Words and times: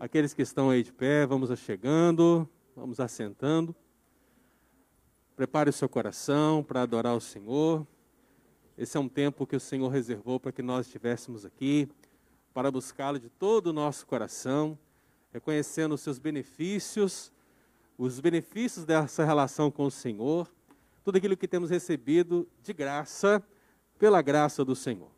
Aqueles 0.00 0.32
que 0.32 0.42
estão 0.42 0.70
aí 0.70 0.84
de 0.84 0.92
pé, 0.92 1.26
vamos 1.26 1.50
chegando, 1.58 2.48
vamos 2.76 3.00
assentando. 3.00 3.74
Prepare 5.34 5.70
o 5.70 5.72
seu 5.72 5.88
coração 5.88 6.62
para 6.62 6.82
adorar 6.82 7.16
o 7.16 7.20
Senhor. 7.20 7.84
Esse 8.76 8.96
é 8.96 9.00
um 9.00 9.08
tempo 9.08 9.44
que 9.44 9.56
o 9.56 9.60
Senhor 9.60 9.88
reservou 9.88 10.38
para 10.38 10.52
que 10.52 10.62
nós 10.62 10.86
estivéssemos 10.86 11.44
aqui, 11.44 11.88
para 12.54 12.70
buscá-lo 12.70 13.18
de 13.18 13.28
todo 13.28 13.68
o 13.68 13.72
nosso 13.72 14.06
coração, 14.06 14.78
reconhecendo 15.32 15.96
os 15.96 16.00
seus 16.00 16.20
benefícios, 16.20 17.32
os 17.98 18.20
benefícios 18.20 18.84
dessa 18.84 19.24
relação 19.24 19.68
com 19.68 19.84
o 19.84 19.90
Senhor, 19.90 20.48
tudo 21.02 21.18
aquilo 21.18 21.36
que 21.36 21.48
temos 21.48 21.70
recebido 21.70 22.48
de 22.62 22.72
graça, 22.72 23.42
pela 23.98 24.22
graça 24.22 24.64
do 24.64 24.76
Senhor. 24.76 25.10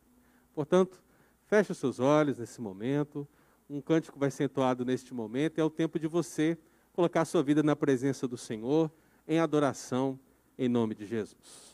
Portanto, 0.55 1.03
feche 1.45 1.71
os 1.71 1.77
seus 1.77 1.99
olhos 1.99 2.39
nesse 2.39 2.59
momento. 2.59 3.27
Um 3.71 3.79
cântico 3.79 4.19
vai 4.19 4.29
ser 4.29 4.43
entoado 4.43 4.83
neste 4.83 5.13
momento. 5.13 5.57
É 5.57 5.63
o 5.63 5.69
tempo 5.69 5.97
de 5.97 6.05
você 6.05 6.57
colocar 6.91 7.23
sua 7.23 7.41
vida 7.41 7.63
na 7.63 7.73
presença 7.73 8.27
do 8.27 8.35
Senhor, 8.35 8.91
em 9.25 9.39
adoração, 9.39 10.19
em 10.57 10.67
nome 10.67 10.93
de 10.93 11.05
Jesus. 11.05 11.70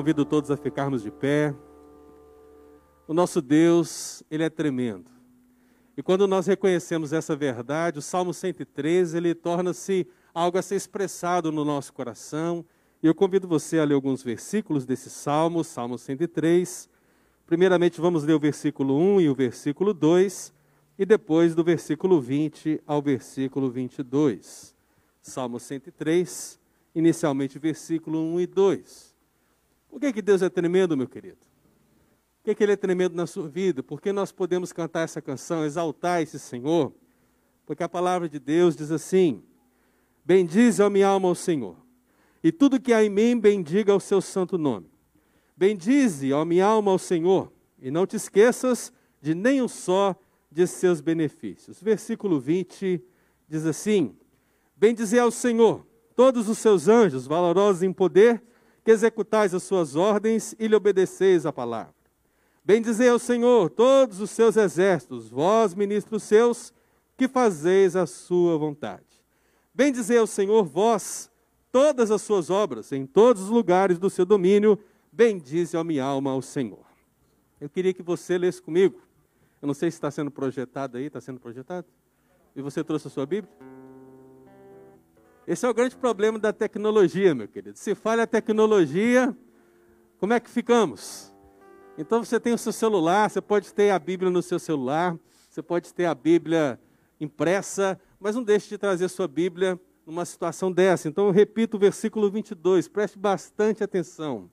Convido 0.00 0.24
todos 0.24 0.50
a 0.50 0.56
ficarmos 0.56 1.02
de 1.02 1.10
pé. 1.10 1.54
O 3.06 3.12
nosso 3.12 3.42
Deus, 3.42 4.22
ele 4.30 4.42
é 4.42 4.48
tremendo. 4.48 5.10
E 5.94 6.02
quando 6.02 6.26
nós 6.26 6.46
reconhecemos 6.46 7.12
essa 7.12 7.36
verdade, 7.36 7.98
o 7.98 8.02
Salmo 8.02 8.32
113, 8.32 9.18
ele 9.18 9.34
torna-se 9.34 10.06
algo 10.32 10.56
a 10.56 10.62
ser 10.62 10.76
expressado 10.76 11.52
no 11.52 11.66
nosso 11.66 11.92
coração. 11.92 12.64
E 13.02 13.06
eu 13.06 13.14
convido 13.14 13.46
você 13.46 13.78
a 13.78 13.84
ler 13.84 13.92
alguns 13.92 14.22
versículos 14.22 14.86
desse 14.86 15.10
Salmo, 15.10 15.62
Salmo 15.62 15.98
103. 15.98 16.88
Primeiramente, 17.44 18.00
vamos 18.00 18.24
ler 18.24 18.32
o 18.32 18.40
versículo 18.40 18.96
1 18.96 19.20
e 19.20 19.28
o 19.28 19.34
versículo 19.34 19.92
2, 19.92 20.50
e 20.98 21.04
depois 21.04 21.54
do 21.54 21.62
versículo 21.62 22.18
20 22.22 22.80
ao 22.86 23.02
versículo 23.02 23.70
22. 23.70 24.74
Salmo 25.20 25.60
103, 25.60 26.58
inicialmente 26.94 27.58
versículo 27.58 28.18
1 28.18 28.40
e 28.40 28.46
2. 28.46 29.09
Por 29.90 30.00
que, 30.00 30.12
que 30.12 30.22
Deus 30.22 30.40
é 30.40 30.48
tremendo, 30.48 30.96
meu 30.96 31.08
querido? 31.08 31.38
Por 32.38 32.44
que, 32.44 32.54
que 32.54 32.62
Ele 32.62 32.72
é 32.72 32.76
tremendo 32.76 33.14
na 33.14 33.26
sua 33.26 33.48
vida? 33.48 33.82
Por 33.82 34.00
que 34.00 34.12
nós 34.12 34.30
podemos 34.30 34.72
cantar 34.72 35.00
essa 35.00 35.20
canção, 35.20 35.64
exaltar 35.64 36.22
esse 36.22 36.38
Senhor? 36.38 36.94
Porque 37.66 37.82
a 37.82 37.88
palavra 37.88 38.28
de 38.28 38.38
Deus 38.38 38.76
diz 38.76 38.90
assim: 38.90 39.42
Bendize 40.24 40.82
a 40.82 40.88
minha 40.88 41.08
alma 41.08 41.28
ao 41.28 41.34
Senhor, 41.34 41.76
e 42.42 42.50
tudo 42.50 42.80
que 42.80 42.92
há 42.92 43.04
em 43.04 43.10
mim, 43.10 43.38
bendiga 43.38 43.94
o 43.94 44.00
seu 44.00 44.20
santo 44.20 44.56
nome. 44.56 44.88
Bendize, 45.56 46.32
a 46.32 46.44
minha 46.44 46.64
alma, 46.64 46.92
ao 46.92 46.98
Senhor, 46.98 47.52
e 47.78 47.90
não 47.90 48.06
te 48.06 48.16
esqueças 48.16 48.92
de 49.20 49.34
nenhum 49.34 49.68
só 49.68 50.16
de 50.50 50.66
seus 50.66 51.00
benefícios. 51.00 51.82
Versículo 51.82 52.40
20 52.40 53.04
diz 53.46 53.66
assim: 53.66 54.16
Bendize 54.74 55.18
ao 55.18 55.30
Senhor, 55.30 55.86
todos 56.16 56.48
os 56.48 56.58
seus 56.58 56.88
anjos, 56.88 57.26
valorosos 57.26 57.82
em 57.82 57.92
poder, 57.92 58.42
que 58.84 58.90
executais 58.90 59.54
as 59.54 59.62
suas 59.62 59.96
ordens 59.96 60.54
e 60.58 60.66
lhe 60.66 60.74
obedeceis 60.74 61.46
a 61.46 61.52
palavra. 61.52 61.94
Bendizei 62.64 63.08
ao 63.08 63.18
Senhor 63.18 63.70
todos 63.70 64.20
os 64.20 64.30
seus 64.30 64.56
exércitos, 64.56 65.28
vós, 65.28 65.74
ministros 65.74 66.22
seus, 66.22 66.72
que 67.16 67.28
fazeis 67.28 67.96
a 67.96 68.06
sua 68.06 68.56
vontade. 68.56 69.04
Bendizei 69.74 70.18
ao 70.18 70.26
Senhor 70.26 70.64
vós 70.64 71.30
todas 71.72 72.10
as 72.10 72.22
suas 72.22 72.50
obras, 72.50 72.92
em 72.92 73.06
todos 73.06 73.42
os 73.42 73.48
lugares 73.48 73.98
do 73.98 74.10
seu 74.10 74.24
domínio, 74.24 74.78
bendize 75.12 75.76
a 75.76 75.84
minha 75.84 76.04
alma 76.04 76.30
ao 76.32 76.42
Senhor. 76.42 76.84
Eu 77.60 77.68
queria 77.68 77.92
que 77.92 78.02
você 78.02 78.38
lesse 78.38 78.60
comigo. 78.60 79.02
Eu 79.60 79.66
não 79.66 79.74
sei 79.74 79.90
se 79.90 79.96
está 79.96 80.10
sendo 80.10 80.30
projetado 80.30 80.96
aí, 80.96 81.06
está 81.06 81.20
sendo 81.20 81.38
projetado? 81.38 81.86
E 82.56 82.62
você 82.62 82.82
trouxe 82.82 83.06
a 83.06 83.10
sua 83.10 83.26
Bíblia? 83.26 83.79
Esse 85.50 85.66
é 85.66 85.68
o 85.68 85.74
grande 85.74 85.96
problema 85.96 86.38
da 86.38 86.52
tecnologia, 86.52 87.34
meu 87.34 87.48
querido. 87.48 87.76
Se 87.76 87.92
falha 87.92 88.22
a 88.22 88.26
tecnologia, 88.26 89.36
como 90.20 90.32
é 90.32 90.38
que 90.38 90.48
ficamos? 90.48 91.34
Então 91.98 92.22
você 92.24 92.38
tem 92.38 92.52
o 92.52 92.58
seu 92.58 92.72
celular, 92.72 93.28
você 93.28 93.40
pode 93.40 93.74
ter 93.74 93.90
a 93.90 93.98
Bíblia 93.98 94.30
no 94.30 94.42
seu 94.42 94.60
celular, 94.60 95.18
você 95.50 95.60
pode 95.60 95.92
ter 95.92 96.04
a 96.04 96.14
Bíblia 96.14 96.78
impressa, 97.18 98.00
mas 98.20 98.36
não 98.36 98.44
deixe 98.44 98.68
de 98.68 98.78
trazer 98.78 99.08
sua 99.08 99.26
Bíblia 99.26 99.76
numa 100.06 100.24
situação 100.24 100.70
dessa. 100.70 101.08
Então 101.08 101.26
eu 101.26 101.32
repito 101.32 101.76
o 101.76 101.80
versículo 101.80 102.30
22, 102.30 102.86
preste 102.86 103.18
bastante 103.18 103.82
atenção. 103.82 104.48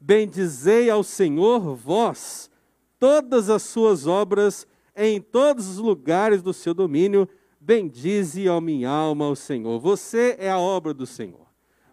Bendizei 0.00 0.90
ao 0.90 1.04
Senhor 1.04 1.76
vós 1.76 2.50
todas 2.98 3.48
as 3.48 3.62
suas 3.62 4.08
obras 4.08 4.66
em 4.96 5.20
todos 5.20 5.68
os 5.68 5.78
lugares 5.78 6.42
do 6.42 6.52
seu 6.52 6.74
domínio, 6.74 7.28
Bendize, 7.64 8.48
ó 8.48 8.60
minha 8.60 8.90
alma, 8.90 9.28
o 9.28 9.36
Senhor. 9.36 9.78
Você 9.78 10.34
é 10.40 10.50
a 10.50 10.58
obra 10.58 10.92
do 10.92 11.06
Senhor. 11.06 11.46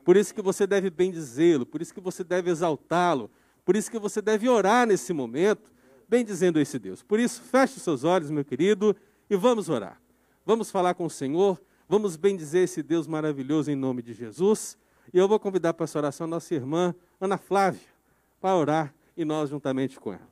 Por 0.04 0.18
isso 0.18 0.34
que 0.34 0.42
você 0.42 0.66
deve 0.66 0.90
bendizê-lo, 0.90 1.64
por 1.64 1.80
isso 1.80 1.94
que 1.94 2.02
você 2.02 2.24
deve 2.24 2.50
exaltá-lo, 2.50 3.30
por 3.64 3.76
isso 3.76 3.92
que 3.92 4.00
você 4.00 4.20
deve 4.20 4.50
orar 4.50 4.88
nesse 4.88 5.14
momento, 5.14 5.72
bendizendo 6.08 6.60
esse 6.60 6.80
Deus. 6.80 7.04
Por 7.04 7.20
isso, 7.20 7.44
feche 7.44 7.78
os 7.78 7.84
seus 7.84 8.04
olhos, 8.04 8.32
meu 8.32 8.44
querido, 8.44 8.96
e 9.30 9.36
vamos 9.36 9.70
orar. 9.70 10.02
Vamos 10.44 10.72
falar 10.72 10.96
com 10.96 11.06
o 11.06 11.10
Senhor, 11.10 11.62
vamos 11.88 12.16
bendizer 12.16 12.64
esse 12.64 12.82
Deus 12.82 13.06
maravilhoso 13.06 13.70
em 13.70 13.76
nome 13.76 14.02
de 14.02 14.12
Jesus. 14.12 14.76
E 15.14 15.20
eu 15.20 15.28
vou 15.28 15.40
convidar 15.40 15.76
para 15.76 15.84
essa 15.84 16.00
oração 16.00 16.26
a 16.26 16.30
nossa 16.32 16.56
irmã 16.56 16.96
Ana 17.22 17.38
Flávia 17.38 17.88
para 18.42 18.56
orar 18.56 18.96
e 19.16 19.24
nós 19.24 19.52
juntamente 19.52 20.00
com 20.00 20.14
ela. 20.14 20.30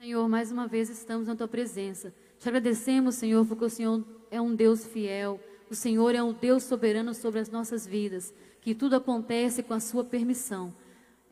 Senhor, 0.00 0.28
mais 0.28 0.50
uma 0.50 0.66
vez 0.66 0.90
estamos 0.90 1.28
na 1.28 1.36
tua 1.36 1.46
presença. 1.46 2.12
Te 2.44 2.50
agradecemos, 2.50 3.14
Senhor, 3.14 3.46
porque 3.46 3.64
o 3.64 3.70
Senhor 3.70 4.04
é 4.30 4.38
um 4.38 4.54
Deus 4.54 4.84
fiel. 4.84 5.40
O 5.70 5.74
Senhor 5.74 6.14
é 6.14 6.22
um 6.22 6.34
Deus 6.34 6.64
soberano 6.64 7.14
sobre 7.14 7.40
as 7.40 7.48
nossas 7.48 7.86
vidas, 7.86 8.34
que 8.60 8.74
tudo 8.74 8.96
acontece 8.96 9.62
com 9.62 9.72
a 9.72 9.80
sua 9.80 10.04
permissão. 10.04 10.70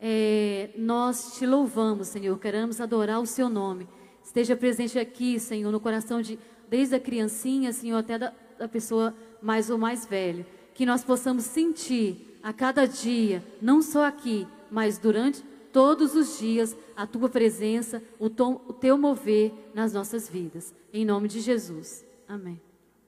É, 0.01 0.71
nós 0.75 1.37
te 1.37 1.45
louvamos, 1.45 2.09
Senhor, 2.09 2.39
queremos 2.39 2.81
adorar 2.81 3.21
o 3.21 3.27
seu 3.27 3.51
nome. 3.51 3.87
Esteja 4.25 4.57
presente 4.57 4.99
aqui, 4.99 5.39
Senhor, 5.39 5.71
no 5.71 5.79
coração 5.79 6.23
de 6.23 6.39
desde 6.71 6.95
a 6.95 7.01
criancinha, 7.01 7.75
Senhor, 7.75 7.99
até 7.99 8.19
da, 8.19 8.33
da 8.59 8.67
pessoa 8.67 9.15
mais 9.43 9.69
ou 9.69 9.77
mais 9.77 10.07
velha. 10.07 10.47
Que 10.73 10.87
nós 10.87 11.05
possamos 11.05 11.45
sentir 11.45 12.39
a 12.43 12.55
cada 12.55 12.87
dia, 12.87 13.45
não 13.61 13.83
só 13.83 14.07
aqui, 14.07 14.49
mas 14.71 14.97
durante 14.97 15.45
todos 15.73 16.15
os 16.15 16.39
dias, 16.39 16.77
a 16.95 17.07
tua 17.07 17.29
presença, 17.29 18.03
o, 18.19 18.29
tom, 18.29 18.61
o 18.69 18.73
teu 18.73 18.99
mover 18.99 19.53
nas 19.75 19.93
nossas 19.93 20.29
vidas. 20.29 20.75
Em 20.93 21.05
nome 21.05 21.29
de 21.29 21.41
Jesus. 21.41 22.05
Amém. 22.29 22.61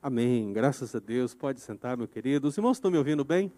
Amém. 0.03 0.53
Graças 0.53 0.95
a 0.95 0.99
Deus. 0.99 1.35
Pode 1.35 1.61
sentar, 1.61 1.97
meu 1.97 2.09
querido. 2.09 2.49
Os 2.49 2.57
irmãos 2.57 2.79
estão 2.79 2.91
me 2.91 2.99
ouvindo 2.99 3.25
bem? 3.25 3.53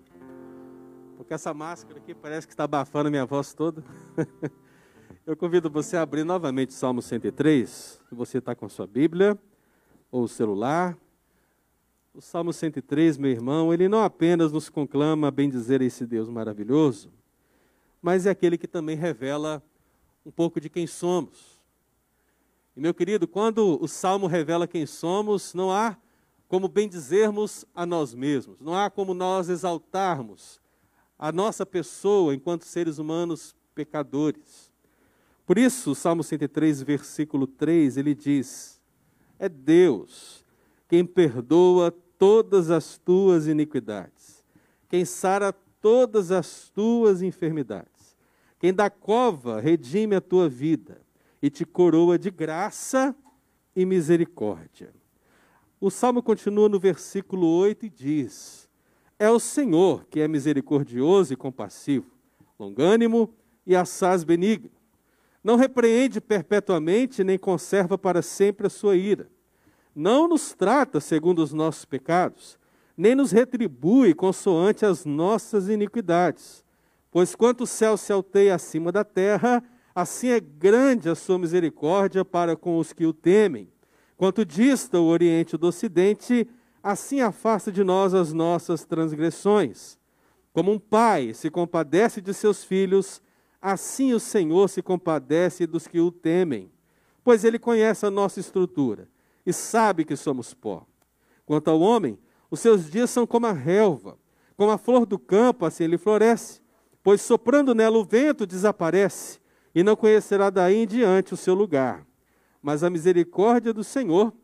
Porque 1.16 1.32
essa 1.32 1.54
máscara 1.54 1.98
aqui 1.98 2.14
parece 2.14 2.46
que 2.46 2.52
está 2.52 2.64
abafando 2.64 3.10
minha 3.10 3.24
voz 3.24 3.54
toda. 3.54 3.82
Eu 5.26 5.36
convido 5.36 5.68
você 5.68 5.96
a 5.96 6.02
abrir 6.02 6.22
novamente 6.22 6.72
Salmo 6.72 7.02
103, 7.02 7.68
se 8.08 8.14
você 8.14 8.38
está 8.38 8.54
com 8.54 8.66
a 8.66 8.68
sua 8.68 8.86
Bíblia 8.86 9.36
ou 10.10 10.22
o 10.22 10.28
celular. 10.28 10.96
O 12.14 12.20
Salmo 12.20 12.52
103, 12.52 13.18
meu 13.18 13.30
irmão, 13.30 13.74
ele 13.74 13.88
não 13.88 14.02
apenas 14.02 14.52
nos 14.52 14.68
conclama 14.68 15.28
a 15.28 15.30
bem 15.30 15.50
dizer 15.50 15.82
esse 15.82 16.06
Deus 16.06 16.28
maravilhoso, 16.28 17.10
mas 18.06 18.24
é 18.24 18.30
aquele 18.30 18.56
que 18.56 18.68
também 18.68 18.94
revela 18.94 19.60
um 20.24 20.30
pouco 20.30 20.60
de 20.60 20.70
quem 20.70 20.86
somos. 20.86 21.60
E 22.76 22.80
meu 22.80 22.94
querido, 22.94 23.26
quando 23.26 23.82
o 23.82 23.88
Salmo 23.88 24.28
revela 24.28 24.68
quem 24.68 24.86
somos, 24.86 25.52
não 25.52 25.72
há 25.72 25.96
como 26.46 26.68
bendizermos 26.68 27.64
a 27.74 27.84
nós 27.84 28.14
mesmos, 28.14 28.60
não 28.60 28.76
há 28.76 28.88
como 28.88 29.12
nós 29.12 29.48
exaltarmos 29.48 30.60
a 31.18 31.32
nossa 31.32 31.66
pessoa 31.66 32.32
enquanto 32.32 32.62
seres 32.62 32.98
humanos 32.98 33.56
pecadores. 33.74 34.70
Por 35.44 35.58
isso, 35.58 35.90
o 35.90 35.94
Salmo 35.96 36.22
103, 36.22 36.82
versículo 36.82 37.44
3, 37.44 37.96
ele 37.96 38.14
diz: 38.14 38.80
É 39.36 39.48
Deus 39.48 40.44
quem 40.88 41.04
perdoa 41.04 41.90
todas 42.16 42.70
as 42.70 42.98
tuas 42.98 43.48
iniquidades, 43.48 44.44
quem 44.88 45.04
sara 45.04 45.52
todas 45.80 46.30
as 46.30 46.68
tuas 46.70 47.20
enfermidades, 47.22 47.95
quem 48.66 48.74
da 48.74 48.90
cova 48.90 49.60
redime 49.60 50.16
a 50.16 50.20
tua 50.20 50.48
vida 50.48 51.00
e 51.40 51.48
te 51.48 51.64
coroa 51.64 52.18
de 52.18 52.32
graça 52.32 53.14
e 53.76 53.86
misericórdia. 53.86 54.92
O 55.80 55.88
salmo 55.88 56.20
continua 56.20 56.68
no 56.68 56.80
versículo 56.80 57.46
8 57.46 57.86
e 57.86 57.88
diz: 57.88 58.68
É 59.20 59.30
o 59.30 59.38
Senhor 59.38 60.04
que 60.06 60.18
é 60.18 60.26
misericordioso 60.26 61.32
e 61.32 61.36
compassivo, 61.36 62.10
longânimo 62.58 63.32
e 63.64 63.76
assaz 63.76 64.24
benigno 64.24 64.72
não 65.44 65.54
repreende 65.54 66.20
perpetuamente, 66.20 67.22
nem 67.22 67.38
conserva 67.38 67.96
para 67.96 68.20
sempre 68.20 68.66
a 68.66 68.70
sua 68.70 68.96
ira. 68.96 69.30
Não 69.94 70.26
nos 70.26 70.52
trata 70.54 70.98
segundo 70.98 71.38
os 71.38 71.52
nossos 71.52 71.84
pecados, 71.84 72.58
nem 72.96 73.14
nos 73.14 73.30
retribui 73.30 74.12
consoante 74.12 74.84
as 74.84 75.04
nossas 75.04 75.68
iniquidades. 75.68 76.65
Pois 77.16 77.34
quanto 77.34 77.64
o 77.64 77.66
céu 77.66 77.96
se 77.96 78.12
alteia 78.12 78.54
acima 78.54 78.92
da 78.92 79.02
terra, 79.02 79.64
assim 79.94 80.28
é 80.28 80.38
grande 80.38 81.08
a 81.08 81.14
sua 81.14 81.38
misericórdia 81.38 82.26
para 82.26 82.54
com 82.54 82.76
os 82.76 82.92
que 82.92 83.06
o 83.06 83.12
temem. 83.14 83.72
Quanto 84.18 84.44
dista 84.44 85.00
o 85.00 85.06
oriente 85.06 85.56
do 85.56 85.68
ocidente, 85.68 86.46
assim 86.82 87.22
afasta 87.22 87.72
de 87.72 87.82
nós 87.82 88.12
as 88.12 88.34
nossas 88.34 88.84
transgressões. 88.84 89.98
Como 90.52 90.70
um 90.70 90.78
pai 90.78 91.32
se 91.32 91.48
compadece 91.48 92.20
de 92.20 92.34
seus 92.34 92.62
filhos, 92.62 93.22
Assim 93.62 94.12
o 94.12 94.20
Senhor 94.20 94.68
se 94.68 94.82
compadece 94.82 95.66
dos 95.66 95.86
que 95.86 95.98
o 95.98 96.12
temem, 96.12 96.70
pois 97.24 97.42
ele 97.42 97.58
conhece 97.58 98.04
a 98.04 98.10
nossa 98.10 98.38
estrutura 98.38 99.08
e 99.46 99.54
sabe 99.54 100.04
que 100.04 100.16
somos 100.16 100.52
pó. 100.52 100.86
Quanto 101.46 101.70
ao 101.70 101.80
homem, 101.80 102.18
os 102.50 102.60
seus 102.60 102.90
dias 102.90 103.08
são 103.08 103.26
como 103.26 103.46
a 103.46 103.52
relva, 103.52 104.18
como 104.54 104.70
a 104.70 104.76
flor 104.76 105.06
do 105.06 105.18
campo, 105.18 105.64
assim 105.64 105.84
ele 105.84 105.96
floresce, 105.96 106.60
pois 107.06 107.22
soprando 107.22 107.72
nela 107.72 107.96
o 107.98 108.04
vento 108.04 108.44
desaparece, 108.44 109.38
e 109.72 109.84
não 109.84 109.94
conhecerá 109.94 110.50
daí 110.50 110.78
em 110.78 110.86
diante 110.88 111.34
o 111.34 111.36
seu 111.36 111.54
lugar. 111.54 112.04
Mas 112.60 112.82
a 112.82 112.90
misericórdia 112.90 113.72
do 113.72 113.84
Senhor 113.84 114.34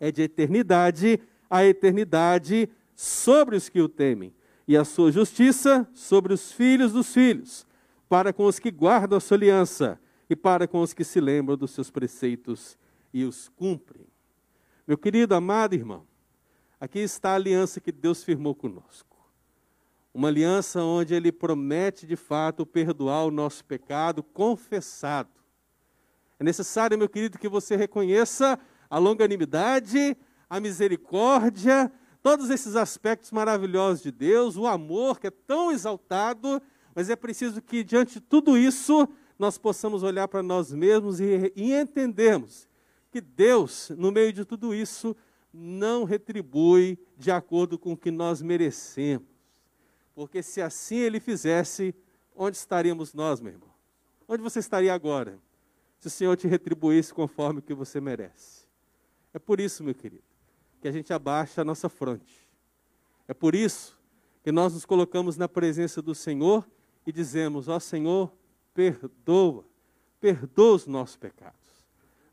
é 0.00 0.10
de 0.10 0.22
eternidade 0.22 1.20
a 1.48 1.64
eternidade 1.64 2.68
sobre 2.96 3.54
os 3.54 3.68
que 3.68 3.80
o 3.80 3.88
temem, 3.88 4.34
e 4.66 4.76
a 4.76 4.84
sua 4.84 5.12
justiça 5.12 5.88
sobre 5.94 6.34
os 6.34 6.50
filhos 6.50 6.92
dos 6.92 7.14
filhos 7.14 7.64
para 8.08 8.32
com 8.32 8.46
os 8.46 8.58
que 8.58 8.72
guardam 8.72 9.16
a 9.16 9.20
sua 9.20 9.36
aliança 9.36 10.00
e 10.28 10.34
para 10.34 10.66
com 10.66 10.80
os 10.80 10.92
que 10.92 11.04
se 11.04 11.20
lembram 11.20 11.56
dos 11.56 11.70
seus 11.70 11.92
preceitos 11.92 12.76
e 13.12 13.22
os 13.22 13.48
cumprem. 13.50 14.08
Meu 14.84 14.98
querido, 14.98 15.32
amado 15.32 15.74
irmão, 15.74 16.04
aqui 16.80 16.98
está 16.98 17.30
a 17.30 17.34
aliança 17.36 17.80
que 17.80 17.92
Deus 17.92 18.24
firmou 18.24 18.52
conosco. 18.52 19.13
Uma 20.14 20.28
aliança 20.28 20.80
onde 20.82 21.12
Ele 21.12 21.30
promete 21.30 22.06
de 22.06 22.16
fato 22.16 22.64
perdoar 22.64 23.26
o 23.26 23.30
nosso 23.30 23.64
pecado 23.64 24.22
confessado. 24.22 25.28
É 26.38 26.44
necessário, 26.44 26.96
meu 26.96 27.08
querido, 27.08 27.38
que 27.38 27.48
você 27.48 27.76
reconheça 27.76 28.58
a 28.88 28.96
longanimidade, 28.96 30.16
a 30.48 30.60
misericórdia, 30.60 31.92
todos 32.22 32.48
esses 32.48 32.76
aspectos 32.76 33.32
maravilhosos 33.32 34.02
de 34.02 34.12
Deus, 34.12 34.56
o 34.56 34.66
amor 34.66 35.18
que 35.18 35.26
é 35.26 35.30
tão 35.30 35.72
exaltado 35.72 36.62
mas 36.94 37.10
é 37.10 37.16
preciso 37.16 37.60
que, 37.60 37.82
diante 37.82 38.14
de 38.14 38.20
tudo 38.20 38.56
isso, 38.56 39.08
nós 39.38 39.58
possamos 39.58 40.02
olhar 40.02 40.28
para 40.28 40.42
nós 40.42 40.72
mesmos 40.72 41.18
e, 41.18 41.52
e 41.56 41.74
entendermos 41.74 42.68
que 43.10 43.20
Deus, 43.20 43.90
no 43.96 44.12
meio 44.12 44.32
de 44.32 44.44
tudo 44.44 44.74
isso, 44.74 45.16
não 45.52 46.04
retribui 46.04 46.98
de 47.16 47.30
acordo 47.30 47.78
com 47.78 47.92
o 47.92 47.96
que 47.96 48.10
nós 48.10 48.40
merecemos. 48.40 49.26
Porque 50.14 50.42
se 50.42 50.60
assim 50.60 50.96
ele 50.96 51.18
fizesse, 51.18 51.94
onde 52.34 52.56
estaríamos 52.56 53.12
nós, 53.12 53.40
meu 53.40 53.52
irmão? 53.52 53.70
Onde 54.28 54.42
você 54.42 54.58
estaria 54.58 54.94
agora? 54.94 55.38
Se 55.98 56.06
o 56.06 56.10
Senhor 56.10 56.36
te 56.36 56.46
retribuísse 56.46 57.12
conforme 57.12 57.58
o 57.58 57.62
que 57.62 57.74
você 57.74 58.00
merece. 58.00 58.64
É 59.32 59.38
por 59.38 59.60
isso, 59.60 59.82
meu 59.82 59.94
querido, 59.94 60.22
que 60.80 60.86
a 60.86 60.92
gente 60.92 61.12
abaixa 61.12 61.62
a 61.62 61.64
nossa 61.64 61.88
fronte. 61.88 62.48
É 63.26 63.34
por 63.34 63.54
isso 63.54 63.98
que 64.42 64.52
nós 64.52 64.74
nos 64.74 64.84
colocamos 64.84 65.36
na 65.36 65.48
presença 65.48 66.00
do 66.00 66.14
Senhor 66.14 66.68
e 67.06 67.10
dizemos: 67.10 67.68
Ó 67.68 67.80
Senhor, 67.80 68.32
perdoa, 68.72 69.64
perdoa 70.20 70.74
os 70.74 70.86
nossos 70.86 71.16
pecados. 71.16 71.84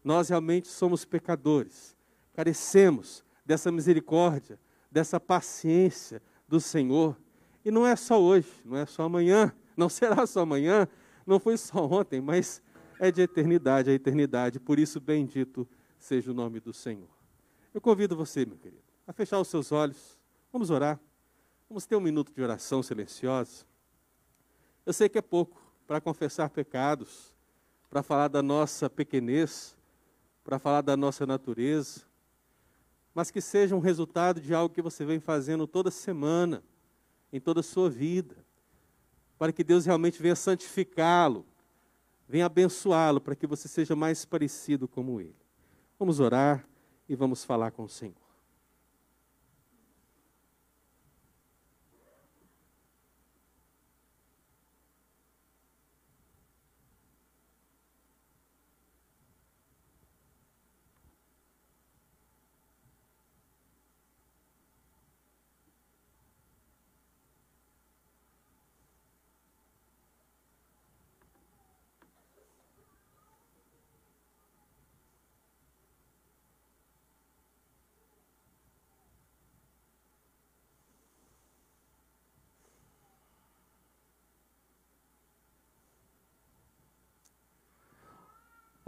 Nós 0.04 0.30
realmente 0.30 0.68
somos 0.68 1.06
pecadores, 1.06 1.96
carecemos 2.34 3.24
dessa 3.46 3.72
misericórdia, 3.72 4.60
dessa 4.92 5.20
paciência 5.20 6.22
do 6.48 6.60
Senhor. 6.60 7.18
E 7.64 7.72
não 7.72 7.86
é 7.86 7.96
só 7.96 8.22
hoje, 8.22 8.50
não 8.66 8.78
é 8.78 8.86
só 8.86 9.04
amanhã, 9.04 9.54
não 9.78 9.90
será 9.90 10.26
só 10.26 10.42
amanhã, 10.42 10.88
não 11.26 11.40
foi 11.40 11.58
só 11.58 11.86
ontem, 11.86 12.20
mas 12.20 12.62
é 13.00 13.12
de 13.12 13.22
eternidade 13.22 13.90
a 13.90 13.94
eternidade. 13.94 14.60
Por 14.60 14.80
isso, 14.80 15.00
bendito 15.00 15.68
seja 15.98 16.32
o 16.32 16.34
nome 16.34 16.60
do 16.60 16.74
Senhor. 16.74 17.10
Eu 17.74 17.80
convido 17.80 18.16
você, 18.16 18.46
meu 18.46 18.58
querido, 18.58 18.84
a 19.08 19.14
fechar 19.14 19.40
os 19.40 19.48
seus 19.48 19.72
olhos. 19.72 20.20
Vamos 20.52 20.70
orar. 20.70 21.00
Vamos 21.70 21.86
ter 21.86 21.96
um 21.96 22.02
minuto 22.02 22.34
de 22.34 22.42
oração 22.42 22.84
silenciosa. 22.84 23.66
Eu 24.86 24.92
sei 24.92 25.08
que 25.08 25.18
é 25.18 25.22
pouco 25.22 25.62
para 25.88 26.02
confessar 26.02 26.50
pecados, 26.50 27.36
para 27.90 28.04
falar 28.04 28.28
da 28.28 28.42
nossa 28.42 28.90
pequenez, 28.90 29.78
para 30.44 30.60
falar 30.60 30.82
da 30.82 30.98
nossa 30.98 31.26
natureza, 31.26 32.02
mas 33.14 33.30
que 33.30 33.42
seja 33.42 33.76
um 33.76 33.80
resultado 33.80 34.42
de 34.42 34.54
algo 34.54 34.74
que 34.74 34.82
você 34.82 35.06
vem 35.06 35.20
fazendo 35.20 35.68
toda 35.68 35.92
semana, 35.92 36.64
em 37.32 37.40
toda 37.40 37.62
a 37.62 37.64
sua 37.64 37.90
vida, 37.90 38.36
para 39.38 39.52
que 39.52 39.64
Deus 39.64 39.86
realmente 39.86 40.22
venha 40.22 40.36
santificá-lo, 40.36 41.46
venha 42.28 42.46
abençoá-lo, 42.46 43.20
para 43.20 43.36
que 43.36 43.48
você 43.48 43.68
seja 43.68 43.96
mais 43.96 44.24
parecido 44.24 44.88
como 44.88 45.20
Ele. 45.20 45.36
Vamos 45.98 46.20
orar 46.20 46.68
e 47.08 47.16
vamos 47.16 47.44
falar 47.44 47.72
com 47.72 47.84
o 47.84 47.90
Senhor. 47.90 48.21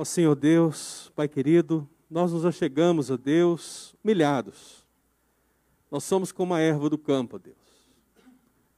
Ó 0.03 0.05
Senhor 0.05 0.35
Deus, 0.35 1.09
Pai 1.15 1.29
querido, 1.29 1.89
nós 2.09 2.33
nos 2.33 2.45
achegamos 2.45 3.09
a 3.09 3.15
Deus 3.15 3.95
humilhados. 4.03 4.85
Nós 5.89 6.03
somos 6.03 6.29
como 6.29 6.53
a 6.53 6.59
erva 6.59 6.89
do 6.89 6.97
campo, 6.97 7.39
Deus, 7.39 7.55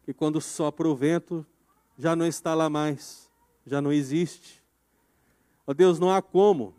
que 0.03 0.13
quando 0.13 0.39
sopra 0.39 0.87
o 0.87 0.95
vento 0.95 1.43
já 1.97 2.15
não 2.15 2.27
está 2.27 2.53
lá 2.53 2.69
mais, 2.69 3.27
já 3.65 3.81
não 3.81 3.91
existe. 3.91 4.63
Ó 5.65 5.73
Deus, 5.73 5.97
não 5.97 6.11
há 6.11 6.21
como, 6.21 6.75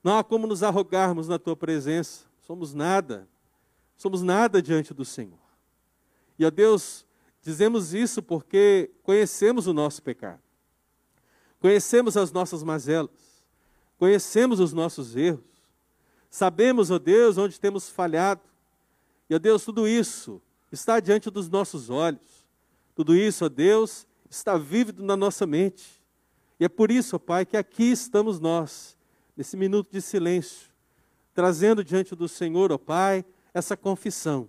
não 0.00 0.16
há 0.16 0.22
como 0.22 0.46
nos 0.46 0.62
arrogarmos 0.62 1.26
na 1.26 1.36
Tua 1.36 1.56
presença, 1.56 2.24
somos 2.46 2.72
nada, 2.72 3.28
somos 3.96 4.22
nada 4.22 4.62
diante 4.62 4.94
do 4.94 5.04
Senhor. 5.04 5.40
E 6.38 6.46
ó 6.46 6.52
Deus, 6.52 7.04
dizemos 7.42 7.92
isso 7.92 8.22
porque 8.22 8.92
conhecemos 9.02 9.66
o 9.66 9.72
nosso 9.72 10.00
pecado, 10.04 10.40
conhecemos 11.58 12.16
as 12.16 12.30
nossas 12.30 12.62
mazelas, 12.62 13.25
conhecemos 13.98 14.60
os 14.60 14.72
nossos 14.72 15.16
erros, 15.16 15.44
sabemos, 16.30 16.90
ó 16.90 16.98
Deus, 16.98 17.38
onde 17.38 17.58
temos 17.58 17.88
falhado, 17.88 18.42
e, 19.28 19.34
ó 19.34 19.38
Deus, 19.38 19.64
tudo 19.64 19.88
isso 19.88 20.40
está 20.70 21.00
diante 21.00 21.30
dos 21.30 21.48
nossos 21.48 21.90
olhos, 21.90 22.46
tudo 22.94 23.14
isso, 23.14 23.44
ó 23.44 23.48
Deus, 23.48 24.06
está 24.28 24.56
vívido 24.56 25.02
na 25.02 25.16
nossa 25.16 25.46
mente, 25.46 26.02
e 26.58 26.64
é 26.64 26.68
por 26.68 26.90
isso, 26.90 27.16
ó 27.16 27.18
Pai, 27.18 27.44
que 27.44 27.56
aqui 27.56 27.90
estamos 27.90 28.40
nós, 28.40 28.96
nesse 29.36 29.56
minuto 29.56 29.90
de 29.90 30.00
silêncio, 30.00 30.68
trazendo 31.34 31.84
diante 31.84 32.14
do 32.14 32.28
Senhor, 32.28 32.72
ó 32.72 32.78
Pai, 32.78 33.24
essa 33.52 33.76
confissão, 33.76 34.48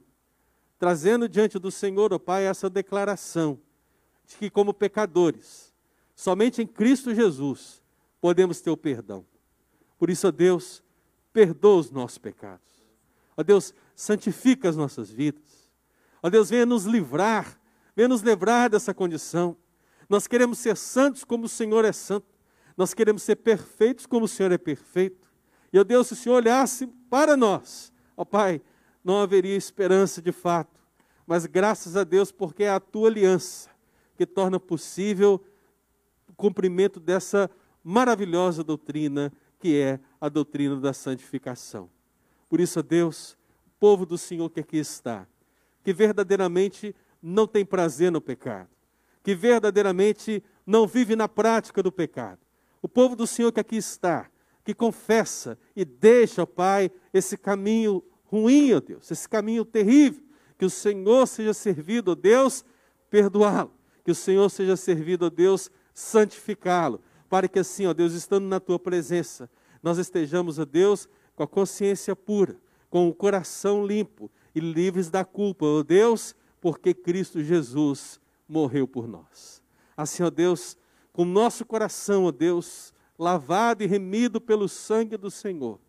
trazendo 0.77 1.27
diante 1.27 1.57
do 1.57 1.71
Senhor, 1.71 2.13
ó 2.13 2.19
Pai, 2.19 2.45
essa 2.45 2.69
declaração 2.69 3.59
de 4.25 4.35
que, 4.35 4.49
como 4.49 4.73
pecadores, 4.73 5.73
somente 6.15 6.61
em 6.61 6.67
Cristo 6.67 7.15
Jesus 7.15 7.81
podemos 8.19 8.59
ter 8.61 8.69
o 8.69 8.77
perdão. 8.77 9.25
Por 9.97 10.09
isso, 10.09 10.27
ó 10.27 10.31
Deus, 10.31 10.83
perdoa 11.33 11.79
os 11.79 11.91
nossos 11.91 12.17
pecados. 12.17 12.67
Ó 13.35 13.43
Deus, 13.43 13.73
santifica 13.95 14.69
as 14.69 14.75
nossas 14.75 15.09
vidas. 15.09 15.71
Ó 16.21 16.29
Deus, 16.29 16.49
venha 16.49 16.65
nos 16.65 16.85
livrar, 16.85 17.59
venha 17.95 18.07
nos 18.07 18.21
livrar 18.21 18.69
dessa 18.69 18.93
condição. 18.93 19.55
Nós 20.09 20.27
queremos 20.27 20.59
ser 20.59 20.77
santos 20.77 21.23
como 21.23 21.45
o 21.45 21.49
Senhor 21.49 21.85
é 21.85 21.91
santo. 21.91 22.27
Nós 22.75 22.93
queremos 22.93 23.23
ser 23.23 23.37
perfeitos 23.37 24.05
como 24.05 24.25
o 24.25 24.27
Senhor 24.27 24.51
é 24.51 24.57
perfeito. 24.57 25.27
E, 25.71 25.79
ó 25.79 25.83
Deus, 25.83 26.07
se 26.07 26.13
o 26.13 26.15
Senhor 26.15 26.35
olhasse 26.35 26.87
para 27.09 27.35
nós, 27.35 27.91
ó 28.15 28.23
Pai, 28.23 28.61
não 29.03 29.21
haveria 29.21 29.55
esperança 29.55 30.21
de 30.21 30.31
fato. 30.31 30.79
Mas 31.25 31.45
graças 31.45 31.97
a 31.97 32.03
Deus, 32.03 32.31
porque 32.31 32.63
é 32.63 32.69
a 32.69 32.79
tua 32.79 33.09
aliança 33.09 33.69
que 34.15 34.25
torna 34.25 34.59
possível 34.59 35.43
o 36.27 36.33
cumprimento 36.33 36.99
dessa 36.99 37.49
maravilhosa 37.83 38.63
doutrina 38.63 39.31
que 39.59 39.79
é 39.79 39.99
a 40.19 40.29
doutrina 40.29 40.75
da 40.77 40.93
santificação. 40.93 41.89
Por 42.49 42.59
isso, 42.59 42.81
Deus, 42.81 43.37
povo 43.79 44.05
do 44.05 44.17
Senhor 44.17 44.49
que 44.49 44.59
aqui 44.59 44.77
está, 44.77 45.27
que 45.83 45.93
verdadeiramente 45.93 46.95
não 47.21 47.47
tem 47.47 47.65
prazer 47.65 48.11
no 48.11 48.21
pecado, 48.21 48.69
que 49.23 49.35
verdadeiramente 49.35 50.43
não 50.65 50.87
vive 50.87 51.15
na 51.15 51.27
prática 51.27 51.81
do 51.81 51.91
pecado. 51.91 52.39
O 52.81 52.87
povo 52.87 53.15
do 53.15 53.25
Senhor 53.25 53.51
que 53.51 53.59
aqui 53.59 53.77
está, 53.77 54.29
que 54.63 54.73
confessa 54.73 55.57
e 55.75 55.85
deixa, 55.85 56.43
ó 56.43 56.45
Pai, 56.45 56.91
esse 57.13 57.37
caminho 57.37 58.03
ruim, 58.25 58.73
ó 58.73 58.79
Deus, 58.79 59.09
esse 59.09 59.27
caminho 59.27 59.63
terrível, 59.63 60.23
que 60.57 60.65
o 60.65 60.69
Senhor 60.69 61.27
seja 61.27 61.53
servido, 61.53 62.11
ó 62.11 62.15
Deus, 62.15 62.65
perdoá-lo, 63.09 63.71
que 64.03 64.11
o 64.11 64.15
Senhor 64.15 64.49
seja 64.49 64.75
servido, 64.75 65.25
ó 65.25 65.29
Deus, 65.29 65.71
santificá-lo, 65.93 67.01
para 67.29 67.47
que 67.47 67.59
assim, 67.59 67.85
ó 67.85 67.93
Deus, 67.93 68.13
estando 68.13 68.45
na 68.45 68.59
tua 68.59 68.79
presença, 68.79 69.49
nós 69.81 69.97
estejamos, 69.97 70.59
ó 70.59 70.65
Deus, 70.65 71.07
com 71.35 71.43
a 71.43 71.47
consciência 71.47 72.15
pura, 72.15 72.55
com 72.89 73.07
o 73.07 73.13
coração 73.13 73.85
limpo 73.85 74.31
e 74.55 74.59
livres 74.59 75.09
da 75.09 75.23
culpa, 75.23 75.65
ó 75.65 75.83
Deus, 75.83 76.35
porque 76.59 76.93
Cristo 76.93 77.43
Jesus 77.43 78.19
morreu 78.47 78.87
por 78.87 79.07
nós. 79.07 79.61
Assim, 79.95 80.23
ó 80.23 80.29
Deus, 80.29 80.77
com 81.11 81.25
nosso 81.25 81.65
coração, 81.65 82.25
ó 82.25 82.31
Deus, 82.31 82.93
lavado 83.17 83.83
e 83.83 83.87
remido 83.87 84.39
pelo 84.39 84.67
sangue 84.67 85.17
do 85.17 85.29
Senhor, 85.29 85.79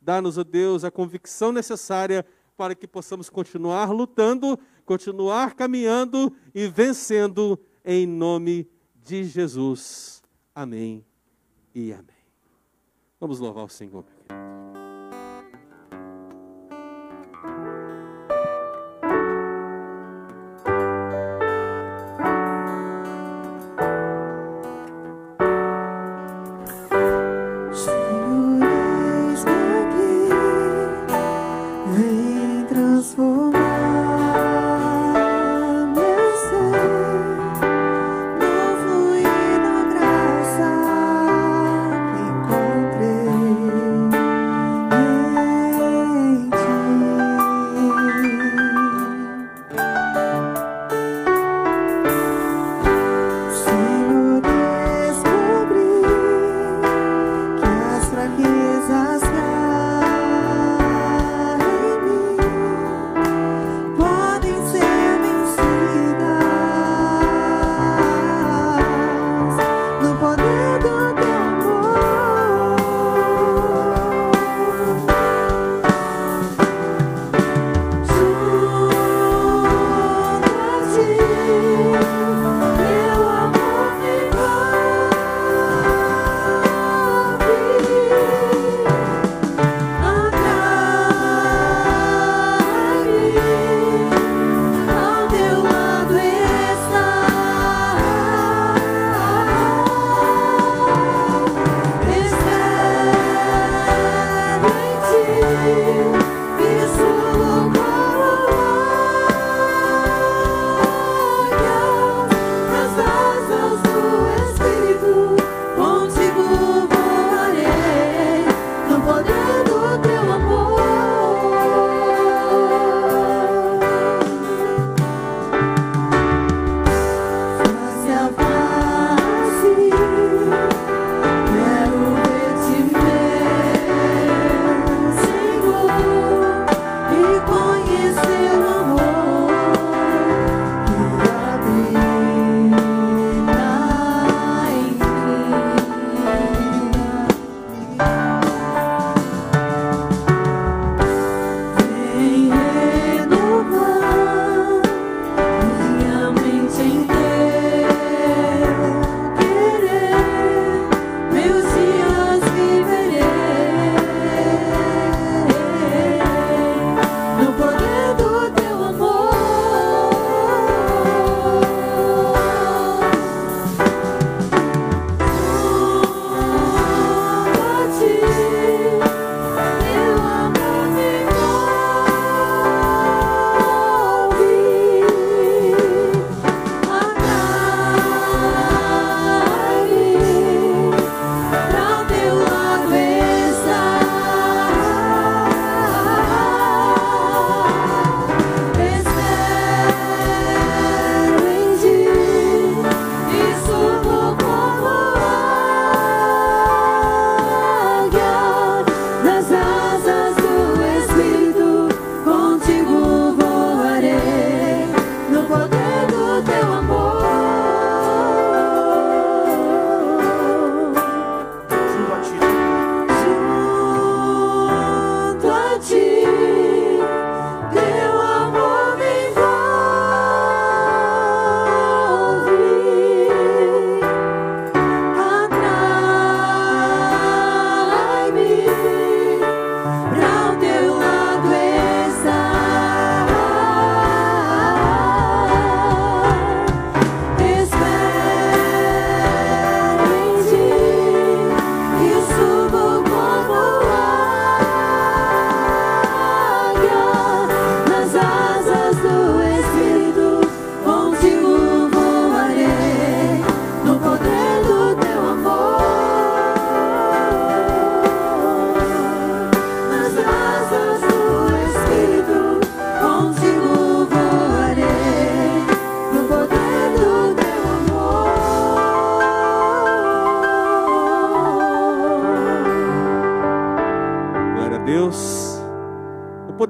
dá-nos, 0.00 0.38
ó 0.38 0.44
Deus, 0.44 0.84
a 0.84 0.90
convicção 0.90 1.52
necessária 1.52 2.24
para 2.56 2.74
que 2.74 2.88
possamos 2.88 3.30
continuar 3.30 3.90
lutando, 3.92 4.58
continuar 4.84 5.54
caminhando 5.54 6.34
e 6.52 6.66
vencendo 6.66 7.58
em 7.84 8.06
nome 8.06 8.68
de 8.96 9.24
Jesus. 9.24 10.17
Amém 10.58 11.06
e 11.72 11.92
amém. 11.92 12.16
Vamos 13.20 13.38
louvar 13.38 13.64
o 13.64 13.68
Senhor. 13.68 14.04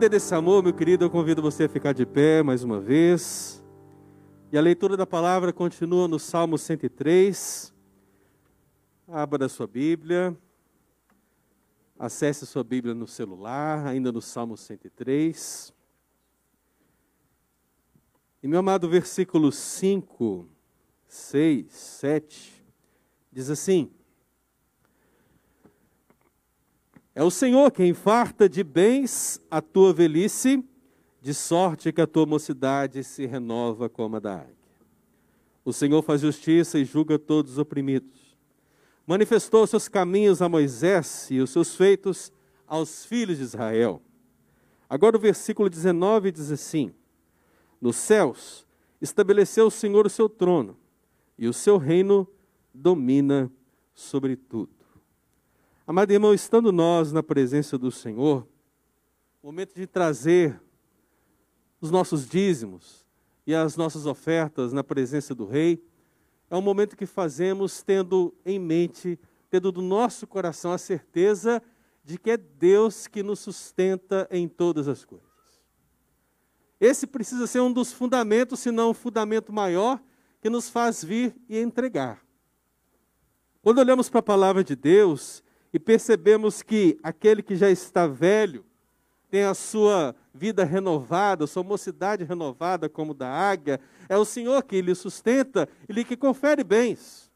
Desse 0.08 0.34
amor, 0.34 0.62
meu 0.62 0.72
querido, 0.72 1.04
eu 1.04 1.10
convido 1.10 1.42
você 1.42 1.64
a 1.64 1.68
ficar 1.68 1.92
de 1.92 2.06
pé 2.06 2.42
mais 2.42 2.64
uma 2.64 2.80
vez. 2.80 3.62
E 4.50 4.56
a 4.56 4.60
leitura 4.60 4.96
da 4.96 5.06
palavra 5.06 5.52
continua 5.52 6.08
no 6.08 6.18
Salmo 6.18 6.56
103. 6.56 7.74
Abra 9.06 9.48
sua 9.48 9.66
Bíblia. 9.66 10.36
Acesse 11.98 12.46
sua 12.46 12.64
Bíblia 12.64 12.94
no 12.94 13.06
celular, 13.06 13.86
ainda 13.86 14.10
no 14.10 14.22
Salmo 14.22 14.56
103. 14.56 15.74
E 18.42 18.48
meu 18.48 18.60
amado, 18.60 18.88
versículo 18.88 19.52
5, 19.52 20.48
6, 21.06 21.72
7, 21.72 22.64
diz 23.30 23.50
assim: 23.50 23.90
É 27.18 27.24
o 27.24 27.32
Senhor 27.32 27.72
quem 27.72 27.92
farta 27.94 28.48
de 28.48 28.62
bens 28.62 29.40
a 29.50 29.60
tua 29.60 29.92
velhice, 29.92 30.64
de 31.20 31.34
sorte 31.34 31.92
que 31.92 32.00
a 32.00 32.06
tua 32.06 32.24
mocidade 32.24 33.02
se 33.02 33.26
renova 33.26 33.88
como 33.88 34.14
a 34.14 34.20
da 34.20 34.34
águia. 34.36 34.54
O 35.64 35.72
Senhor 35.72 36.00
faz 36.00 36.20
justiça 36.20 36.78
e 36.78 36.84
julga 36.84 37.18
todos 37.18 37.54
os 37.54 37.58
oprimidos. 37.58 38.38
Manifestou 39.04 39.66
seus 39.66 39.88
caminhos 39.88 40.40
a 40.40 40.48
Moisés 40.48 41.26
e 41.28 41.40
os 41.40 41.50
seus 41.50 41.74
feitos 41.74 42.32
aos 42.68 43.04
filhos 43.04 43.38
de 43.38 43.42
Israel. 43.42 44.00
Agora 44.88 45.16
o 45.16 45.20
versículo 45.20 45.68
19 45.68 46.30
diz 46.30 46.52
assim: 46.52 46.94
Nos 47.80 47.96
céus 47.96 48.64
estabeleceu 49.00 49.66
o 49.66 49.72
Senhor 49.72 50.06
o 50.06 50.10
seu 50.10 50.28
trono, 50.28 50.78
e 51.36 51.48
o 51.48 51.52
seu 51.52 51.78
reino 51.78 52.28
domina 52.72 53.50
sobre 53.92 54.36
tudo. 54.36 54.77
Amado 55.88 56.10
irmão, 56.10 56.34
estando 56.34 56.70
nós 56.70 57.12
na 57.12 57.22
presença 57.22 57.78
do 57.78 57.90
Senhor, 57.90 58.46
momento 59.42 59.74
de 59.74 59.86
trazer 59.86 60.60
os 61.80 61.90
nossos 61.90 62.28
dízimos 62.28 63.06
e 63.46 63.54
as 63.54 63.74
nossas 63.74 64.04
ofertas 64.04 64.70
na 64.74 64.84
presença 64.84 65.34
do 65.34 65.46
Rei, 65.46 65.82
é 66.50 66.54
um 66.54 66.60
momento 66.60 66.94
que 66.94 67.06
fazemos 67.06 67.82
tendo 67.82 68.34
em 68.44 68.58
mente, 68.58 69.18
tendo 69.48 69.72
do 69.72 69.80
nosso 69.80 70.26
coração 70.26 70.72
a 70.72 70.76
certeza 70.76 71.62
de 72.04 72.18
que 72.18 72.32
é 72.32 72.36
Deus 72.36 73.06
que 73.06 73.22
nos 73.22 73.38
sustenta 73.38 74.28
em 74.30 74.46
todas 74.46 74.88
as 74.88 75.06
coisas. 75.06 75.26
Esse 76.78 77.06
precisa 77.06 77.46
ser 77.46 77.60
um 77.60 77.72
dos 77.72 77.94
fundamentos, 77.94 78.60
se 78.60 78.70
não 78.70 78.90
o 78.90 78.94
fundamento 78.94 79.54
maior, 79.54 79.98
que 80.42 80.50
nos 80.50 80.68
faz 80.68 81.02
vir 81.02 81.34
e 81.48 81.58
entregar. 81.58 82.22
Quando 83.62 83.78
olhamos 83.78 84.10
para 84.10 84.20
a 84.20 84.22
palavra 84.22 84.62
de 84.62 84.76
Deus, 84.76 85.42
e 85.72 85.78
percebemos 85.78 86.62
que 86.62 86.98
aquele 87.02 87.42
que 87.42 87.56
já 87.56 87.70
está 87.70 88.06
velho 88.06 88.64
tem 89.30 89.44
a 89.44 89.54
sua 89.54 90.14
vida 90.32 90.64
renovada, 90.64 91.46
sua 91.46 91.62
mocidade 91.62 92.24
renovada 92.24 92.88
como 92.88 93.12
da 93.12 93.28
águia, 93.28 93.78
é 94.08 94.16
o 94.16 94.24
Senhor 94.24 94.62
que 94.62 94.80
lhe 94.80 94.94
sustenta 94.94 95.68
e 95.88 95.92
lhe 95.92 96.04
que 96.04 96.16
confere 96.16 96.64
bens. 96.64 97.30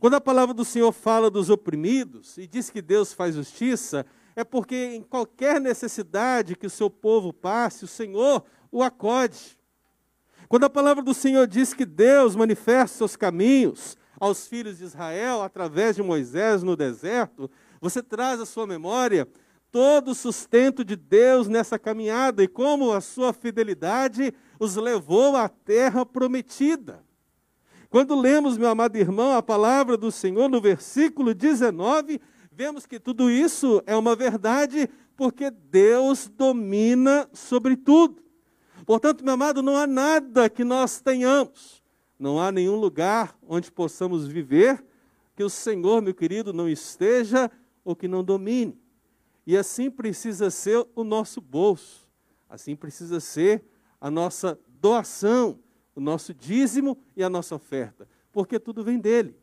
Quando 0.00 0.14
a 0.14 0.20
palavra 0.20 0.52
do 0.52 0.64
Senhor 0.64 0.90
fala 0.90 1.30
dos 1.30 1.50
oprimidos 1.50 2.36
e 2.36 2.46
diz 2.46 2.70
que 2.70 2.82
Deus 2.82 3.12
faz 3.12 3.36
justiça, 3.36 4.04
é 4.34 4.42
porque 4.42 4.96
em 4.96 5.02
qualquer 5.02 5.60
necessidade 5.60 6.56
que 6.56 6.66
o 6.66 6.70
seu 6.70 6.90
povo 6.90 7.32
passe, 7.32 7.84
o 7.84 7.88
Senhor 7.88 8.44
o 8.72 8.82
acode. 8.82 9.56
Quando 10.48 10.64
a 10.64 10.70
palavra 10.70 11.02
do 11.02 11.14
Senhor 11.14 11.46
diz 11.46 11.72
que 11.72 11.86
Deus 11.86 12.34
manifesta 12.34 12.98
seus 12.98 13.14
caminhos, 13.14 13.96
aos 14.18 14.46
filhos 14.46 14.78
de 14.78 14.84
Israel 14.84 15.42
através 15.42 15.96
de 15.96 16.02
Moisés 16.02 16.62
no 16.62 16.76
deserto, 16.76 17.50
você 17.80 18.02
traz 18.02 18.40
à 18.40 18.46
sua 18.46 18.66
memória 18.66 19.28
todo 19.70 20.12
o 20.12 20.14
sustento 20.14 20.84
de 20.84 20.94
Deus 20.94 21.48
nessa 21.48 21.78
caminhada 21.78 22.42
e 22.42 22.48
como 22.48 22.92
a 22.92 23.00
sua 23.00 23.32
fidelidade 23.32 24.32
os 24.58 24.76
levou 24.76 25.36
à 25.36 25.48
terra 25.48 26.06
prometida. 26.06 27.04
Quando 27.90 28.14
lemos, 28.18 28.56
meu 28.56 28.68
amado 28.68 28.96
irmão, 28.96 29.36
a 29.36 29.42
palavra 29.42 29.96
do 29.96 30.10
Senhor 30.10 30.48
no 30.48 30.60
versículo 30.60 31.34
19, 31.34 32.20
vemos 32.50 32.86
que 32.86 32.98
tudo 32.98 33.30
isso 33.30 33.82
é 33.86 33.96
uma 33.96 34.16
verdade 34.16 34.88
porque 35.16 35.50
Deus 35.50 36.28
domina 36.28 37.28
sobre 37.32 37.76
tudo. 37.76 38.22
Portanto, 38.86 39.24
meu 39.24 39.34
amado, 39.34 39.62
não 39.62 39.76
há 39.76 39.86
nada 39.86 40.48
que 40.48 40.64
nós 40.64 41.00
tenhamos 41.00 41.83
não 42.18 42.40
há 42.40 42.52
nenhum 42.52 42.76
lugar 42.76 43.36
onde 43.46 43.70
possamos 43.70 44.26
viver 44.26 44.84
que 45.34 45.42
o 45.42 45.50
Senhor, 45.50 46.00
meu 46.00 46.14
querido, 46.14 46.52
não 46.52 46.68
esteja 46.68 47.50
ou 47.84 47.96
que 47.96 48.06
não 48.06 48.22
domine. 48.22 48.78
E 49.46 49.56
assim 49.56 49.90
precisa 49.90 50.50
ser 50.50 50.86
o 50.94 51.04
nosso 51.04 51.40
bolso, 51.40 52.08
assim 52.48 52.74
precisa 52.76 53.20
ser 53.20 53.64
a 54.00 54.10
nossa 54.10 54.58
doação, 54.80 55.58
o 55.94 56.00
nosso 56.00 56.32
dízimo 56.32 56.96
e 57.16 57.22
a 57.22 57.28
nossa 57.28 57.54
oferta, 57.54 58.08
porque 58.32 58.58
tudo 58.58 58.82
vem 58.82 58.98
dele. 58.98 59.36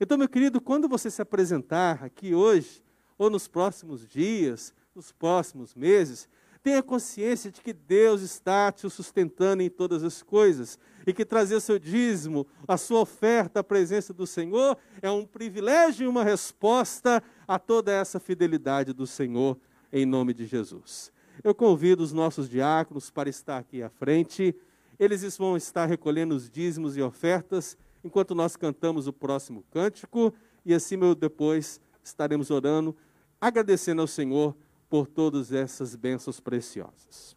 Então, 0.00 0.16
meu 0.16 0.28
querido, 0.28 0.60
quando 0.60 0.88
você 0.88 1.10
se 1.10 1.20
apresentar 1.20 2.02
aqui 2.04 2.34
hoje, 2.34 2.82
ou 3.16 3.28
nos 3.28 3.46
próximos 3.46 4.08
dias, 4.08 4.74
nos 4.94 5.12
próximos 5.12 5.74
meses, 5.74 6.28
Tenha 6.64 6.82
consciência 6.82 7.50
de 7.50 7.60
que 7.60 7.74
Deus 7.74 8.22
está 8.22 8.72
te 8.72 8.88
sustentando 8.88 9.62
em 9.62 9.68
todas 9.68 10.02
as 10.02 10.22
coisas 10.22 10.78
e 11.06 11.12
que 11.12 11.24
trazer 11.24 11.60
seu 11.60 11.78
dízimo, 11.78 12.46
a 12.66 12.76
sua 12.76 13.00
oferta 13.00 13.60
à 13.60 13.64
presença 13.64 14.12
do 14.12 14.26
Senhor 14.26 14.76
é 15.02 15.10
um 15.10 15.26
privilégio 15.26 16.04
e 16.04 16.08
uma 16.08 16.24
resposta 16.24 17.22
a 17.46 17.58
toda 17.58 17.92
essa 17.92 18.18
fidelidade 18.18 18.92
do 18.92 19.06
Senhor 19.06 19.58
em 19.92 20.04
nome 20.06 20.34
de 20.34 20.46
Jesus. 20.46 21.12
Eu 21.42 21.54
convido 21.54 22.02
os 22.02 22.12
nossos 22.12 22.48
diáconos 22.48 23.10
para 23.10 23.28
estar 23.28 23.58
aqui 23.58 23.82
à 23.82 23.90
frente. 23.90 24.54
Eles 24.98 25.36
vão 25.36 25.56
estar 25.56 25.86
recolhendo 25.86 26.34
os 26.34 26.48
dízimos 26.48 26.96
e 26.96 27.02
ofertas 27.02 27.76
enquanto 28.02 28.34
nós 28.34 28.56
cantamos 28.56 29.06
o 29.06 29.12
próximo 29.12 29.64
cântico 29.70 30.32
e 30.64 30.72
assim 30.72 30.98
eu 31.00 31.14
depois 31.14 31.80
estaremos 32.02 32.50
orando, 32.50 32.96
agradecendo 33.40 34.00
ao 34.00 34.06
Senhor 34.06 34.56
por 34.88 35.06
todas 35.06 35.52
essas 35.52 35.94
bênçãos 35.96 36.40
preciosas. 36.40 37.36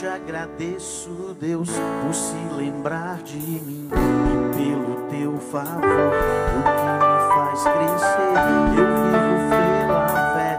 Te 0.00 0.06
agradeço, 0.06 1.36
Deus, 1.38 1.68
por 2.02 2.14
se 2.14 2.34
lembrar 2.56 3.22
de 3.22 3.36
mim 3.36 3.86
e 3.92 4.56
pelo 4.56 5.06
teu 5.10 5.38
favor, 5.38 5.82
o 5.84 6.62
que 6.62 6.88
me 6.96 7.18
faz 7.34 7.62
crescer. 7.64 8.32
Eu 8.78 8.86
vivo 8.96 9.50
pela 9.50 10.08
fé, 10.32 10.58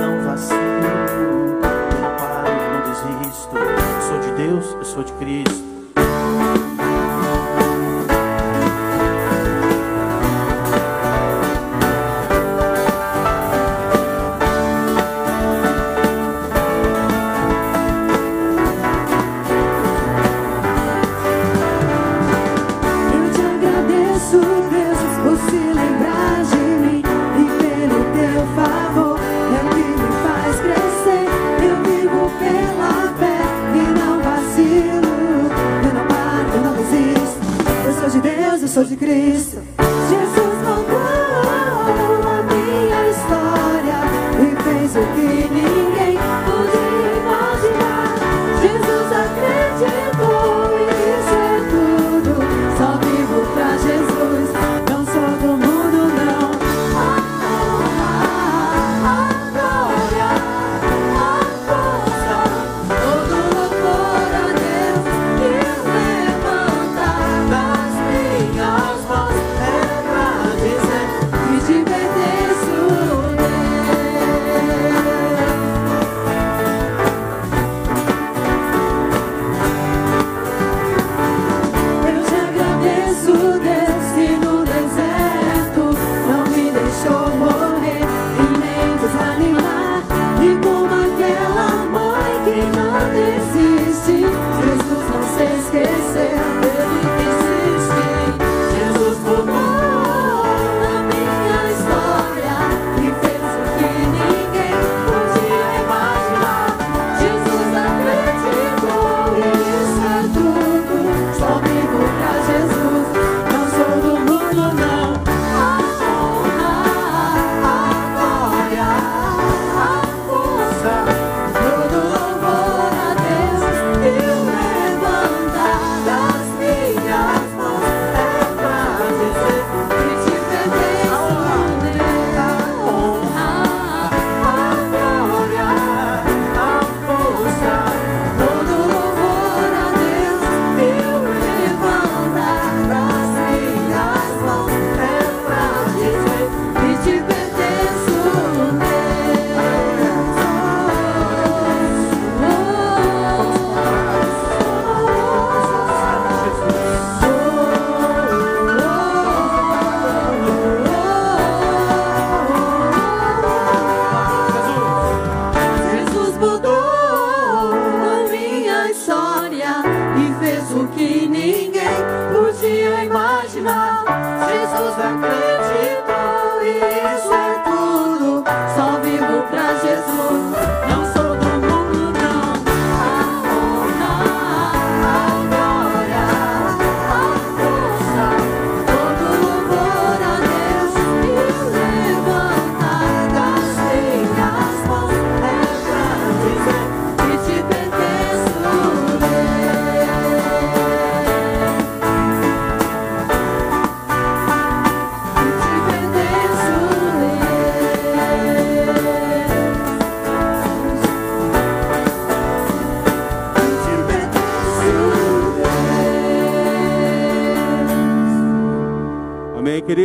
não 0.00 0.24
vacilo, 0.24 1.60
não 1.62 2.10
paro, 2.16 2.50
não 2.72 2.80
desisto. 2.90 3.56
Eu 3.56 4.02
sou 4.02 4.18
de 4.18 4.30
Deus, 4.32 4.72
eu 4.72 4.84
sou 4.84 5.04
de 5.04 5.12
Cristo. 5.12 5.71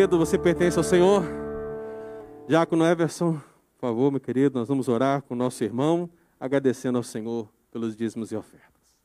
Querido? 0.07 0.17
Você 0.17 0.37
pertence 0.37 0.77
ao 0.77 0.83
Senhor? 0.83 1.21
Diácono 2.47 2.85
Everson, 2.85 3.33
por 3.33 3.81
favor, 3.81 4.09
meu 4.09 4.21
querido, 4.21 4.57
nós 4.57 4.67
vamos 4.67 4.87
orar 4.87 5.21
com 5.21 5.33
o 5.33 5.37
nosso 5.37 5.61
irmão, 5.65 6.09
agradecendo 6.39 6.97
ao 6.97 7.03
Senhor 7.03 7.49
pelos 7.71 7.95
dízimos 7.95 8.31
e 8.31 8.35
ofertas. 8.35 8.97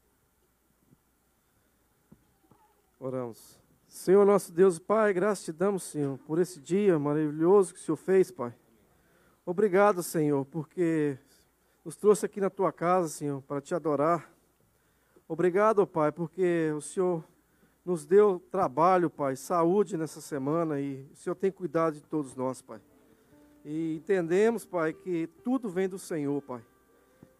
Oramos. 3.01 3.59
Senhor 3.89 4.25
nosso 4.25 4.53
Deus 4.53 4.77
e 4.77 4.81
Pai, 4.81 5.13
graças 5.13 5.45
te 5.45 5.53
damos, 5.53 5.83
Senhor, 5.83 6.19
por 6.19 6.39
esse 6.39 6.61
dia 6.61 6.97
maravilhoso 6.99 7.75
que 7.75 7.81
o 7.81 7.83
Senhor 7.83 7.97
fez, 7.97 8.31
Pai. 8.31 8.55
Obrigado, 9.45 10.05
Senhor, 10.05 10.45
porque 10.45 11.19
nos 11.85 11.97
trouxe 11.97 12.27
aqui 12.27 12.41
na 12.41 12.49
tua 12.49 12.73
casa, 12.73 13.09
Senhor, 13.09 13.43
para 13.43 13.61
te 13.61 13.75
adorar. 13.75 14.31
Obrigado, 15.27 15.85
Pai, 15.85 16.13
porque 16.13 16.73
o 16.77 16.81
Senhor 16.81 17.25
nos 17.85 18.07
deu 18.07 18.41
trabalho, 18.51 19.11
Pai, 19.11 19.35
saúde 19.35 19.97
nessa 19.97 20.21
semana 20.21 20.81
e 20.81 21.09
o 21.13 21.17
Senhor 21.17 21.35
tem 21.35 21.51
cuidado 21.51 21.95
de 21.95 22.03
todos 22.03 22.37
nós, 22.37 22.63
Pai. 22.63 22.81
E 23.65 23.97
entendemos, 23.97 24.65
Pai, 24.65 24.93
que 24.93 25.27
tudo 25.43 25.69
vem 25.69 25.89
do 25.89 25.99
Senhor, 25.99 26.41
Pai. 26.43 26.63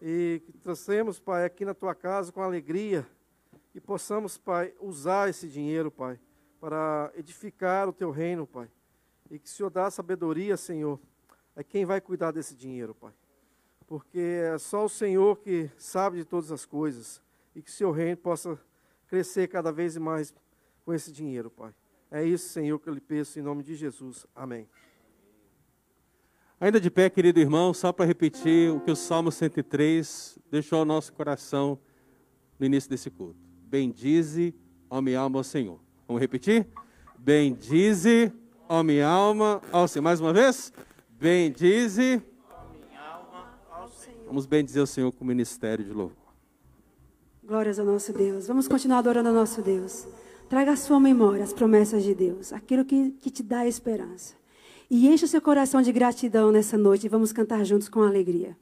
E 0.01 0.41
que 0.45 0.51
trouxemos, 0.53 1.19
Pai, 1.19 1.45
aqui 1.45 1.63
na 1.63 1.73
tua 1.73 1.95
casa 1.95 2.31
com 2.31 2.41
alegria 2.41 3.07
e 3.73 3.79
possamos, 3.79 4.37
Pai, 4.37 4.73
usar 4.81 5.29
esse 5.29 5.47
dinheiro, 5.47 5.89
Pai, 5.89 6.19
para 6.59 7.11
edificar 7.15 7.87
o 7.87 7.93
teu 7.93 8.11
reino, 8.11 8.45
Pai. 8.45 8.69
E 9.31 9.39
que 9.39 9.47
o 9.47 9.51
Senhor 9.51 9.69
dá 9.69 9.89
sabedoria, 9.89 10.57
Senhor, 10.57 10.99
a 11.55 11.63
quem 11.63 11.85
vai 11.85 12.01
cuidar 12.01 12.31
desse 12.31 12.53
dinheiro, 12.53 12.93
Pai. 12.93 13.13
Porque 13.87 14.19
é 14.19 14.57
só 14.57 14.85
o 14.85 14.89
Senhor 14.89 15.39
que 15.39 15.69
sabe 15.77 16.17
de 16.17 16.25
todas 16.25 16.51
as 16.51 16.65
coisas 16.65 17.21
e 17.55 17.61
que 17.61 17.69
o 17.69 17.73
seu 17.73 17.91
reino 17.91 18.17
possa 18.17 18.59
crescer 19.13 19.47
cada 19.47 19.71
vez 19.71 19.95
mais 19.95 20.33
com 20.83 20.91
esse 20.91 21.11
dinheiro, 21.11 21.51
Pai. 21.51 21.71
É 22.09 22.25
isso, 22.25 22.49
Senhor, 22.49 22.79
que 22.79 22.89
eu 22.89 22.93
lhe 22.95 22.99
peço 22.99 23.37
em 23.37 23.43
nome 23.43 23.61
de 23.61 23.75
Jesus. 23.75 24.25
Amém. 24.35 24.67
Ainda 26.59 26.81
de 26.81 26.89
pé, 26.89 27.11
querido 27.11 27.39
irmão, 27.39 27.75
só 27.75 27.93
para 27.93 28.05
repetir 28.05 28.71
o 28.71 28.79
que 28.79 28.89
o 28.89 28.95
Salmo 28.95 29.31
103 29.31 30.39
deixou 30.49 30.79
ao 30.79 30.85
nosso 30.85 31.13
coração 31.13 31.77
no 32.57 32.65
início 32.65 32.89
desse 32.89 33.11
culto. 33.11 33.37
Bendize, 33.67 34.55
ó 34.89 34.99
minha 34.99 35.19
alma, 35.19 35.41
ao 35.41 35.43
Senhor. 35.43 35.79
Vamos 36.07 36.19
repetir? 36.19 36.67
Bendize, 37.19 38.33
ó 38.67 38.81
minha 38.81 39.07
alma, 39.07 39.61
ao 39.71 39.87
Senhor. 39.87 40.01
Mais 40.01 40.19
uma 40.19 40.33
vez? 40.33 40.73
Bendize. 41.11 42.19
Vamos 44.25 44.47
bendizer 44.47 44.81
o 44.81 44.87
Senhor 44.87 45.11
com 45.11 45.23
o 45.23 45.27
ministério 45.27 45.85
de 45.85 45.93
louvor. 45.93 46.22
Glórias 47.45 47.77
ao 47.77 47.85
nosso 47.85 48.13
Deus. 48.13 48.47
Vamos 48.47 48.69
continuar 48.69 48.99
adorando 48.99 49.27
ao 49.27 49.35
nosso 49.35 49.61
Deus. 49.61 50.07
Traga 50.47 50.71
à 50.71 50.75
sua 50.77 50.97
memória 50.97 51.43
as 51.43 51.51
promessas 51.51 52.01
de 52.01 52.15
Deus, 52.15 52.53
aquilo 52.53 52.85
que, 52.85 53.11
que 53.19 53.29
te 53.29 53.43
dá 53.43 53.67
esperança. 53.67 54.33
E 54.89 55.09
enche 55.09 55.25
o 55.25 55.27
seu 55.27 55.41
coração 55.41 55.81
de 55.81 55.91
gratidão 55.91 56.53
nessa 56.53 56.77
noite 56.77 57.05
e 57.05 57.09
vamos 57.09 57.33
cantar 57.33 57.65
juntos 57.65 57.89
com 57.89 58.01
alegria. 58.01 58.55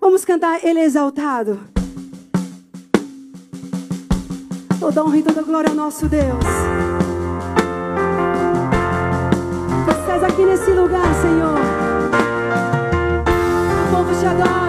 Vamos 0.00 0.24
cantar 0.24 0.64
Ele 0.64 0.80
é 0.80 0.84
exaltado. 0.84 1.60
Toda 4.78 5.04
honra 5.04 5.18
e 5.18 5.22
toda 5.22 5.42
glória 5.42 5.70
ao 5.70 5.76
nosso 5.76 6.06
Deus. 6.06 6.44
Vocês 9.86 10.22
aqui 10.22 10.42
nesse 10.44 10.70
lugar, 10.70 11.14
Senhor. 11.14 11.58
O 13.82 13.96
povo 13.96 14.20
te 14.20 14.26
adora. 14.26 14.65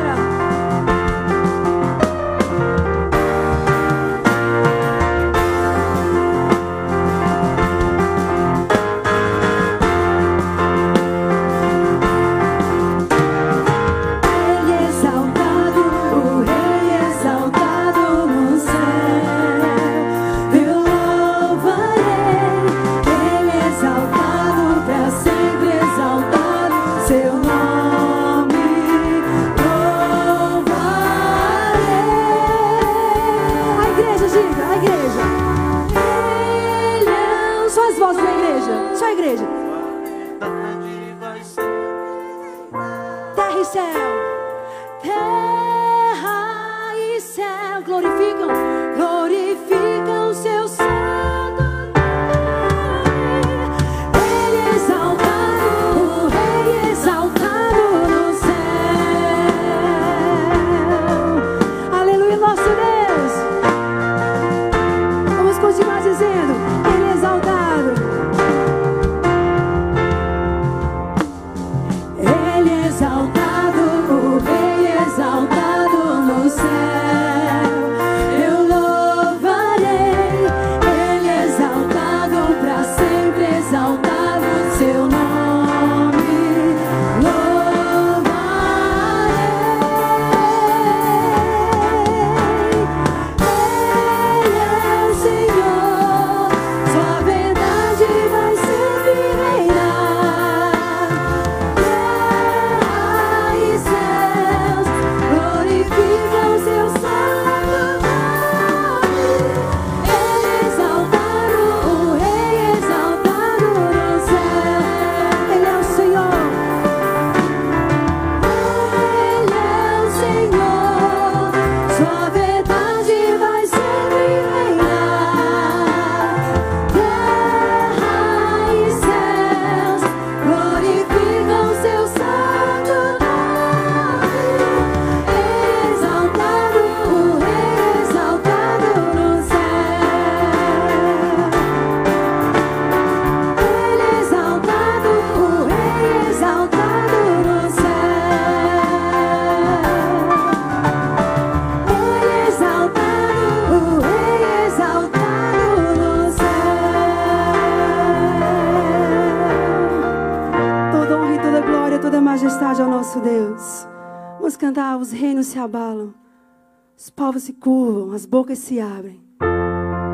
se 168.58 168.80
abrem. 168.80 169.22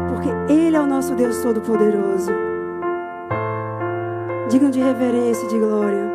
Porque 0.10 0.30
Ele 0.52 0.76
é 0.76 0.80
o 0.80 0.86
nosso 0.86 1.16
Deus 1.16 1.41
Todo-Poderoso. 1.41 2.32
Digno 4.50 4.70
de 4.70 4.80
reverência 4.80 5.46
e 5.46 5.50
de 5.50 5.58
glória. 5.58 6.12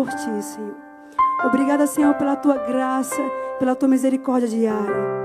por 0.00 0.08
ti, 0.14 0.42
Senhor. 0.42 0.74
Obrigada, 1.44 1.86
Senhor, 1.86 2.14
pela 2.14 2.34
tua 2.34 2.56
graça, 2.56 3.20
pela 3.58 3.74
tua 3.74 3.88
misericórdia 3.88 4.48
diária. 4.48 5.20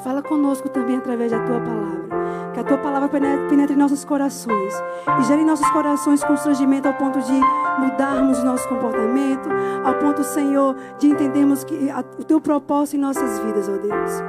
Fala 0.00 0.22
conosco 0.22 0.68
também 0.68 0.96
através 0.96 1.32
da 1.32 1.40
tua 1.40 1.60
palavra. 1.60 2.52
Que 2.54 2.60
a 2.60 2.64
tua 2.64 2.78
palavra 2.78 3.08
penetre 3.08 3.74
em 3.74 3.76
nossos 3.76 4.04
corações 4.04 4.74
e 5.18 5.24
gere 5.24 5.42
em 5.42 5.44
nossos 5.44 5.68
corações 5.70 6.22
constrangimento 6.22 6.86
ao 6.86 6.94
ponto 6.94 7.18
de 7.20 7.40
mudarmos 7.78 8.38
o 8.38 8.44
nosso 8.44 8.68
comportamento, 8.68 9.48
ao 9.84 9.94
ponto, 9.94 10.22
Senhor, 10.22 10.76
de 10.98 11.08
entendermos 11.08 11.64
que 11.64 11.90
a, 11.90 12.00
o 12.00 12.24
teu 12.24 12.40
propósito 12.40 12.96
em 12.96 13.00
nossas 13.00 13.40
vidas, 13.40 13.68
ó 13.68 13.72
Deus. 13.72 14.22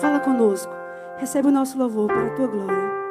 Fala 0.00 0.18
conosco. 0.20 0.72
Recebe 1.18 1.48
o 1.48 1.52
nosso 1.52 1.78
louvor 1.78 2.08
para 2.08 2.26
a 2.26 2.30
tua 2.30 2.46
glória. 2.48 3.03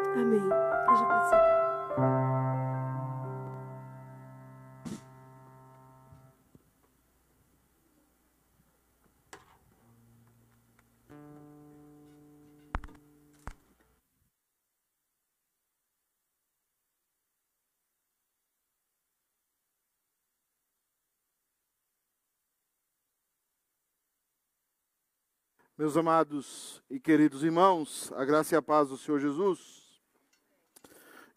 Meus 25.75 25.97
amados 25.97 26.83
e 26.87 26.99
queridos 26.99 27.43
irmãos, 27.43 28.11
a 28.11 28.23
graça 28.23 28.53
e 28.53 28.57
a 28.57 28.61
paz 28.61 28.89
do 28.89 28.97
Senhor 28.97 29.19
Jesus. 29.19 29.99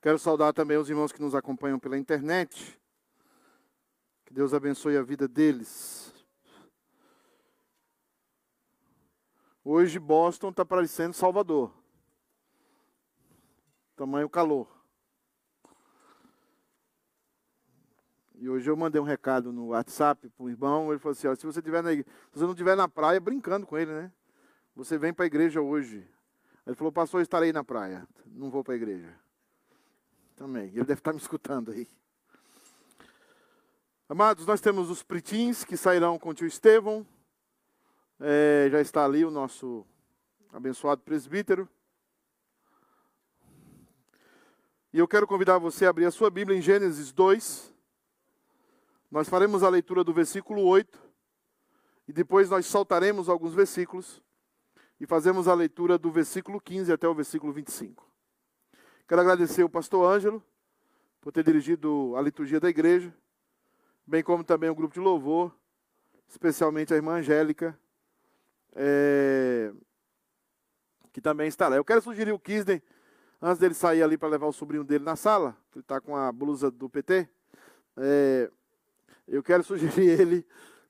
Quero 0.03 0.19
saudar 0.19 0.53
também 0.53 0.77
os 0.77 0.91
irmãos 0.91 1.11
que 1.11 1.23
nos 1.23 1.35
acompanham 1.35 1.79
pela 1.79 1.97
internet. 1.97 2.79
Que 4.27 4.35
Deus 4.35 4.53
abençoe 4.53 4.95
a 4.99 5.03
vida 5.03 5.27
deles. 5.27 6.15
Hoje 9.65 9.99
Boston 9.99 10.51
está 10.51 10.67
parecendo 10.67 11.15
Salvador. 11.15 11.73
Tamanho 13.97 14.29
calor. 14.29 14.69
E 18.35 18.51
hoje 18.51 18.69
eu 18.69 18.77
mandei 18.77 19.01
um 19.01 19.05
recado 19.05 19.51
no 19.51 19.69
WhatsApp 19.69 20.29
para 20.29 20.45
um 20.45 20.51
irmão, 20.51 20.91
ele 20.91 20.99
falou 20.99 21.13
assim, 21.13 21.35
se 21.37 21.47
você 21.47 21.63
tiver 21.63 21.83
na, 21.83 21.93
se 21.93 22.05
você 22.35 22.45
não 22.45 22.51
estiver 22.51 22.77
na 22.77 22.87
praia, 22.87 23.19
brincando 23.19 23.67
com 23.67 23.79
ele, 23.79 23.93
né? 23.93 24.13
Você 24.77 24.99
vem 24.99 25.11
para 25.11 25.25
a 25.25 25.27
igreja 25.27 25.63
hoje. 25.63 26.07
Ele 26.67 26.77
falou, 26.77 26.93
pastor, 26.93 27.23
estarei 27.23 27.51
na 27.51 27.65
praia. 27.65 28.07
Não 28.27 28.51
vou 28.51 28.63
para 28.63 28.75
a 28.75 28.77
igreja. 28.77 29.11
Também. 30.37 30.67
Ele 30.67 30.85
deve 30.85 31.01
estar 31.01 31.15
me 31.15 31.19
escutando 31.19 31.71
aí. 31.71 31.89
Amados, 34.07 34.45
nós 34.45 34.61
temos 34.61 34.91
os 34.91 35.03
pritins 35.03 35.65
que 35.65 35.79
sairão 35.79 36.19
com 36.19 36.29
o 36.29 36.35
tio 36.35 36.47
Estevão. 36.47 37.07
É, 38.21 38.69
já 38.71 38.79
está 38.83 39.03
ali 39.03 39.25
o 39.25 39.31
nosso 39.31 39.87
abençoado 40.53 41.01
presbítero. 41.01 41.67
E 44.93 44.99
eu 44.99 45.09
quero 45.09 45.27
convidar 45.27 45.57
você 45.57 45.87
a 45.87 45.89
abrir 45.89 46.05
a 46.05 46.11
sua 46.11 46.29
Bíblia 46.29 46.59
em 46.59 46.61
Gênesis 46.61 47.13
2. 47.13 47.75
Nós 49.11 49.27
faremos 49.27 49.63
a 49.63 49.71
leitura 49.71 50.05
do 50.05 50.13
versículo 50.13 50.63
8 50.67 51.01
e 52.07 52.13
depois 52.13 52.51
nós 52.51 52.67
saltaremos 52.67 53.31
alguns 53.31 53.55
versículos 53.55 54.23
e 55.01 55.07
fazemos 55.07 55.49
a 55.49 55.55
leitura 55.55 55.99
do 55.99 56.11
versículo 56.11 56.61
15 56.61 56.93
até 56.93 57.09
o 57.09 57.15
versículo 57.15 57.53
25. 57.53 58.07
Quero 59.07 59.21
agradecer 59.21 59.63
o 59.63 59.69
pastor 59.69 60.11
Ângelo 60.11 60.43
por 61.21 61.33
ter 61.33 61.45
dirigido 61.45 62.15
a 62.17 62.23
liturgia 62.23 62.59
da 62.59 62.69
igreja 62.69 63.13
bem 64.07 64.23
como 64.23 64.45
também 64.45 64.71
o 64.71 64.75
grupo 64.75 64.95
de 64.95 65.01
louvor, 65.01 65.53
especialmente 66.29 66.95
a 66.95 66.97
irmã 66.97 67.15
Angélica, 67.17 67.77
é, 68.75 69.73
que 71.13 71.21
também 71.21 71.49
está 71.49 71.67
lá. 71.67 71.77
Eu 71.77 71.85
quero 71.85 72.01
sugerir 72.01 72.33
o 72.33 72.39
Kisney, 72.39 72.81
antes 73.43 73.59
dele 73.59 73.75
sair 73.75 74.03
ali 74.03 74.17
para 74.17 74.29
levar 74.29 74.47
o 74.47 74.53
sobrinho 74.53 74.85
dele 74.85 75.03
na 75.03 75.17
sala, 75.17 75.57
que 75.73 75.79
ele 75.79 75.83
está 75.83 76.01
com 76.01 76.15
a 76.15 76.31
blusa 76.31 76.71
do 76.71 76.89
PT, 76.89 77.29
é, 77.97 78.51
eu 79.27 79.43
quero 79.43 79.65
sugerir 79.65 80.07
ele, 80.21 80.47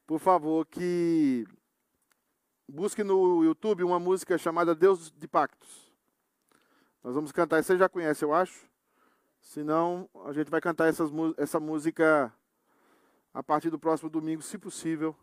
por 0.06 0.18
favor, 0.20 0.66
que 0.66 1.46
busque 2.68 3.04
no 3.04 3.44
YouTube 3.44 3.84
uma 3.84 3.98
música 3.98 4.36
chamada 4.36 4.74
Deus 4.74 5.10
de 5.10 5.28
Pactos. 5.28 5.92
Nós 7.02 7.14
vamos 7.14 7.30
cantar, 7.30 7.62
você 7.62 7.78
já 7.78 7.88
conhece, 7.88 8.24
eu 8.24 8.34
acho. 8.34 8.66
Se 9.40 9.62
não, 9.62 10.08
a 10.24 10.32
gente 10.32 10.50
vai 10.50 10.60
cantar 10.60 10.88
essas, 10.88 11.10
essa 11.36 11.60
música 11.60 12.32
a 13.32 13.42
partir 13.42 13.70
do 13.70 13.78
próximo 13.78 14.10
domingo, 14.10 14.42
se 14.42 14.58
possível, 14.58 15.14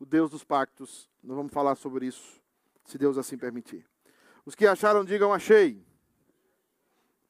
o 0.00 0.06
Deus 0.06 0.30
dos 0.30 0.42
pactos. 0.42 1.08
Nós 1.22 1.36
vamos 1.36 1.52
falar 1.52 1.76
sobre 1.76 2.06
isso, 2.06 2.40
se 2.84 2.98
Deus 2.98 3.16
assim 3.16 3.38
permitir. 3.38 3.86
Os 4.44 4.54
que 4.54 4.66
acharam, 4.66 5.04
digam 5.04 5.32
achei. 5.32 5.84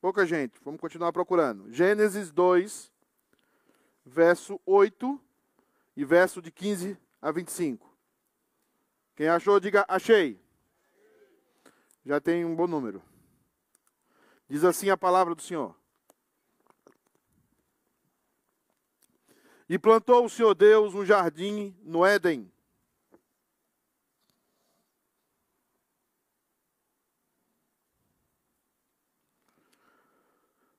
Pouca 0.01 0.25
gente, 0.25 0.59
vamos 0.65 0.81
continuar 0.81 1.13
procurando. 1.13 1.71
Gênesis 1.71 2.31
2, 2.31 2.91
verso 4.07 4.59
8 4.65 5.21
e 5.95 6.05
verso 6.05 6.41
de 6.41 6.51
15 6.51 6.97
a 7.21 7.31
25. 7.31 7.90
Quem 9.21 9.29
achou, 9.29 9.61
diga 9.61 9.85
achei. 9.87 10.41
Já 12.07 12.19
tem 12.19 12.43
um 12.43 12.57
bom 12.57 12.67
número. 12.67 13.03
Diz 14.49 14.65
assim 14.65 14.89
a 14.89 14.97
palavra 14.97 15.35
do 15.35 15.43
Senhor. 15.43 15.77
E 19.69 19.79
plantou 19.79 20.25
o 20.25 20.31
Senhor 20.31 20.55
Deus 20.55 20.95
um 20.95 21.05
jardim 21.05 21.77
no 21.83 22.03
Éden. 22.03 22.51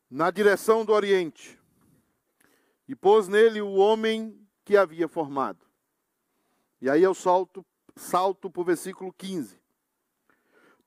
Na 0.10 0.32
direção 0.32 0.84
do 0.84 0.94
Oriente. 0.94 1.62
E 2.88 2.96
pôs 2.96 3.28
nele 3.28 3.62
o 3.62 3.76
homem 3.76 4.36
que 4.66 4.76
havia 4.76 5.08
formado. 5.08 5.64
E 6.82 6.90
aí 6.90 7.04
eu 7.04 7.14
salto, 7.14 7.64
salto 7.96 8.50
para 8.50 8.62
o 8.62 8.66
versículo 8.66 9.14
15. 9.14 9.60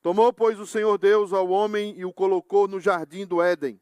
Tomou, 0.01 0.31
pois, 0.31 0.59
o 0.59 0.67
Senhor 0.67 0.97
Deus 0.97 1.33
ao 1.33 1.49
homem 1.49 1.95
e 1.97 2.05
o 2.05 2.13
colocou 2.13 2.67
no 2.67 2.79
jardim 2.79 3.25
do 3.25 3.41
Éden, 3.41 3.81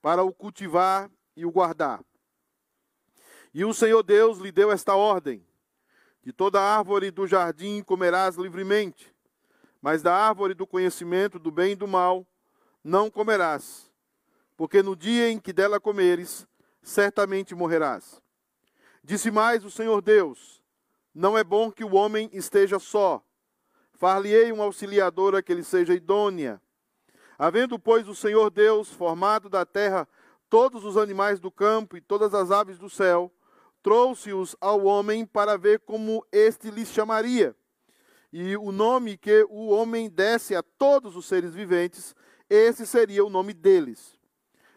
para 0.00 0.22
o 0.22 0.32
cultivar 0.32 1.10
e 1.36 1.44
o 1.44 1.50
guardar. 1.50 2.04
E 3.52 3.64
o 3.64 3.74
Senhor 3.74 4.02
Deus 4.02 4.38
lhe 4.38 4.52
deu 4.52 4.70
esta 4.70 4.94
ordem: 4.94 5.44
De 6.22 6.32
toda 6.32 6.60
árvore 6.60 7.10
do 7.10 7.26
jardim 7.26 7.82
comerás 7.82 8.36
livremente, 8.36 9.12
mas 9.80 10.00
da 10.00 10.14
árvore 10.14 10.54
do 10.54 10.66
conhecimento 10.66 11.38
do 11.38 11.50
bem 11.50 11.72
e 11.72 11.76
do 11.76 11.88
mal 11.88 12.26
não 12.84 13.10
comerás, 13.10 13.90
porque 14.56 14.82
no 14.82 14.96
dia 14.96 15.28
em 15.28 15.38
que 15.38 15.52
dela 15.52 15.80
comeres, 15.80 16.46
certamente 16.82 17.54
morrerás. 17.54 18.22
Disse 19.02 19.30
mais 19.30 19.64
o 19.64 19.70
Senhor 19.70 20.00
Deus: 20.00 20.61
Não 21.14 21.36
é 21.36 21.44
bom 21.44 21.70
que 21.70 21.84
o 21.84 21.94
homem 21.94 22.30
esteja 22.32 22.78
só. 22.78 23.22
Far-lhe-ei 23.92 24.50
uma 24.50 24.64
auxiliadora 24.64 25.42
que 25.42 25.54
lhe 25.54 25.62
seja 25.62 25.94
idônea. 25.94 26.60
Havendo, 27.38 27.78
pois, 27.78 28.08
o 28.08 28.14
Senhor 28.14 28.50
Deus 28.50 28.90
formado 28.90 29.48
da 29.48 29.66
terra 29.66 30.08
todos 30.48 30.84
os 30.84 30.96
animais 30.96 31.40
do 31.40 31.50
campo 31.50 31.96
e 31.96 32.00
todas 32.00 32.34
as 32.34 32.50
aves 32.50 32.78
do 32.78 32.88
céu, 32.88 33.32
trouxe-os 33.82 34.54
ao 34.60 34.84
homem 34.84 35.24
para 35.24 35.56
ver 35.56 35.80
como 35.80 36.24
este 36.30 36.70
lhes 36.70 36.88
chamaria. 36.88 37.56
E 38.32 38.56
o 38.56 38.70
nome 38.70 39.16
que 39.16 39.46
o 39.50 39.68
homem 39.68 40.08
desse 40.08 40.54
a 40.54 40.62
todos 40.62 41.16
os 41.16 41.26
seres 41.26 41.54
viventes, 41.54 42.14
esse 42.48 42.86
seria 42.86 43.24
o 43.24 43.30
nome 43.30 43.52
deles. 43.52 44.18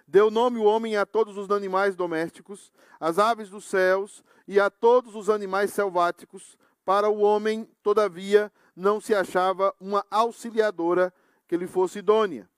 Deu 0.08 0.30
nome 0.30 0.60
o 0.60 0.64
homem 0.64 0.98
a 0.98 1.06
todos 1.06 1.38
os 1.38 1.50
animais 1.50 1.96
domésticos, 1.96 2.72
às 3.00 3.18
aves 3.18 3.50
dos 3.50 3.66
céus 3.66 4.24
e 4.48 4.60
a 4.60 4.70
todos 4.70 5.16
os 5.16 5.30
animais 5.30 5.72
selváticos. 5.72 6.58
Para 6.84 7.10
o 7.10 7.22
homem, 7.22 7.70
todavia, 7.82 8.52
não 8.76 9.02
se 9.02 9.16
achava 9.16 9.74
uma 9.80 10.06
auxiliadora 10.12 11.14
que 11.48 11.58
lhe 11.58 11.68
fosse 11.68 12.00
idônea. 12.00 12.50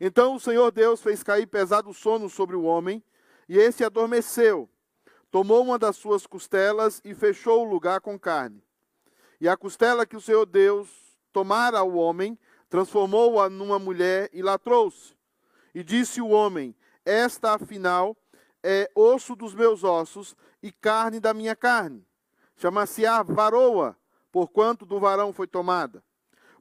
Então 0.00 0.34
o 0.34 0.40
Senhor 0.40 0.70
Deus 0.70 1.00
fez 1.00 1.22
cair 1.22 1.46
pesado 1.46 1.92
sono 1.94 2.28
sobre 2.28 2.54
o 2.54 2.64
homem, 2.64 3.02
e 3.48 3.58
esse 3.58 3.84
adormeceu 3.84 4.68
tomou 5.30 5.62
uma 5.62 5.78
das 5.78 5.96
suas 5.96 6.26
costelas 6.26 7.00
e 7.04 7.14
fechou 7.14 7.62
o 7.62 7.70
lugar 7.70 8.00
com 8.00 8.18
carne. 8.18 8.62
E 9.40 9.48
a 9.48 9.56
costela 9.56 10.06
que 10.06 10.16
o 10.16 10.20
Senhor 10.20 10.46
Deus 10.46 10.88
tomara 11.32 11.78
ao 11.78 11.94
homem, 11.94 12.38
transformou-a 12.68 13.48
numa 13.50 13.78
mulher 13.78 14.30
e 14.32 14.42
lá 14.42 14.58
trouxe. 14.58 15.14
E 15.74 15.84
disse 15.84 16.20
o 16.20 16.28
homem: 16.28 16.74
Esta, 17.04 17.54
afinal, 17.54 18.16
é 18.62 18.90
osso 18.94 19.36
dos 19.36 19.54
meus 19.54 19.84
ossos 19.84 20.34
e 20.66 20.72
carne 20.72 21.20
da 21.20 21.32
minha 21.32 21.54
carne. 21.54 22.06
Chama-se-á 22.56 23.22
varoa, 23.22 23.96
porquanto 24.32 24.84
do 24.84 24.98
varão 24.98 25.32
foi 25.32 25.46
tomada. 25.46 26.02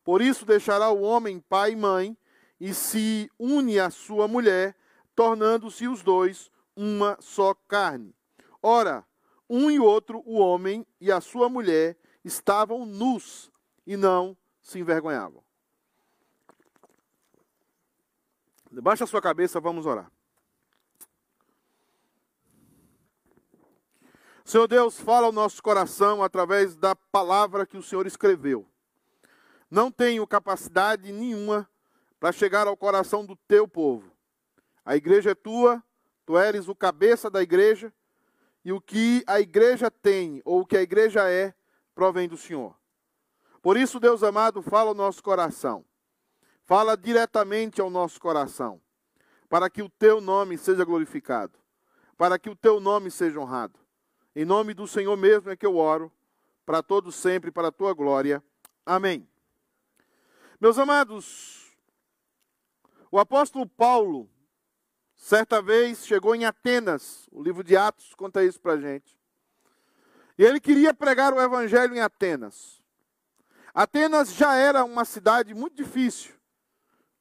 Por 0.04 0.22
isso 0.22 0.46
deixará 0.46 0.90
o 0.90 1.02
homem 1.02 1.40
pai 1.40 1.72
e 1.72 1.76
mãe, 1.76 2.18
e 2.60 2.74
se 2.74 3.30
une 3.40 3.80
à 3.80 3.90
sua 3.90 4.28
mulher, 4.28 4.76
tornando-se 5.16 5.88
os 5.88 6.02
dois 6.02 6.52
uma 6.76 7.18
só 7.20 7.54
carne. 7.68 8.14
Ora, 8.62 9.06
um 9.50 9.70
e 9.70 9.80
outro, 9.80 10.22
o 10.26 10.38
homem 10.38 10.86
e 11.00 11.12
a 11.12 11.22
sua 11.22 11.50
mulher, 11.50 11.98
estavam 12.24 12.86
nus 12.86 13.52
e 13.86 13.96
não 13.96 14.36
se 14.62 14.80
envergonhavam. 14.80 15.44
Baixa 18.72 19.04
a 19.04 19.08
sua 19.08 19.22
cabeça, 19.22 19.60
vamos 19.60 19.86
orar. 19.86 20.12
Senhor 24.46 24.68
Deus, 24.68 25.00
fala 25.00 25.26
ao 25.26 25.32
nosso 25.32 25.62
coração 25.62 26.22
através 26.22 26.76
da 26.76 26.96
palavra 26.96 27.66
que 27.66 27.78
o 27.78 27.82
Senhor 27.82 28.06
escreveu. 28.06 28.64
Não 29.72 29.90
tenho 29.90 30.26
capacidade 30.28 31.12
nenhuma 31.12 31.68
para 32.20 32.32
chegar 32.32 32.68
ao 32.68 32.78
coração 32.78 33.26
do 33.26 33.36
teu 33.36 33.68
povo. 33.68 34.12
A 34.86 34.96
igreja 34.96 35.32
é 35.32 35.36
tua, 35.36 35.84
tu 36.28 36.38
eres 36.38 36.68
o 36.68 36.76
cabeça 36.76 37.28
da 37.28 37.42
igreja 37.42 37.92
e 38.64 38.72
o 38.72 38.80
que 38.80 39.24
a 39.26 39.42
igreja 39.42 39.90
tem, 39.90 40.44
ou 40.46 40.62
o 40.62 40.66
que 40.66 40.78
a 40.78 40.82
igreja 40.84 41.28
é, 41.28 41.52
provém 41.96 42.30
do 42.30 42.38
Senhor. 42.38 42.78
Por 43.64 43.78
isso, 43.78 44.00
Deus 44.00 44.22
amado, 44.22 44.62
fala 44.62 44.92
ao 44.92 44.96
nosso 44.96 45.24
coração. 45.24 45.84
Fala 46.66 46.96
diretamente 46.96 47.82
ao 47.82 47.90
nosso 47.90 48.22
coração. 48.22 48.80
Para 49.50 49.72
que 49.72 49.82
o 49.82 49.90
teu 49.90 50.22
nome 50.22 50.56
seja 50.56 50.86
glorificado. 50.86 51.58
Para 52.16 52.38
que 52.38 52.50
o 52.50 52.56
teu 52.56 52.80
nome 52.80 53.10
seja 53.10 53.40
honrado. 53.40 53.85
Em 54.36 54.46
nome 54.46 54.74
do 54.74 54.88
Senhor 54.88 55.16
mesmo 55.16 55.50
é 55.50 55.56
que 55.56 55.66
eu 55.66 55.78
oro. 55.78 56.12
Para 56.66 56.82
todos 56.84 57.16
sempre, 57.16 57.52
para 57.52 57.68
a 57.68 57.72
tua 57.72 57.94
glória. 57.94 58.44
Amém. 58.86 59.28
Meus 60.60 60.78
amados, 60.80 61.76
o 63.12 63.20
apóstolo 63.20 63.68
Paulo, 63.68 64.30
Certa 65.16 65.62
vez 65.62 66.06
chegou 66.06 66.36
em 66.36 66.46
Atenas, 66.46 67.28
o 67.32 67.42
livro 67.42 67.64
de 67.64 67.76
Atos 67.76 68.14
conta 68.14 68.44
isso 68.44 68.60
para 68.60 68.74
a 68.74 68.80
gente. 68.80 69.18
E 70.38 70.44
ele 70.44 70.60
queria 70.60 70.94
pregar 70.94 71.34
o 71.34 71.42
evangelho 71.42 71.96
em 71.96 72.00
Atenas. 72.00 72.82
Atenas 73.74 74.34
já 74.34 74.56
era 74.56 74.84
uma 74.84 75.06
cidade 75.06 75.54
muito 75.54 75.76
difícil, 75.76 76.36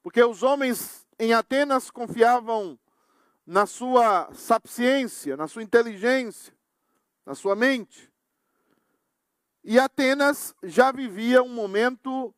porque 0.03 0.23
os 0.23 0.43
homens 0.43 1.07
em 1.19 1.33
Atenas 1.33 1.91
confiavam 1.91 2.79
na 3.47 3.65
sua 3.65 4.29
sapiência, 4.35 5.37
na 5.37 5.49
sua 5.49 5.63
inteligência, 5.63 6.54
na 7.25 7.35
sua 7.35 7.55
mente. 7.55 8.13
E 9.63 9.79
Atenas 9.79 10.55
já 10.63 10.93
vivia 10.93 11.43
um 11.43 11.49
momento 11.49 12.35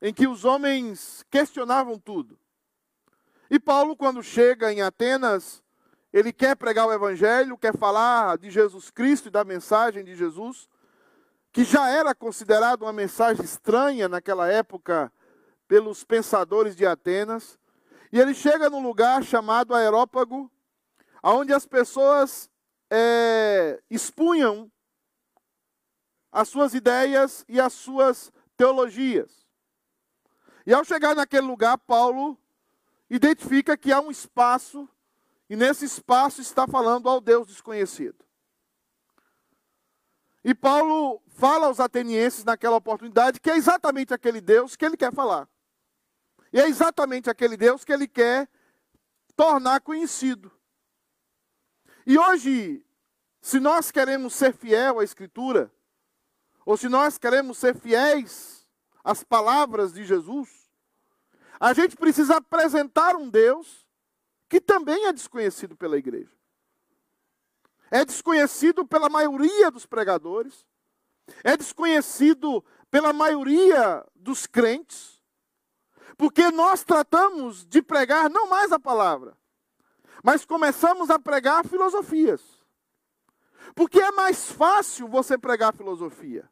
em 0.00 0.12
que 0.12 0.26
os 0.26 0.44
homens 0.44 1.24
questionavam 1.30 1.98
tudo. 1.98 2.38
E 3.50 3.60
Paulo, 3.60 3.96
quando 3.96 4.22
chega 4.22 4.72
em 4.72 4.82
Atenas, 4.82 5.62
ele 6.12 6.32
quer 6.32 6.56
pregar 6.56 6.86
o 6.86 6.92
evangelho, 6.92 7.58
quer 7.58 7.76
falar 7.76 8.38
de 8.38 8.50
Jesus 8.50 8.90
Cristo 8.90 9.28
e 9.28 9.30
da 9.30 9.44
mensagem 9.44 10.02
de 10.02 10.14
Jesus, 10.14 10.68
que 11.52 11.62
já 11.62 11.88
era 11.88 12.14
considerado 12.14 12.82
uma 12.82 12.92
mensagem 12.92 13.44
estranha 13.44 14.08
naquela 14.08 14.48
época 14.48 15.12
pelos 15.68 16.04
pensadores 16.04 16.74
de 16.74 16.86
Atenas. 16.86 17.58
E 18.12 18.18
ele 18.18 18.34
chega 18.34 18.70
num 18.70 18.82
lugar 18.82 19.22
chamado 19.22 19.74
Aerópago, 19.74 20.50
onde 21.22 21.52
as 21.52 21.66
pessoas 21.66 22.50
é, 22.90 23.82
expunham 23.90 24.70
as 26.30 26.48
suas 26.48 26.74
ideias 26.74 27.44
e 27.48 27.60
as 27.60 27.72
suas 27.72 28.32
teologias. 28.56 29.46
E 30.66 30.74
ao 30.74 30.84
chegar 30.84 31.14
naquele 31.14 31.46
lugar, 31.46 31.78
Paulo 31.78 32.38
identifica 33.08 33.76
que 33.76 33.92
há 33.92 34.00
um 34.00 34.10
espaço, 34.10 34.88
e 35.48 35.56
nesse 35.56 35.84
espaço 35.84 36.40
está 36.40 36.66
falando 36.66 37.08
ao 37.08 37.20
Deus 37.20 37.46
desconhecido. 37.46 38.24
E 40.44 40.54
Paulo 40.54 41.22
fala 41.28 41.66
aos 41.66 41.80
atenienses 41.80 42.44
naquela 42.44 42.76
oportunidade 42.76 43.40
que 43.40 43.50
é 43.50 43.56
exatamente 43.56 44.14
aquele 44.14 44.40
Deus 44.40 44.76
que 44.76 44.84
ele 44.84 44.96
quer 44.96 45.12
falar. 45.12 45.48
E 46.52 46.60
é 46.60 46.68
exatamente 46.68 47.28
aquele 47.28 47.56
Deus 47.56 47.84
que 47.84 47.92
ele 47.92 48.06
quer 48.06 48.48
tornar 49.36 49.80
conhecido. 49.80 50.50
E 52.06 52.16
hoje, 52.16 52.86
se 53.40 53.58
nós 53.58 53.90
queremos 53.90 54.32
ser 54.32 54.54
fiel 54.54 55.00
à 55.00 55.04
Escritura, 55.04 55.72
ou 56.64 56.76
se 56.76 56.88
nós 56.88 57.18
queremos 57.18 57.58
ser 57.58 57.74
fiéis 57.74 58.64
às 59.02 59.24
palavras 59.24 59.92
de 59.92 60.04
Jesus, 60.04 60.70
a 61.58 61.72
gente 61.72 61.96
precisa 61.96 62.36
apresentar 62.36 63.16
um 63.16 63.28
Deus 63.28 63.86
que 64.48 64.60
também 64.60 65.06
é 65.06 65.12
desconhecido 65.12 65.76
pela 65.76 65.98
igreja. 65.98 66.30
É 67.90 68.04
desconhecido 68.04 68.86
pela 68.86 69.08
maioria 69.08 69.70
dos 69.70 69.84
pregadores, 69.84 70.64
é 71.42 71.56
desconhecido 71.56 72.64
pela 72.88 73.12
maioria 73.12 74.04
dos 74.14 74.46
crentes, 74.46 75.20
porque 76.16 76.50
nós 76.50 76.84
tratamos 76.84 77.66
de 77.66 77.82
pregar 77.82 78.30
não 78.30 78.48
mais 78.48 78.70
a 78.70 78.78
palavra, 78.78 79.36
mas 80.26 80.44
começamos 80.44 81.08
a 81.08 81.20
pregar 81.20 81.64
filosofias. 81.64 82.42
Porque 83.76 84.00
é 84.00 84.10
mais 84.10 84.50
fácil 84.50 85.06
você 85.06 85.38
pregar 85.38 85.72
filosofia. 85.72 86.50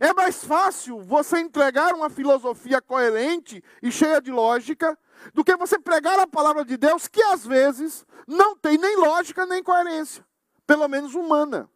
É 0.00 0.14
mais 0.14 0.42
fácil 0.42 0.98
você 1.02 1.38
entregar 1.38 1.92
uma 1.92 2.08
filosofia 2.08 2.80
coerente 2.80 3.62
e 3.82 3.92
cheia 3.92 4.22
de 4.22 4.30
lógica 4.30 4.98
do 5.34 5.44
que 5.44 5.54
você 5.54 5.78
pregar 5.78 6.18
a 6.18 6.26
palavra 6.26 6.64
de 6.64 6.78
Deus 6.78 7.06
que 7.06 7.22
às 7.22 7.44
vezes 7.44 8.06
não 8.26 8.56
tem 8.56 8.78
nem 8.78 8.96
lógica 8.96 9.44
nem 9.44 9.62
coerência, 9.62 10.26
pelo 10.66 10.88
menos 10.88 11.14
humana. 11.14 11.68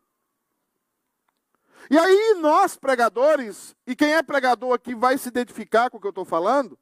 E 1.91 1.99
aí 1.99 2.37
nós 2.41 2.75
pregadores, 2.79 3.77
e 3.87 3.95
quem 3.95 4.15
é 4.15 4.23
pregador 4.23 4.73
aqui 4.73 4.95
vai 4.95 5.19
se 5.19 5.29
identificar 5.29 5.91
com 5.91 5.99
o 5.99 6.01
que 6.01 6.07
eu 6.07 6.11
estou 6.11 6.25
falando, 6.25 6.79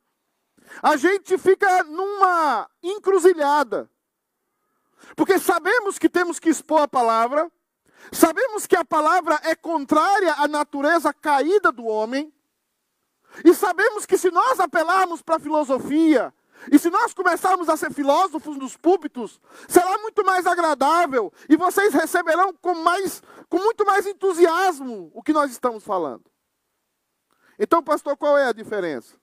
a 0.81 0.97
gente 0.97 1.37
fica 1.37 1.83
numa 1.83 2.71
encruzilhada. 2.81 3.91
Porque 5.17 5.39
sabemos 5.39 5.99
que 5.99 6.09
temos 6.09 6.39
que 6.39 6.49
expor 6.49 6.83
a 6.83 6.89
palavra, 6.89 7.51
sabemos 8.13 8.67
que 8.67 8.77
a 8.77 8.85
palavra 8.85 9.41
é 9.45 9.55
contrária 9.55 10.35
à 10.35 10.49
natureza 10.49 11.13
caída 11.13 11.71
do 11.71 11.85
homem, 11.87 12.33
e 13.45 13.53
sabemos 13.55 14.07
que 14.07 14.17
se 14.17 14.31
nós 14.31 14.61
apelarmos 14.61 15.23
para 15.23 15.37
a 15.37 15.41
filosofia, 15.41 16.33
e 16.71 16.79
se 16.79 16.89
nós 16.89 17.13
começarmos 17.13 17.69
a 17.69 17.77
ser 17.77 17.93
filósofos 17.93 18.57
nos 18.57 18.77
púlpitos, 18.77 19.41
será 19.69 19.99
muito 19.99 20.25
mais 20.25 20.47
agradável 20.47 21.33
e 21.49 21.57
vocês 21.57 21.93
receberão 21.93 22.55
com, 22.55 22.75
mais, 22.75 23.23
com 23.49 23.59
muito 23.59 23.85
mais 23.85 24.07
entusiasmo 24.07 25.11
o 25.15 25.23
que 25.23 25.33
nós 25.33 25.51
estamos 25.51 25.85
falando. 25.85 26.25
Então, 27.59 27.83
pastor, 27.83 28.17
qual 28.17 28.39
é 28.39 28.47
a 28.47 28.53
diferença? 28.53 29.17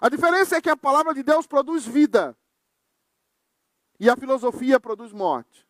A 0.00 0.08
diferença 0.08 0.56
é 0.56 0.60
que 0.60 0.70
a 0.70 0.76
palavra 0.76 1.14
de 1.14 1.22
Deus 1.22 1.46
produz 1.46 1.86
vida 1.86 2.36
e 4.04 4.10
a 4.10 4.16
filosofia 4.16 4.78
produz 4.78 5.14
morte. 5.14 5.66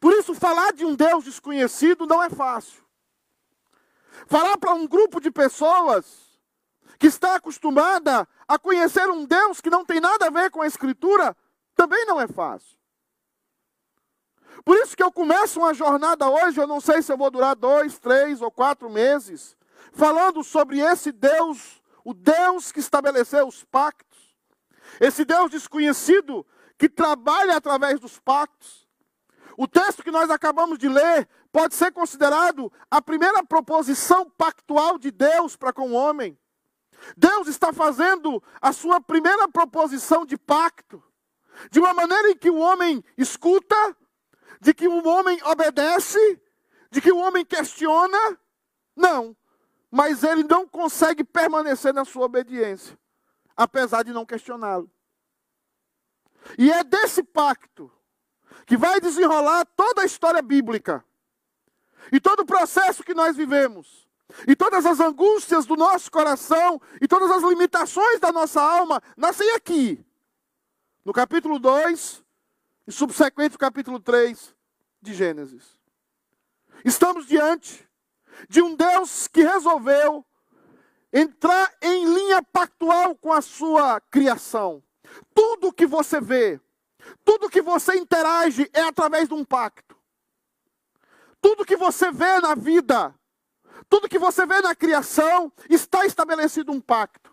Por 0.00 0.12
isso, 0.12 0.34
falar 0.34 0.72
de 0.72 0.84
um 0.84 0.92
Deus 0.96 1.22
desconhecido 1.22 2.04
não 2.04 2.20
é 2.20 2.28
fácil. 2.28 2.82
Falar 4.26 4.58
para 4.58 4.74
um 4.74 4.88
grupo 4.88 5.20
de 5.20 5.30
pessoas 5.30 6.36
que 6.98 7.06
está 7.06 7.36
acostumada 7.36 8.26
a 8.48 8.58
conhecer 8.58 9.08
um 9.08 9.24
Deus 9.24 9.60
que 9.60 9.70
não 9.70 9.84
tem 9.84 10.00
nada 10.00 10.26
a 10.26 10.30
ver 10.30 10.50
com 10.50 10.62
a 10.62 10.66
Escritura 10.66 11.36
também 11.76 12.04
não 12.06 12.20
é 12.20 12.26
fácil. 12.26 12.76
Por 14.64 14.76
isso 14.78 14.96
que 14.96 15.02
eu 15.02 15.12
começo 15.12 15.60
uma 15.60 15.74
jornada 15.74 16.28
hoje, 16.28 16.60
eu 16.60 16.66
não 16.66 16.80
sei 16.80 17.02
se 17.02 17.12
eu 17.12 17.16
vou 17.16 17.30
durar 17.30 17.54
dois, 17.54 18.00
três 18.00 18.42
ou 18.42 18.50
quatro 18.50 18.90
meses, 18.90 19.56
falando 19.92 20.42
sobre 20.42 20.80
esse 20.80 21.12
Deus, 21.12 21.80
o 22.02 22.12
Deus 22.12 22.72
que 22.72 22.80
estabeleceu 22.80 23.46
os 23.46 23.62
pactos, 23.62 24.13
esse 25.00 25.24
Deus 25.24 25.50
desconhecido 25.50 26.46
que 26.78 26.88
trabalha 26.88 27.56
através 27.56 28.00
dos 28.00 28.18
pactos. 28.18 28.86
O 29.56 29.68
texto 29.68 30.02
que 30.02 30.10
nós 30.10 30.30
acabamos 30.30 30.78
de 30.78 30.88
ler 30.88 31.28
pode 31.52 31.74
ser 31.74 31.92
considerado 31.92 32.72
a 32.90 33.00
primeira 33.00 33.44
proposição 33.44 34.28
pactual 34.30 34.98
de 34.98 35.10
Deus 35.10 35.56
para 35.56 35.72
com 35.72 35.90
o 35.90 35.94
homem. 35.94 36.36
Deus 37.16 37.48
está 37.48 37.72
fazendo 37.72 38.42
a 38.60 38.72
sua 38.72 39.00
primeira 39.00 39.46
proposição 39.48 40.24
de 40.24 40.36
pacto, 40.36 41.02
de 41.70 41.78
uma 41.78 41.94
maneira 41.94 42.30
em 42.30 42.36
que 42.36 42.50
o 42.50 42.58
homem 42.58 43.04
escuta, 43.16 43.96
de 44.60 44.74
que 44.74 44.88
o 44.88 45.06
homem 45.06 45.38
obedece, 45.44 46.40
de 46.90 47.00
que 47.00 47.12
o 47.12 47.18
homem 47.18 47.44
questiona. 47.44 48.38
Não, 48.96 49.36
mas 49.90 50.24
ele 50.24 50.42
não 50.42 50.66
consegue 50.66 51.22
permanecer 51.22 51.92
na 51.92 52.04
sua 52.04 52.24
obediência 52.24 52.98
apesar 53.56 54.02
de 54.02 54.12
não 54.12 54.26
questioná-lo. 54.26 54.90
E 56.58 56.70
é 56.70 56.84
desse 56.84 57.22
pacto 57.22 57.90
que 58.66 58.76
vai 58.76 59.00
desenrolar 59.00 59.64
toda 59.76 60.02
a 60.02 60.04
história 60.04 60.42
bíblica. 60.42 61.04
E 62.12 62.20
todo 62.20 62.40
o 62.40 62.46
processo 62.46 63.02
que 63.02 63.14
nós 63.14 63.36
vivemos. 63.36 64.06
E 64.46 64.54
todas 64.54 64.84
as 64.86 65.00
angústias 65.00 65.66
do 65.66 65.76
nosso 65.76 66.10
coração. 66.10 66.80
E 67.00 67.08
todas 67.08 67.30
as 67.30 67.42
limitações 67.42 68.20
da 68.20 68.32
nossa 68.32 68.60
alma 68.60 69.02
nascem 69.16 69.50
aqui. 69.52 70.04
No 71.04 71.12
capítulo 71.12 71.58
2 71.58 72.22
e 72.86 72.92
subsequente 72.92 73.56
capítulo 73.56 74.00
3 74.00 74.54
de 75.00 75.14
Gênesis. 75.14 75.78
Estamos 76.84 77.26
diante 77.26 77.88
de 78.48 78.60
um 78.60 78.74
Deus 78.74 79.28
que 79.28 79.42
resolveu 79.42 80.24
entrar 81.14 81.72
em 81.80 82.12
linha 82.12 82.42
pactual 82.42 83.14
com 83.14 83.32
a 83.32 83.40
sua 83.40 84.00
criação. 84.00 84.82
Tudo 85.32 85.72
que 85.72 85.86
você 85.86 86.20
vê, 86.20 86.60
tudo 87.24 87.48
que 87.48 87.62
você 87.62 87.96
interage 87.96 88.68
é 88.72 88.80
através 88.80 89.28
de 89.28 89.34
um 89.34 89.44
pacto. 89.44 89.96
Tudo 91.40 91.64
que 91.64 91.76
você 91.76 92.10
vê 92.10 92.40
na 92.40 92.56
vida, 92.56 93.14
tudo 93.88 94.08
que 94.08 94.18
você 94.18 94.44
vê 94.44 94.60
na 94.60 94.74
criação, 94.74 95.52
está 95.70 96.04
estabelecido 96.04 96.72
um 96.72 96.80
pacto. 96.80 97.32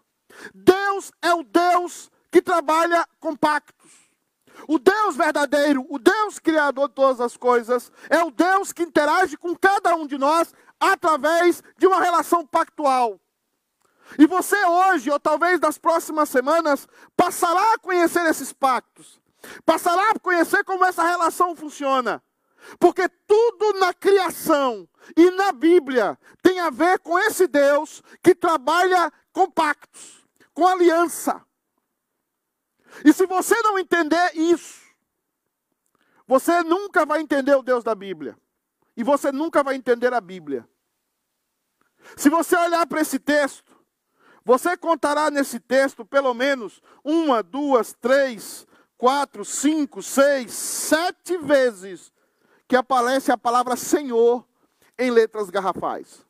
Deus 0.53 1.11
é 1.19 1.33
o 1.33 1.43
Deus 1.43 2.11
que 2.29 2.41
trabalha 2.41 3.07
com 3.19 3.35
pactos. 3.35 3.91
O 4.67 4.77
Deus 4.77 5.15
verdadeiro, 5.15 5.87
o 5.89 5.97
Deus 5.97 6.37
criador 6.37 6.89
de 6.89 6.93
todas 6.93 7.19
as 7.19 7.35
coisas, 7.35 7.91
é 8.09 8.23
o 8.23 8.29
Deus 8.29 8.71
que 8.71 8.83
interage 8.83 9.37
com 9.37 9.55
cada 9.55 9.95
um 9.95 10.05
de 10.05 10.19
nós 10.19 10.53
através 10.79 11.63
de 11.77 11.87
uma 11.87 11.99
relação 11.99 12.45
pactual. 12.45 13.19
E 14.17 14.25
você 14.25 14.55
hoje, 14.65 15.09
ou 15.09 15.19
talvez 15.19 15.59
nas 15.59 15.77
próximas 15.77 16.29
semanas, 16.29 16.87
passará 17.15 17.73
a 17.73 17.77
conhecer 17.77 18.25
esses 18.25 18.51
pactos. 18.51 19.21
Passará 19.65 20.11
a 20.11 20.19
conhecer 20.19 20.63
como 20.63 20.85
essa 20.85 21.03
relação 21.03 21.55
funciona. 21.55 22.21
Porque 22.79 23.09
tudo 23.09 23.79
na 23.79 23.93
criação 23.93 24.87
e 25.15 25.31
na 25.31 25.51
Bíblia 25.51 26.17
tem 26.43 26.59
a 26.59 26.69
ver 26.69 26.99
com 26.99 27.17
esse 27.17 27.47
Deus 27.47 28.03
que 28.21 28.35
trabalha 28.35 29.11
com 29.33 29.49
pactos, 29.49 30.25
com 30.53 30.67
aliança. 30.67 31.43
E 33.03 33.13
se 33.13 33.25
você 33.25 33.59
não 33.61 33.79
entender 33.79 34.35
isso, 34.35 34.81
você 36.27 36.61
nunca 36.63 37.05
vai 37.05 37.21
entender 37.21 37.55
o 37.55 37.63
Deus 37.63 37.83
da 37.83 37.95
Bíblia. 37.95 38.37
E 38.95 39.03
você 39.03 39.31
nunca 39.31 39.63
vai 39.63 39.75
entender 39.75 40.13
a 40.13 40.21
Bíblia. 40.21 40.67
Se 42.17 42.29
você 42.29 42.55
olhar 42.55 42.85
para 42.85 43.01
esse 43.01 43.19
texto, 43.19 43.70
você 44.43 44.75
contará 44.75 45.29
nesse 45.29 45.59
texto 45.59 46.05
pelo 46.05 46.33
menos 46.33 46.81
uma, 47.03 47.43
duas, 47.43 47.93
três, 47.93 48.65
quatro, 48.97 49.45
cinco, 49.45 50.01
seis, 50.01 50.51
sete 50.51 51.37
vezes 51.37 52.11
que 52.67 52.75
aparece 52.75 53.31
a 53.31 53.37
palavra 53.37 53.75
Senhor 53.75 54.45
em 54.97 55.11
letras 55.11 55.49
garrafais. 55.49 56.25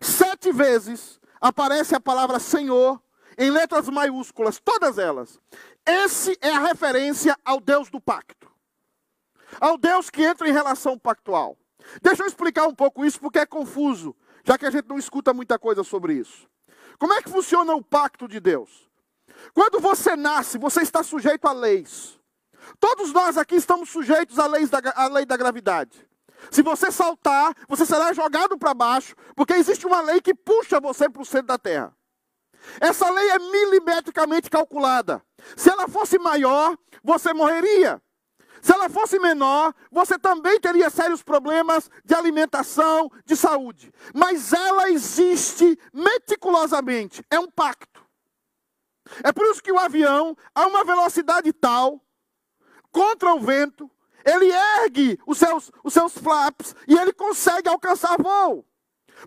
Sete 0.00 0.52
vezes 0.52 1.20
aparece 1.40 1.94
a 1.94 2.00
palavra 2.00 2.38
Senhor 2.38 3.00
em 3.36 3.50
letras 3.50 3.88
maiúsculas, 3.88 4.58
todas 4.58 4.98
elas. 4.98 5.40
Esse 5.86 6.36
é 6.40 6.50
a 6.50 6.66
referência 6.66 7.36
ao 7.44 7.60
Deus 7.60 7.88
do 7.88 8.00
pacto. 8.00 8.50
Ao 9.60 9.78
Deus 9.78 10.10
que 10.10 10.22
entra 10.22 10.48
em 10.48 10.52
relação 10.52 10.98
pactual. 10.98 11.56
Deixa 12.02 12.22
eu 12.22 12.26
explicar 12.26 12.66
um 12.66 12.74
pouco 12.74 13.04
isso 13.04 13.20
porque 13.20 13.38
é 13.38 13.46
confuso, 13.46 14.14
já 14.44 14.58
que 14.58 14.66
a 14.66 14.70
gente 14.70 14.88
não 14.88 14.98
escuta 14.98 15.32
muita 15.32 15.58
coisa 15.58 15.82
sobre 15.82 16.14
isso. 16.14 16.48
Como 16.98 17.12
é 17.12 17.22
que 17.22 17.30
funciona 17.30 17.74
o 17.74 17.82
pacto 17.82 18.26
de 18.26 18.40
Deus? 18.40 18.88
Quando 19.54 19.80
você 19.80 20.16
nasce, 20.16 20.58
você 20.58 20.82
está 20.82 21.02
sujeito 21.02 21.46
a 21.46 21.52
leis. 21.52 22.18
Todos 22.80 23.12
nós 23.12 23.38
aqui 23.38 23.54
estamos 23.54 23.88
sujeitos 23.88 24.38
à 24.38 24.46
lei 24.46 24.66
da, 24.66 24.80
à 24.94 25.06
lei 25.06 25.24
da 25.24 25.36
gravidade. 25.36 26.06
Se 26.50 26.62
você 26.62 26.90
saltar, 26.90 27.54
você 27.68 27.84
será 27.84 28.12
jogado 28.12 28.58
para 28.58 28.74
baixo, 28.74 29.14
porque 29.34 29.54
existe 29.54 29.86
uma 29.86 30.00
lei 30.00 30.20
que 30.20 30.34
puxa 30.34 30.80
você 30.80 31.08
para 31.08 31.22
o 31.22 31.26
centro 31.26 31.48
da 31.48 31.58
terra. 31.58 31.94
Essa 32.80 33.08
lei 33.10 33.30
é 33.30 33.38
milimetricamente 33.38 34.50
calculada. 34.50 35.22
Se 35.56 35.70
ela 35.70 35.88
fosse 35.88 36.18
maior, 36.18 36.76
você 37.02 37.32
morreria. 37.32 38.02
Se 38.62 38.72
ela 38.72 38.88
fosse 38.88 39.18
menor, 39.18 39.74
você 39.90 40.18
também 40.18 40.60
teria 40.60 40.90
sérios 40.90 41.22
problemas 41.22 41.90
de 42.04 42.14
alimentação, 42.14 43.10
de 43.24 43.36
saúde. 43.36 43.92
Mas 44.14 44.52
ela 44.52 44.90
existe 44.90 45.78
meticulosamente. 45.92 47.24
É 47.30 47.38
um 47.38 47.50
pacto. 47.50 48.06
É 49.22 49.32
por 49.32 49.46
isso 49.46 49.62
que 49.62 49.72
o 49.72 49.78
avião, 49.78 50.36
a 50.54 50.66
uma 50.66 50.84
velocidade 50.84 51.52
tal, 51.52 52.02
contra 52.90 53.34
o 53.34 53.40
vento, 53.40 53.90
ele 54.24 54.52
ergue 54.52 55.18
os 55.26 55.38
seus, 55.38 55.70
os 55.82 55.92
seus 55.92 56.12
flaps 56.12 56.74
e 56.86 56.96
ele 56.96 57.12
consegue 57.12 57.68
alcançar 57.68 58.20
voo. 58.20 58.66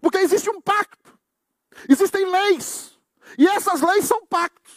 Porque 0.02 0.20
existe 0.20 0.50
um 0.50 0.62
pacto. 0.62 1.18
Existem 1.90 2.26
leis. 2.26 3.00
E 3.38 3.48
essas 3.48 3.82
leis 3.82 4.06
são 4.06 4.26
pactos. 4.26 4.74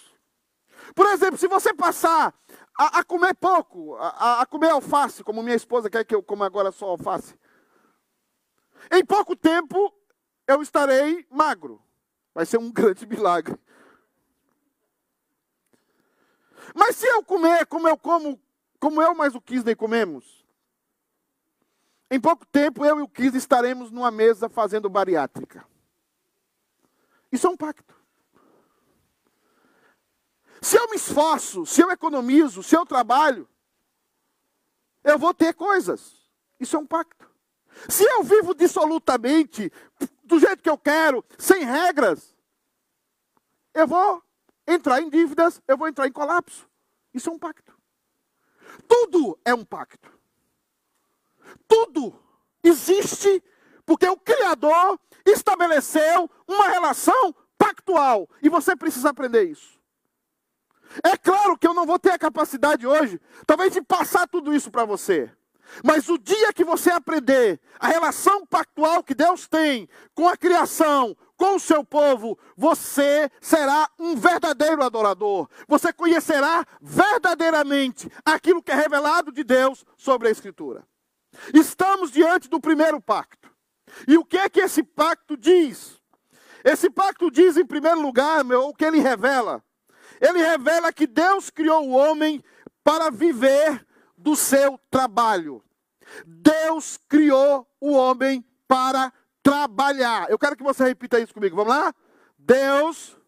Por 0.94 1.06
exemplo, 1.06 1.36
se 1.36 1.48
você 1.48 1.74
passar 1.74 2.32
a, 2.76 2.98
a 2.98 3.04
comer 3.04 3.34
pouco, 3.34 3.94
a, 3.96 4.42
a, 4.42 4.46
comer 4.46 4.70
alface, 4.70 5.22
como 5.22 5.42
minha 5.42 5.56
esposa 5.56 5.88
quer 5.88 6.04
que 6.04 6.14
eu 6.14 6.22
coma 6.22 6.46
agora 6.46 6.72
só 6.72 6.86
alface, 6.86 7.38
em 8.90 9.04
pouco 9.04 9.36
tempo 9.36 9.92
eu 10.46 10.60
estarei 10.60 11.26
magro. 11.30 11.82
Vai 12.34 12.44
ser 12.44 12.58
um 12.58 12.70
grande 12.72 13.06
milagre. 13.06 13.56
Mas 16.74 16.96
se 16.96 17.06
eu 17.06 17.22
comer 17.22 17.66
como 17.66 17.88
eu 17.88 17.96
como, 17.96 18.40
como 18.80 19.00
eu 19.00 19.14
mais 19.14 19.34
o 19.34 19.40
Kisney 19.40 19.76
comemos, 19.76 20.44
em 22.10 22.20
pouco 22.20 22.44
tempo 22.46 22.84
eu 22.84 22.98
e 22.98 23.02
o 23.02 23.08
Kisney 23.08 23.38
estaremos 23.38 23.90
numa 23.90 24.10
mesa 24.10 24.48
fazendo 24.48 24.88
bariátrica. 24.88 25.64
Isso 27.30 27.46
é 27.46 27.50
um 27.50 27.56
pacto. 27.56 27.93
Se 30.64 30.78
eu 30.78 30.88
me 30.88 30.96
esforço, 30.96 31.66
se 31.66 31.82
eu 31.82 31.90
economizo, 31.90 32.62
se 32.62 32.74
eu 32.74 32.86
trabalho, 32.86 33.46
eu 35.04 35.18
vou 35.18 35.34
ter 35.34 35.52
coisas. 35.52 36.26
Isso 36.58 36.74
é 36.74 36.78
um 36.78 36.86
pacto. 36.86 37.30
Se 37.86 38.02
eu 38.02 38.22
vivo 38.22 38.54
dissolutamente, 38.54 39.70
do 40.24 40.38
jeito 40.38 40.62
que 40.62 40.70
eu 40.70 40.78
quero, 40.78 41.22
sem 41.36 41.64
regras, 41.64 42.34
eu 43.74 43.86
vou 43.86 44.22
entrar 44.66 45.02
em 45.02 45.10
dívidas, 45.10 45.60
eu 45.68 45.76
vou 45.76 45.86
entrar 45.86 46.06
em 46.06 46.12
colapso. 46.12 46.66
Isso 47.12 47.28
é 47.28 47.32
um 47.34 47.38
pacto. 47.38 47.78
Tudo 48.88 49.38
é 49.44 49.52
um 49.52 49.66
pacto. 49.66 50.18
Tudo 51.68 52.18
existe 52.62 53.44
porque 53.84 54.08
o 54.08 54.16
Criador 54.16 54.98
estabeleceu 55.26 56.30
uma 56.48 56.68
relação 56.68 57.34
pactual. 57.58 58.26
E 58.40 58.48
você 58.48 58.74
precisa 58.74 59.10
aprender 59.10 59.44
isso. 59.44 59.73
É 61.02 61.16
claro 61.16 61.58
que 61.58 61.66
eu 61.66 61.74
não 61.74 61.86
vou 61.86 61.98
ter 61.98 62.10
a 62.10 62.18
capacidade 62.18 62.86
hoje, 62.86 63.20
talvez, 63.46 63.72
de 63.72 63.82
passar 63.82 64.28
tudo 64.28 64.54
isso 64.54 64.70
para 64.70 64.84
você. 64.84 65.30
Mas 65.82 66.08
o 66.08 66.18
dia 66.18 66.52
que 66.52 66.64
você 66.64 66.90
aprender 66.90 67.58
a 67.80 67.88
relação 67.88 68.46
pactual 68.46 69.02
que 69.02 69.14
Deus 69.14 69.48
tem 69.48 69.88
com 70.14 70.28
a 70.28 70.36
criação, 70.36 71.16
com 71.36 71.56
o 71.56 71.60
seu 71.60 71.82
povo, 71.82 72.38
você 72.56 73.30
será 73.40 73.88
um 73.98 74.14
verdadeiro 74.14 74.84
adorador. 74.84 75.48
Você 75.66 75.92
conhecerá 75.92 76.64
verdadeiramente 76.80 78.08
aquilo 78.24 78.62
que 78.62 78.70
é 78.70 78.74
revelado 78.74 79.32
de 79.32 79.42
Deus 79.42 79.84
sobre 79.96 80.28
a 80.28 80.30
Escritura. 80.30 80.86
Estamos 81.52 82.12
diante 82.12 82.48
do 82.48 82.60
primeiro 82.60 83.00
pacto. 83.00 83.50
E 84.06 84.16
o 84.16 84.24
que 84.24 84.38
é 84.38 84.48
que 84.48 84.60
esse 84.60 84.82
pacto 84.82 85.36
diz? 85.36 86.00
Esse 86.64 86.88
pacto 86.88 87.30
diz, 87.30 87.56
em 87.56 87.66
primeiro 87.66 88.00
lugar, 88.00 88.44
meu, 88.44 88.68
o 88.68 88.74
que 88.74 88.84
ele 88.84 89.00
revela 89.00 89.62
ele 90.20 90.38
revela 90.38 90.92
que 90.92 91.06
Deus 91.06 91.50
criou 91.50 91.88
o 91.88 91.92
homem 91.92 92.42
para 92.82 93.10
viver 93.10 93.86
do 94.16 94.36
seu 94.36 94.78
trabalho. 94.90 95.62
Deus 96.26 96.98
criou 97.08 97.66
o 97.80 97.92
homem 97.92 98.44
para 98.68 99.12
trabalhar. 99.42 100.30
Eu 100.30 100.38
quero 100.38 100.56
que 100.56 100.62
você 100.62 100.84
repita 100.84 101.20
isso 101.20 101.34
comigo. 101.34 101.56
Vamos 101.56 101.74
lá? 101.74 101.94
Deus, 102.38 103.18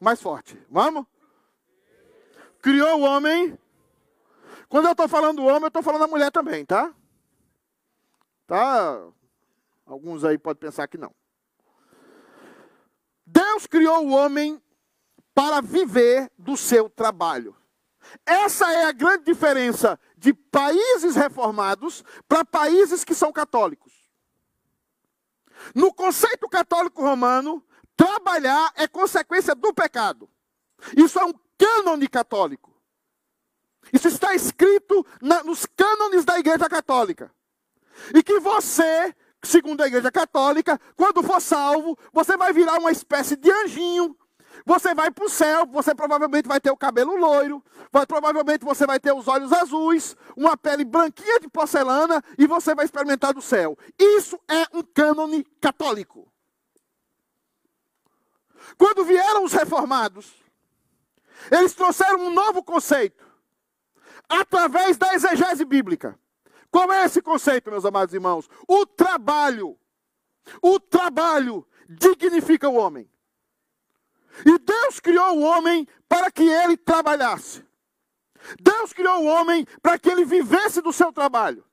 mais 0.00 0.20
forte. 0.20 0.60
Vamos? 0.70 1.04
Criou 2.60 3.00
o 3.00 3.02
homem. 3.02 3.58
Quando 4.68 4.86
eu 4.86 4.92
estou 4.92 5.08
falando 5.08 5.44
homem, 5.44 5.62
eu 5.62 5.68
estou 5.68 5.82
falando 5.82 6.02
da 6.02 6.06
mulher 6.06 6.30
também, 6.30 6.64
tá? 6.64 6.94
Tá? 8.46 9.08
Alguns 9.86 10.24
aí 10.24 10.36
podem 10.36 10.60
pensar 10.60 10.86
que 10.86 10.98
não. 10.98 11.14
Deus 13.26 13.66
criou 13.66 14.06
o 14.06 14.10
homem 14.10 14.62
para 15.38 15.60
viver 15.60 16.28
do 16.36 16.56
seu 16.56 16.90
trabalho. 16.90 17.54
Essa 18.26 18.72
é 18.72 18.86
a 18.86 18.90
grande 18.90 19.22
diferença 19.22 19.96
de 20.16 20.34
países 20.34 21.14
reformados 21.14 22.02
para 22.26 22.44
países 22.44 23.04
que 23.04 23.14
são 23.14 23.32
católicos. 23.32 23.92
No 25.76 25.94
conceito 25.94 26.48
católico 26.48 27.00
romano, 27.02 27.64
trabalhar 27.96 28.72
é 28.74 28.88
consequência 28.88 29.54
do 29.54 29.72
pecado. 29.72 30.28
Isso 30.96 31.20
é 31.20 31.24
um 31.24 31.34
cânone 31.56 32.08
católico. 32.08 32.74
Isso 33.92 34.08
está 34.08 34.34
escrito 34.34 35.06
na, 35.22 35.44
nos 35.44 35.64
cânones 35.66 36.24
da 36.24 36.36
Igreja 36.36 36.68
Católica. 36.68 37.32
E 38.12 38.24
que 38.24 38.40
você, 38.40 39.14
segundo 39.44 39.82
a 39.82 39.86
Igreja 39.86 40.10
Católica, 40.10 40.80
quando 40.96 41.22
for 41.22 41.40
salvo, 41.40 41.96
você 42.12 42.36
vai 42.36 42.52
virar 42.52 42.80
uma 42.80 42.90
espécie 42.90 43.36
de 43.36 43.48
anjinho 43.52 44.18
você 44.64 44.94
vai 44.94 45.10
para 45.10 45.24
o 45.24 45.28
céu, 45.28 45.66
você 45.66 45.94
provavelmente 45.94 46.48
vai 46.48 46.60
ter 46.60 46.70
o 46.70 46.76
cabelo 46.76 47.16
loiro, 47.16 47.64
vai, 47.90 48.06
provavelmente 48.06 48.64
você 48.64 48.86
vai 48.86 48.98
ter 49.00 49.12
os 49.12 49.28
olhos 49.28 49.52
azuis, 49.52 50.16
uma 50.36 50.56
pele 50.56 50.84
branquinha 50.84 51.40
de 51.40 51.48
porcelana 51.48 52.22
e 52.36 52.46
você 52.46 52.74
vai 52.74 52.84
experimentar 52.84 53.32
do 53.32 53.42
céu. 53.42 53.76
Isso 53.98 54.38
é 54.48 54.66
um 54.76 54.82
cânone 54.82 55.44
católico. 55.60 56.30
Quando 58.76 59.04
vieram 59.04 59.44
os 59.44 59.52
reformados, 59.52 60.32
eles 61.50 61.74
trouxeram 61.74 62.20
um 62.20 62.30
novo 62.30 62.62
conceito 62.62 63.26
através 64.28 64.96
da 64.96 65.14
exegese 65.14 65.64
bíblica. 65.64 66.18
Qual 66.70 66.92
é 66.92 67.04
esse 67.04 67.22
conceito, 67.22 67.70
meus 67.70 67.84
amados 67.84 68.14
irmãos? 68.14 68.48
O 68.66 68.84
trabalho. 68.84 69.78
O 70.60 70.78
trabalho 70.78 71.66
dignifica 71.88 72.68
o 72.68 72.74
homem. 72.74 73.08
E 74.44 74.58
Deus 74.58 75.00
criou 75.00 75.38
o 75.38 75.42
homem 75.42 75.86
para 76.08 76.30
que 76.30 76.42
ele 76.42 76.76
trabalhasse. 76.76 77.64
Deus 78.60 78.92
criou 78.92 79.22
o 79.22 79.26
homem 79.26 79.66
para 79.82 79.98
que 79.98 80.08
ele 80.08 80.24
vivesse 80.24 80.80
do 80.80 80.92
seu 80.92 81.12
trabalho. 81.12 81.64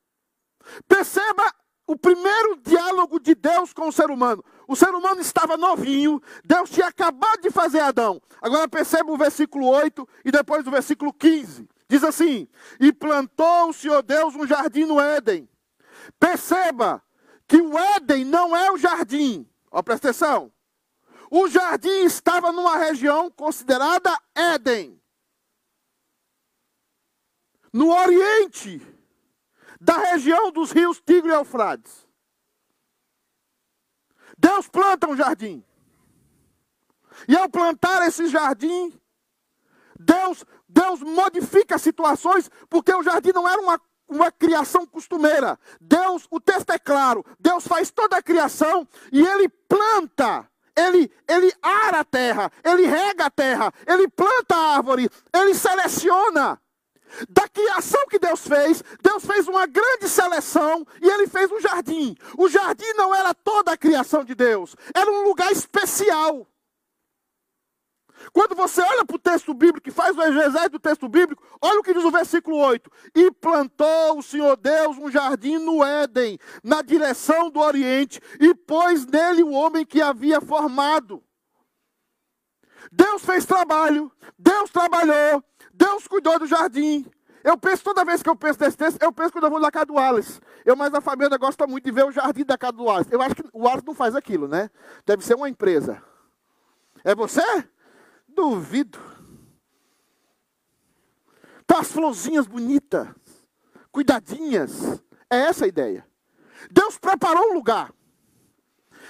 Perceba 0.87 1.53
o 1.87 1.95
primeiro 1.95 2.57
diálogo 2.57 3.19
de 3.19 3.35
Deus 3.35 3.71
com 3.71 3.87
o 3.87 3.91
ser 3.91 4.09
humano. 4.09 4.43
O 4.67 4.75
ser 4.75 4.89
humano 4.89 5.21
estava 5.21 5.55
novinho, 5.55 6.21
Deus 6.43 6.69
tinha 6.69 6.87
acabado 6.87 7.41
de 7.41 7.51
fazer 7.51 7.79
Adão. 7.79 8.19
Agora 8.41 8.67
perceba 8.67 9.11
o 9.11 9.17
versículo 9.17 9.67
8 9.67 10.07
e 10.25 10.31
depois 10.31 10.65
o 10.65 10.71
versículo 10.71 11.13
15. 11.13 11.69
Diz 11.87 12.03
assim: 12.03 12.47
E 12.79 12.91
plantou 12.91 13.69
o 13.69 13.73
Senhor 13.73 14.01
Deus 14.01 14.35
um 14.35 14.47
jardim 14.47 14.85
no 14.85 14.99
Éden. 14.99 15.47
Perceba 16.19 17.01
que 17.47 17.57
o 17.57 17.77
Éden 17.77 18.25
não 18.25 18.55
é 18.55 18.71
o 18.71 18.77
jardim. 18.77 19.47
Ó, 19.71 19.83
presta 19.83 20.09
atenção. 20.09 20.51
O 21.29 21.47
jardim 21.47 22.03
estava 22.05 22.51
numa 22.51 22.77
região 22.77 23.29
considerada 23.31 24.17
Éden. 24.35 25.01
No 27.73 27.93
oriente 27.93 28.81
da 29.81 29.97
região 29.97 30.51
dos 30.51 30.71
rios 30.71 31.01
Tigre 31.01 31.31
e 31.31 31.35
Eufrates. 31.35 32.07
Deus 34.37 34.67
planta 34.67 35.07
um 35.07 35.15
jardim. 35.15 35.63
E 37.27 37.35
ao 37.35 37.49
plantar 37.49 38.05
esse 38.07 38.27
jardim, 38.27 38.99
Deus, 39.99 40.43
Deus 40.67 41.01
modifica 41.01 41.77
situações, 41.77 42.49
porque 42.69 42.93
o 42.93 43.03
jardim 43.03 43.31
não 43.33 43.47
era 43.47 43.61
uma, 43.61 43.81
uma 44.07 44.31
criação 44.31 44.85
costumeira. 44.85 45.57
Deus, 45.79 46.27
o 46.29 46.39
texto 46.39 46.71
é 46.71 46.79
claro, 46.79 47.25
Deus 47.39 47.65
faz 47.65 47.91
toda 47.91 48.17
a 48.17 48.23
criação 48.23 48.87
e 49.11 49.25
ele 49.25 49.47
planta 49.47 50.49
ele, 50.77 51.11
ele 51.27 51.53
ara 51.61 52.01
a 52.01 52.05
terra, 52.05 52.51
ele 52.63 52.85
rega 52.85 53.25
a 53.25 53.29
terra, 53.29 53.73
ele 53.87 54.07
planta 54.09 54.55
a 54.55 54.75
árvore, 54.75 55.09
ele 55.33 55.53
seleciona. 55.53 56.59
Da 57.29 57.47
criação 57.47 58.05
que 58.09 58.19
Deus 58.19 58.45
fez, 58.45 58.83
Deus 59.01 59.25
fez 59.25 59.47
uma 59.47 59.65
grande 59.65 60.09
seleção 60.09 60.85
e 61.01 61.07
ele 61.07 61.27
fez 61.27 61.49
um 61.49 61.61
jardim. 61.61 62.15
O 62.37 62.49
jardim 62.49 62.91
não 62.95 63.15
era 63.15 63.33
toda 63.33 63.71
a 63.71 63.77
criação 63.77 64.23
de 64.23 64.35
Deus, 64.35 64.75
era 64.93 65.09
um 65.09 65.23
lugar 65.23 65.51
especial. 65.51 66.45
Quando 68.33 68.55
você 68.55 68.81
olha 68.81 69.05
para 69.05 69.15
o 69.15 69.19
texto 69.19 69.53
bíblico, 69.53 69.91
faz 69.91 70.17
o 70.17 70.21
exegese 70.21 70.69
do 70.69 70.79
texto 70.79 71.07
bíblico, 71.07 71.43
olha 71.61 71.79
o 71.79 71.83
que 71.83 71.93
diz 71.93 72.03
o 72.03 72.11
versículo 72.11 72.57
8: 72.57 72.89
E 73.15 73.31
plantou 73.31 74.17
o 74.17 74.23
Senhor 74.23 74.55
Deus 74.57 74.97
um 74.97 75.09
jardim 75.09 75.57
no 75.57 75.83
Éden, 75.83 76.37
na 76.63 76.81
direção 76.81 77.49
do 77.49 77.59
Oriente, 77.59 78.19
e 78.39 78.53
pôs 78.53 79.05
nele 79.05 79.43
o 79.43 79.51
homem 79.51 79.85
que 79.85 80.01
havia 80.01 80.41
formado. 80.41 81.23
Deus 82.91 83.23
fez 83.25 83.45
trabalho, 83.45 84.11
Deus 84.37 84.69
trabalhou, 84.69 85.43
Deus 85.73 86.07
cuidou 86.07 86.39
do 86.39 86.45
jardim. 86.45 87.05
Eu 87.43 87.57
penso, 87.57 87.83
toda 87.83 88.03
vez 88.03 88.23
que 88.23 88.29
eu 88.29 88.35
penso 88.35 88.59
nesse 88.59 88.75
texto, 88.75 88.99
eu 88.99 89.11
penso 89.11 89.31
quando 89.31 89.43
eu 89.43 89.51
vou 89.51 89.59
na 89.59 89.69
casa 89.69 89.85
do 89.85 89.93
Wallace. 89.93 90.39
Eu, 90.65 90.75
mas 90.75 90.91
a 90.95 90.99
família 90.99 91.37
gosta 91.37 91.67
muito 91.67 91.83
de 91.83 91.91
ver 91.91 92.03
o 92.03 92.11
jardim 92.11 92.43
da 92.43 92.57
casa 92.57 92.73
do 92.73 92.85
Wallace. 92.85 93.13
Eu 93.13 93.21
acho 93.21 93.35
que 93.35 93.43
o 93.53 93.59
Wallace 93.59 93.85
não 93.85 93.93
faz 93.93 94.15
aquilo, 94.15 94.47
né? 94.47 94.67
Deve 95.05 95.23
ser 95.23 95.35
uma 95.35 95.47
empresa. 95.47 96.01
É 97.03 97.13
você? 97.13 97.43
Duvido. 98.35 98.99
Tá 101.65 101.79
as 101.79 101.91
florzinhas 101.91 102.45
bonitas, 102.45 103.07
cuidadinhas. 103.91 105.01
É 105.29 105.37
essa 105.37 105.65
a 105.65 105.67
ideia. 105.67 106.05
Deus 106.69 106.97
preparou 106.97 107.51
um 107.51 107.53
lugar. 107.53 107.93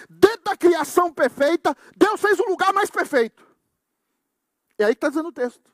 Dentro 0.10 0.44
da 0.44 0.56
criação 0.56 1.12
perfeita, 1.12 1.76
Deus 1.98 2.22
fez 2.22 2.40
um 2.40 2.46
lugar 2.46 2.72
mais 2.72 2.90
perfeito. 2.90 3.46
É 4.78 4.86
aí 4.86 4.94
que 4.94 4.98
está 4.98 5.10
dizendo 5.10 5.30
o 5.30 5.34
texto. 5.34 5.74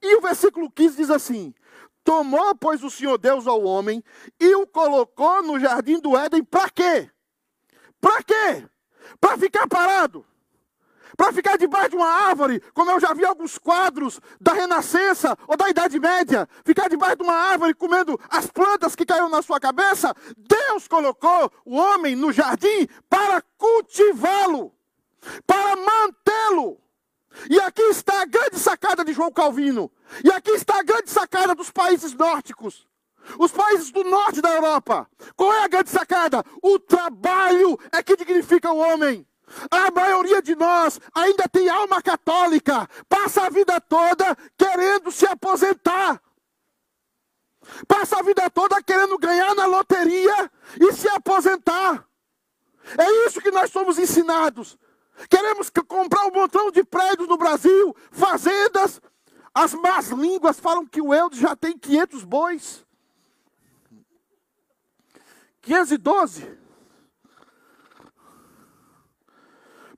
E 0.00 0.16
o 0.16 0.20
versículo 0.20 0.70
15 0.70 0.96
diz 0.96 1.10
assim: 1.10 1.54
Tomou, 2.02 2.54
pois, 2.54 2.82
o 2.82 2.90
Senhor 2.90 3.18
Deus 3.18 3.46
ao 3.46 3.62
homem 3.62 4.02
e 4.40 4.54
o 4.54 4.66
colocou 4.66 5.42
no 5.42 5.60
jardim 5.60 6.00
do 6.00 6.16
Éden, 6.16 6.42
para 6.42 6.70
quê? 6.70 7.10
Para 8.00 8.22
quê? 8.22 8.68
Para 9.20 9.36
ficar 9.36 9.68
parado 9.68 10.24
para 11.16 11.32
ficar 11.32 11.56
debaixo 11.56 11.90
de 11.90 11.96
uma 11.96 12.08
árvore, 12.08 12.60
como 12.74 12.90
eu 12.90 13.00
já 13.00 13.12
vi 13.12 13.24
alguns 13.24 13.58
quadros 13.58 14.20
da 14.40 14.52
Renascença 14.52 15.36
ou 15.46 15.56
da 15.56 15.68
Idade 15.68 15.98
Média, 15.98 16.48
ficar 16.64 16.88
debaixo 16.88 17.16
de 17.16 17.22
uma 17.22 17.34
árvore 17.34 17.74
comendo 17.74 18.18
as 18.30 18.46
plantas 18.46 18.94
que 18.94 19.06
caíram 19.06 19.28
na 19.28 19.42
sua 19.42 19.60
cabeça. 19.60 20.14
Deus 20.36 20.88
colocou 20.88 21.50
o 21.64 21.76
homem 21.76 22.16
no 22.16 22.32
jardim 22.32 22.88
para 23.08 23.42
cultivá-lo, 23.56 24.72
para 25.46 25.76
mantê-lo. 25.76 26.80
E 27.48 27.58
aqui 27.60 27.82
está 27.82 28.22
a 28.22 28.26
grande 28.26 28.58
sacada 28.58 29.04
de 29.04 29.12
João 29.12 29.32
Calvino. 29.32 29.90
E 30.24 30.30
aqui 30.30 30.50
está 30.50 30.80
a 30.80 30.82
grande 30.82 31.10
sacada 31.10 31.54
dos 31.54 31.70
países 31.70 32.12
nórdicos. 32.12 32.86
Os 33.38 33.52
países 33.52 33.90
do 33.90 34.04
norte 34.04 34.40
da 34.42 34.50
Europa. 34.50 35.08
Qual 35.36 35.52
é 35.52 35.64
a 35.64 35.68
grande 35.68 35.90
sacada? 35.90 36.44
O 36.62 36.78
trabalho 36.78 37.78
é 37.92 38.02
que 38.02 38.16
dignifica 38.16 38.70
o 38.70 38.78
homem. 38.78 39.26
A 39.70 39.90
maioria 39.90 40.40
de 40.40 40.54
nós 40.54 41.00
ainda 41.14 41.48
tem 41.48 41.68
alma 41.68 42.00
católica, 42.02 42.88
passa 43.08 43.46
a 43.46 43.50
vida 43.50 43.80
toda 43.80 44.36
querendo 44.56 45.10
se 45.10 45.26
aposentar. 45.26 46.20
Passa 47.86 48.18
a 48.18 48.22
vida 48.22 48.48
toda 48.50 48.82
querendo 48.82 49.16
ganhar 49.18 49.54
na 49.54 49.66
loteria 49.66 50.50
e 50.80 50.92
se 50.92 51.08
aposentar. 51.08 52.06
É 52.98 53.26
isso 53.26 53.40
que 53.40 53.50
nós 53.50 53.70
somos 53.70 53.98
ensinados. 53.98 54.76
Queremos 55.28 55.70
comprar 55.86 56.26
um 56.26 56.32
montão 56.32 56.70
de 56.70 56.82
prédios 56.82 57.28
no 57.28 57.36
Brasil, 57.36 57.94
fazendas. 58.10 59.00
As 59.54 59.74
más 59.74 60.08
línguas 60.08 60.58
falam 60.58 60.86
que 60.86 61.00
o 61.00 61.14
Eudes 61.14 61.38
já 61.38 61.54
tem 61.54 61.78
500 61.78 62.24
bois. 62.24 62.86
512. 65.60 66.61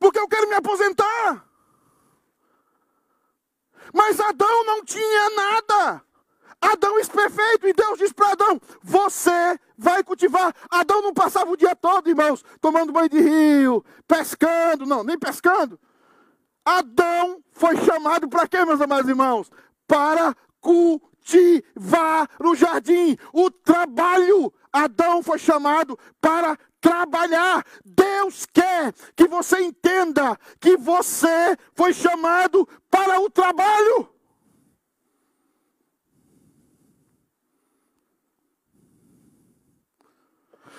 Porque 0.04 0.18
eu 0.18 0.28
quero 0.28 0.46
me 0.50 0.54
aposentar. 0.54 1.46
Mas 3.90 4.20
Adão 4.20 4.64
não 4.66 4.84
tinha 4.84 5.30
nada. 5.30 6.04
Adão 6.60 6.98
é 6.98 7.04
perfeito. 7.06 7.66
E 7.66 7.72
Deus 7.72 7.98
diz 7.98 8.12
para 8.12 8.32
Adão: 8.32 8.60
Você 8.82 9.58
vai 9.78 10.04
cultivar. 10.04 10.54
Adão 10.68 11.00
não 11.00 11.14
passava 11.14 11.50
o 11.50 11.56
dia 11.56 11.74
todo, 11.74 12.10
irmãos, 12.10 12.44
tomando 12.60 12.92
banho 12.92 13.08
de 13.08 13.18
rio, 13.18 13.82
pescando. 14.06 14.84
Não, 14.84 15.02
nem 15.02 15.18
pescando. 15.18 15.80
Adão 16.62 17.42
foi 17.52 17.74
chamado 17.78 18.28
para 18.28 18.46
quê, 18.46 18.62
meus 18.62 18.82
amados 18.82 19.08
irmãos? 19.08 19.50
Para 19.86 20.36
cultivar 20.60 22.28
o 22.40 22.54
jardim. 22.54 23.16
O 23.32 23.50
trabalho. 23.50 24.52
Adão 24.70 25.22
foi 25.22 25.38
chamado 25.38 25.98
para 26.20 26.58
trabalhar. 26.84 27.64
Deus 27.82 28.44
quer 28.44 28.92
que 29.16 29.26
você 29.26 29.58
entenda 29.62 30.38
que 30.60 30.76
você 30.76 31.56
foi 31.74 31.94
chamado 31.94 32.68
para 32.90 33.18
o 33.20 33.30
trabalho. 33.30 34.10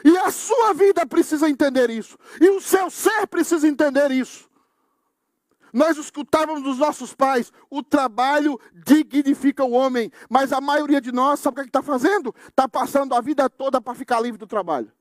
E 0.03 0.15
a 0.19 0.29
sua 0.29 0.73
vida 0.73 1.03
precisa 1.07 1.49
entender 1.49 1.89
isso. 1.89 2.15
E 2.39 2.47
o 2.49 2.61
seu 2.61 2.91
ser 2.91 3.25
precisa 3.25 3.67
entender 3.67 4.11
isso. 4.11 4.47
Nós 5.73 5.97
escutávamos 5.97 6.61
dos 6.61 6.77
nossos 6.77 7.15
pais: 7.15 7.51
o 7.67 7.81
trabalho 7.81 8.59
dignifica 8.71 9.63
o 9.63 9.71
homem. 9.71 10.11
Mas 10.29 10.53
a 10.53 10.61
maioria 10.61 11.01
de 11.01 11.11
nós, 11.11 11.39
sabe 11.39 11.61
o 11.61 11.63
que 11.63 11.69
está 11.69 11.81
fazendo? 11.81 12.33
Está 12.47 12.69
passando 12.69 13.15
a 13.15 13.21
vida 13.21 13.49
toda 13.49 13.81
para 13.81 13.95
ficar 13.95 14.19
livre 14.19 14.37
do 14.37 14.45
trabalho. 14.45 14.91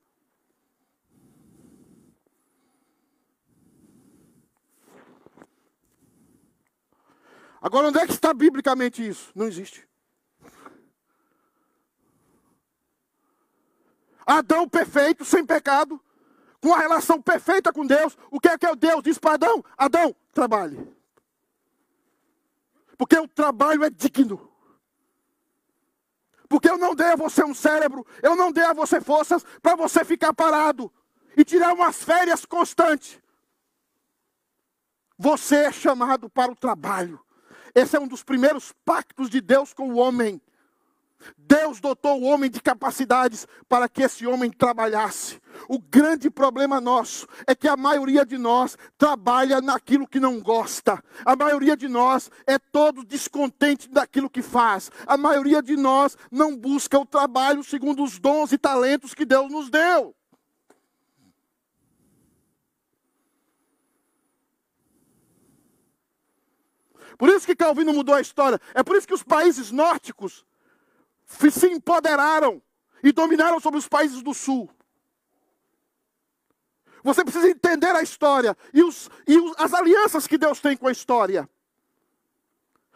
Agora, 7.65 7.87
onde 7.87 7.97
é 7.97 8.05
que 8.05 8.13
está 8.13 8.31
biblicamente 8.31 9.03
isso? 9.03 9.31
Não 9.33 9.47
existe. 9.47 9.89
Adão 14.23 14.69
perfeito, 14.69 15.25
sem 15.25 15.43
pecado, 15.43 15.99
com 16.61 16.71
a 16.75 16.77
relação 16.77 17.19
perfeita 17.19 17.73
com 17.73 17.83
Deus. 17.83 18.15
O 18.29 18.39
que 18.39 18.49
é 18.49 18.55
que 18.55 18.67
é 18.67 18.71
o 18.71 18.75
Deus? 18.75 19.01
Diz 19.01 19.17
para 19.17 19.33
Adão: 19.33 19.65
Adão, 19.75 20.15
trabalhe. 20.31 20.95
Porque 22.99 23.17
o 23.17 23.27
trabalho 23.27 23.83
é 23.83 23.89
digno. 23.89 24.47
Porque 26.47 26.69
eu 26.69 26.77
não 26.77 26.93
dei 26.93 27.07
a 27.07 27.15
você 27.15 27.43
um 27.43 27.55
cérebro, 27.55 28.05
eu 28.21 28.35
não 28.35 28.51
dei 28.51 28.63
a 28.63 28.73
você 28.73 29.01
forças 29.01 29.43
para 29.59 29.75
você 29.75 30.05
ficar 30.05 30.35
parado 30.35 30.93
e 31.35 31.43
tirar 31.43 31.73
umas 31.73 32.03
férias 32.03 32.45
constantes. 32.45 33.19
Você 35.17 35.55
é 35.55 35.71
chamado 35.71 36.29
para 36.29 36.51
o 36.51 36.55
trabalho. 36.55 37.24
Esse 37.75 37.97
é 37.97 37.99
um 37.99 38.07
dos 38.07 38.23
primeiros 38.23 38.73
pactos 38.85 39.29
de 39.29 39.41
Deus 39.41 39.73
com 39.73 39.89
o 39.89 39.97
homem. 39.97 40.41
Deus 41.37 41.79
dotou 41.81 42.21
o 42.21 42.23
homem 42.23 42.49
de 42.49 42.61
capacidades 42.61 43.47
para 43.67 43.89
que 43.89 44.03
esse 44.03 44.25
homem 44.25 44.49
trabalhasse. 44.49 45.41
O 45.67 45.79
grande 45.79 46.29
problema 46.29 46.79
nosso 46.79 47.27
é 47.45 47.53
que 47.53 47.67
a 47.67 47.75
maioria 47.75 48.25
de 48.25 48.37
nós 48.37 48.77
trabalha 48.97 49.59
naquilo 49.59 50.07
que 50.07 50.19
não 50.19 50.39
gosta. 50.39 51.03
A 51.25 51.35
maioria 51.35 51.75
de 51.75 51.87
nós 51.87 52.29
é 52.47 52.57
todo 52.57 53.03
descontente 53.03 53.89
daquilo 53.89 54.29
que 54.29 54.41
faz. 54.41 54.91
A 55.05 55.17
maioria 55.17 55.61
de 55.61 55.75
nós 55.75 56.17
não 56.31 56.55
busca 56.55 56.97
o 56.97 57.05
trabalho 57.05 57.63
segundo 57.63 58.03
os 58.03 58.19
dons 58.19 58.51
e 58.51 58.57
talentos 58.57 59.13
que 59.13 59.25
Deus 59.25 59.51
nos 59.51 59.69
deu. 59.69 60.15
Por 67.17 67.29
isso 67.29 67.45
que 67.45 67.55
Calvino 67.55 67.93
mudou 67.93 68.15
a 68.15 68.21
história. 68.21 68.59
É 68.73 68.83
por 68.83 68.95
isso 68.95 69.07
que 69.07 69.13
os 69.13 69.23
países 69.23 69.71
nórdicos 69.71 70.45
se 71.25 71.67
empoderaram 71.67 72.61
e 73.03 73.11
dominaram 73.11 73.59
sobre 73.59 73.79
os 73.79 73.87
países 73.87 74.21
do 74.21 74.33
sul. 74.33 74.69
Você 77.03 77.23
precisa 77.23 77.47
entender 77.47 77.95
a 77.95 78.01
história 78.01 78.57
e, 78.73 78.83
os, 78.83 79.09
e 79.27 79.37
os, 79.37 79.53
as 79.57 79.73
alianças 79.73 80.25
que 80.25 80.39
Deus 80.39 80.59
tem 80.59 80.75
com 80.75 80.87
a 80.87 80.91
história. 80.91 81.47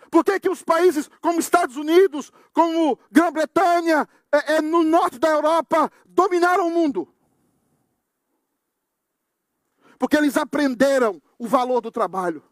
Por 0.09 0.25
que, 0.25 0.39
que 0.39 0.49
os 0.49 0.63
países 0.63 1.09
como 1.21 1.39
Estados 1.39 1.77
Unidos, 1.77 2.31
como 2.51 2.97
Grã-Bretanha, 3.11 4.09
é, 4.31 4.55
é, 4.55 4.61
no 4.61 4.83
norte 4.83 5.19
da 5.19 5.29
Europa, 5.29 5.91
dominaram 6.07 6.67
o 6.67 6.71
mundo? 6.71 7.13
Porque 9.99 10.17
eles 10.17 10.37
aprenderam 10.37 11.21
o 11.37 11.47
valor 11.47 11.79
do 11.81 11.91
trabalho. 11.91 12.43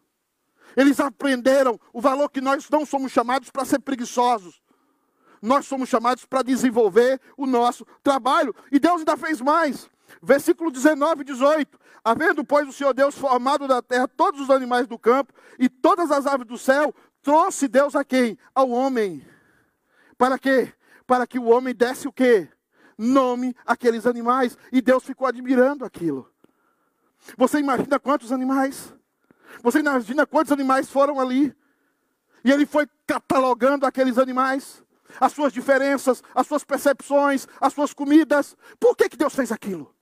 Eles 0.77 0.99
aprenderam 0.99 1.79
o 1.91 1.99
valor 1.99 2.29
que 2.29 2.39
nós 2.39 2.69
não 2.69 2.85
somos 2.85 3.11
chamados 3.11 3.49
para 3.49 3.65
ser 3.65 3.79
preguiçosos. 3.79 4.61
Nós 5.41 5.65
somos 5.65 5.89
chamados 5.89 6.23
para 6.23 6.43
desenvolver 6.43 7.19
o 7.35 7.47
nosso 7.47 7.83
trabalho. 8.03 8.53
E 8.71 8.77
Deus 8.77 8.99
ainda 8.99 9.17
fez 9.17 9.41
mais. 9.41 9.89
Versículo 10.21 10.69
19 10.69 11.21
e 11.21 11.25
18. 11.25 11.79
Havendo, 12.05 12.45
pois, 12.45 12.69
o 12.69 12.71
Senhor 12.71 12.93
Deus 12.93 13.17
formado 13.17 13.67
da 13.67 13.81
terra 13.81 14.07
todos 14.07 14.39
os 14.39 14.51
animais 14.51 14.85
do 14.85 14.99
campo 14.99 15.33
e 15.57 15.67
todas 15.67 16.11
as 16.11 16.27
aves 16.27 16.45
do 16.45 16.59
céu, 16.59 16.93
trouxe 17.23 17.67
Deus 17.67 17.95
a 17.95 18.05
quem? 18.05 18.37
Ao 18.53 18.69
homem. 18.69 19.25
Para 20.15 20.37
quê? 20.37 20.71
Para 21.07 21.25
que 21.25 21.39
o 21.39 21.45
homem 21.45 21.73
desse 21.73 22.07
o 22.07 22.13
quê? 22.13 22.47
Nome 22.95 23.55
àqueles 23.65 24.05
animais. 24.05 24.55
E 24.71 24.79
Deus 24.79 25.03
ficou 25.03 25.27
admirando 25.27 25.83
aquilo. 25.83 26.31
Você 27.35 27.57
imagina 27.57 27.99
quantos 27.99 28.31
animais? 28.31 28.93
Você 29.63 29.79
imagina 29.79 30.25
quantos 30.25 30.51
animais 30.51 30.89
foram 30.89 31.19
ali? 31.19 31.55
E 32.43 32.51
ele 32.51 32.65
foi 32.65 32.87
catalogando 33.05 33.85
aqueles 33.85 34.17
animais, 34.17 34.83
as 35.19 35.31
suas 35.33 35.51
diferenças, 35.51 36.23
as 36.33 36.47
suas 36.47 36.63
percepções, 36.63 37.47
as 37.59 37.73
suas 37.73 37.93
comidas. 37.93 38.55
Por 38.79 38.95
que, 38.95 39.09
que 39.09 39.17
Deus 39.17 39.33
fez 39.33 39.51
aquilo? 39.51 39.96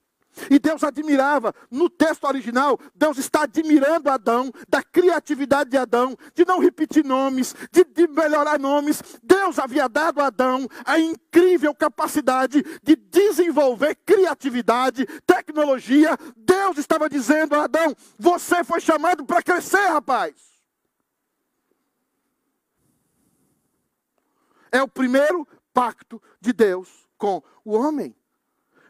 E 0.49 0.59
Deus 0.59 0.83
admirava, 0.83 1.53
no 1.71 1.89
texto 1.89 2.25
original, 2.25 2.79
Deus 2.93 3.17
está 3.17 3.43
admirando 3.43 4.09
Adão, 4.09 4.51
da 4.67 4.83
criatividade 4.83 5.69
de 5.69 5.77
Adão, 5.77 6.15
de 6.33 6.45
não 6.45 6.59
repetir 6.59 7.03
nomes, 7.03 7.55
de, 7.71 7.83
de, 7.83 8.07
melhorar 8.07 8.59
nomes. 8.59 9.01
Deus 9.23 9.59
havia 9.59 9.87
dado 9.87 10.21
a 10.21 10.27
Adão 10.27 10.67
a 10.85 10.99
incrível 10.99 11.73
capacidade 11.73 12.63
de 12.83 12.95
desenvolver 12.95 13.95
criatividade, 14.05 15.05
tecnologia. 15.25 16.17
Deus 16.35 16.77
estava 16.77 17.09
dizendo 17.09 17.55
a 17.55 17.63
Adão: 17.63 17.95
você 18.17 18.63
foi 18.63 18.79
chamado 18.79 19.25
para 19.25 19.41
crescer, 19.41 19.87
rapaz. 19.87 20.33
É 24.71 24.81
o 24.81 24.87
primeiro 24.87 25.47
pacto 25.73 26.21
de 26.41 26.51
Deus 26.51 27.07
com 27.17 27.41
o 27.63 27.73
homem. 27.73 28.15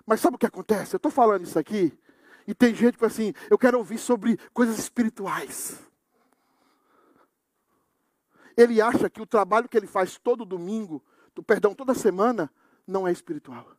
Mas 0.06 0.20
sabe 0.20 0.36
o 0.36 0.40
que 0.40 0.46
acontece? 0.46 0.96
Eu 0.96 0.98
estou 0.98 1.12
falando 1.12 1.44
isso 1.44 1.58
aqui 1.58 1.98
e 2.48 2.54
tem 2.54 2.74
gente 2.76 2.94
que 2.94 3.00
fala 3.00 3.12
assim: 3.12 3.34
eu 3.50 3.58
quero 3.58 3.78
ouvir 3.78 3.98
sobre 3.98 4.38
coisas 4.54 4.78
espirituais. 4.78 5.82
Ele 8.56 8.82
acha 8.82 9.10
que 9.10 9.22
o 9.22 9.26
trabalho 9.26 9.68
que 9.68 9.76
ele 9.76 9.88
faz 9.88 10.18
todo 10.18 10.46
domingo, 10.46 11.04
perdão, 11.46 11.74
toda 11.74 11.94
semana, 11.94 12.50
não 12.88 13.08
é 13.08 13.12
espiritual. 13.12 13.76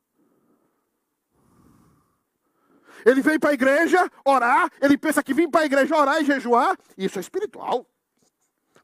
Ele 3.04 3.22
vem 3.22 3.38
para 3.38 3.50
a 3.50 3.54
igreja 3.54 4.10
orar, 4.24 4.70
ele 4.80 4.98
pensa 4.98 5.22
que 5.22 5.32
vir 5.32 5.48
para 5.48 5.62
a 5.62 5.66
igreja 5.66 5.96
orar 5.96 6.20
e 6.20 6.24
jejuar, 6.24 6.76
isso 6.96 7.18
é 7.18 7.20
espiritual. 7.20 7.86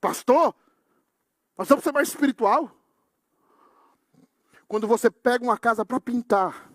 Pastor, 0.00 0.54
nós 1.56 1.68
vamos 1.68 1.84
ser 1.84 1.92
mais 1.92 2.08
espiritual. 2.08 2.70
Quando 4.68 4.86
você 4.86 5.10
pega 5.10 5.44
uma 5.44 5.58
casa 5.58 5.84
para 5.84 6.00
pintar, 6.00 6.71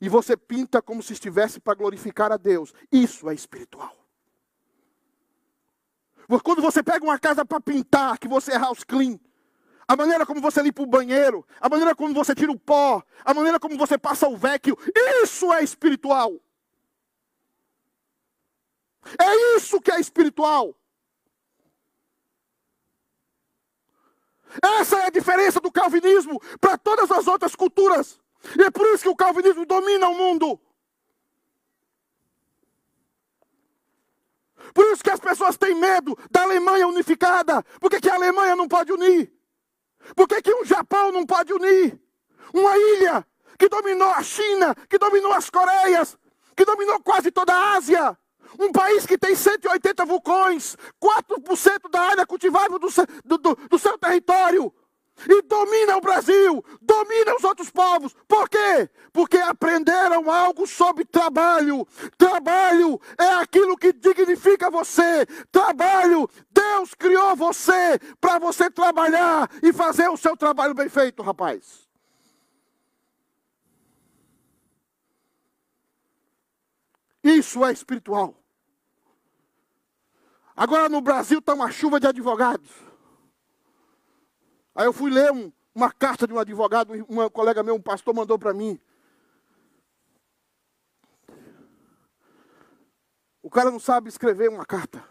e 0.00 0.08
você 0.08 0.36
pinta 0.36 0.80
como 0.80 1.02
se 1.02 1.12
estivesse 1.12 1.60
para 1.60 1.74
glorificar 1.74 2.32
a 2.32 2.36
Deus. 2.36 2.72
Isso 2.90 3.28
é 3.28 3.34
espiritual. 3.34 3.94
Quando 6.42 6.60
você 6.60 6.82
pega 6.82 7.04
uma 7.04 7.18
casa 7.18 7.44
para 7.44 7.60
pintar, 7.60 8.18
que 8.18 8.28
você 8.28 8.52
é 8.52 8.58
house 8.58 8.84
clean, 8.84 9.18
a 9.86 9.96
maneira 9.96 10.26
como 10.26 10.40
você 10.40 10.60
limpa 10.60 10.82
o 10.82 10.86
banheiro, 10.86 11.46
a 11.58 11.68
maneira 11.68 11.94
como 11.94 12.12
você 12.12 12.34
tira 12.34 12.52
o 12.52 12.58
pó, 12.58 13.02
a 13.24 13.32
maneira 13.32 13.58
como 13.58 13.78
você 13.78 13.96
passa 13.96 14.28
o 14.28 14.36
vecchio, 14.36 14.76
isso 15.22 15.50
é 15.52 15.62
espiritual. 15.62 16.38
É 19.18 19.56
isso 19.56 19.80
que 19.80 19.90
é 19.90 19.98
espiritual. 19.98 20.74
Essa 24.62 24.98
é 24.98 25.06
a 25.06 25.10
diferença 25.10 25.60
do 25.60 25.72
calvinismo 25.72 26.40
para 26.60 26.76
todas 26.76 27.10
as 27.10 27.26
outras 27.26 27.54
culturas. 27.54 28.20
E 28.58 28.62
é 28.62 28.70
por 28.70 28.86
isso 28.88 29.02
que 29.04 29.08
o 29.08 29.16
calvinismo 29.16 29.66
domina 29.66 30.08
o 30.08 30.14
mundo. 30.14 30.60
Por 34.72 34.84
isso 34.92 35.02
que 35.02 35.10
as 35.10 35.20
pessoas 35.20 35.56
têm 35.56 35.74
medo 35.74 36.16
da 36.30 36.42
Alemanha 36.42 36.86
unificada. 36.86 37.62
Por 37.80 37.90
que, 37.90 38.00
que 38.00 38.10
a 38.10 38.14
Alemanha 38.14 38.54
não 38.54 38.68
pode 38.68 38.92
unir? 38.92 39.32
Por 40.14 40.28
que, 40.28 40.40
que 40.42 40.54
um 40.54 40.64
Japão 40.64 41.10
não 41.10 41.26
pode 41.26 41.52
unir? 41.52 42.00
Uma 42.52 42.76
ilha 42.76 43.26
que 43.58 43.68
dominou 43.68 44.10
a 44.10 44.22
China, 44.22 44.74
que 44.88 44.98
dominou 44.98 45.32
as 45.32 45.50
Coreias, 45.50 46.16
que 46.56 46.64
dominou 46.64 47.00
quase 47.00 47.30
toda 47.30 47.52
a 47.52 47.72
Ásia. 47.74 48.16
Um 48.58 48.72
país 48.72 49.04
que 49.04 49.18
tem 49.18 49.34
180 49.34 50.04
vulcões, 50.06 50.76
4% 51.02 51.90
da 51.90 52.00
área 52.00 52.26
cultivável 52.26 52.78
do, 52.78 52.88
do, 53.38 53.54
do 53.54 53.78
seu 53.78 53.98
território 53.98 54.72
e 55.28 55.42
domina 55.42 55.96
o 55.96 56.00
Brasil, 56.00 56.64
domina 56.80 57.34
os 57.34 57.44
outros 57.44 57.70
povos. 57.70 58.14
Por 58.26 58.48
quê? 58.48 58.88
Porque 59.12 59.38
aprenderam 59.38 60.30
algo 60.30 60.66
sobre 60.66 61.04
trabalho. 61.04 61.86
Trabalho 62.16 63.00
é 63.18 63.30
aquilo 63.34 63.76
que 63.76 63.92
dignifica 63.92 64.70
você. 64.70 65.26
Trabalho, 65.50 66.28
Deus 66.50 66.94
criou 66.94 67.34
você 67.34 67.98
para 68.20 68.38
você 68.38 68.70
trabalhar 68.70 69.50
e 69.62 69.72
fazer 69.72 70.08
o 70.08 70.16
seu 70.16 70.36
trabalho 70.36 70.74
bem 70.74 70.88
feito, 70.88 71.22
rapaz. 71.22 71.88
Isso 77.22 77.64
é 77.64 77.72
espiritual. 77.72 78.34
Agora 80.56 80.88
no 80.88 81.00
Brasil 81.00 81.38
está 81.38 81.54
uma 81.54 81.70
chuva 81.70 82.00
de 82.00 82.06
advogados. 82.06 82.87
Aí 84.78 84.86
eu 84.86 84.92
fui 84.92 85.10
ler 85.10 85.32
um, 85.32 85.50
uma 85.74 85.90
carta 85.90 86.24
de 86.24 86.32
um 86.32 86.38
advogado, 86.38 86.92
um 87.08 87.28
colega 87.30 87.64
meu, 87.64 87.74
um 87.74 87.82
pastor, 87.82 88.14
mandou 88.14 88.38
para 88.38 88.54
mim. 88.54 88.80
O 93.42 93.50
cara 93.50 93.72
não 93.72 93.80
sabe 93.80 94.08
escrever 94.08 94.48
uma 94.48 94.64
carta. 94.64 95.02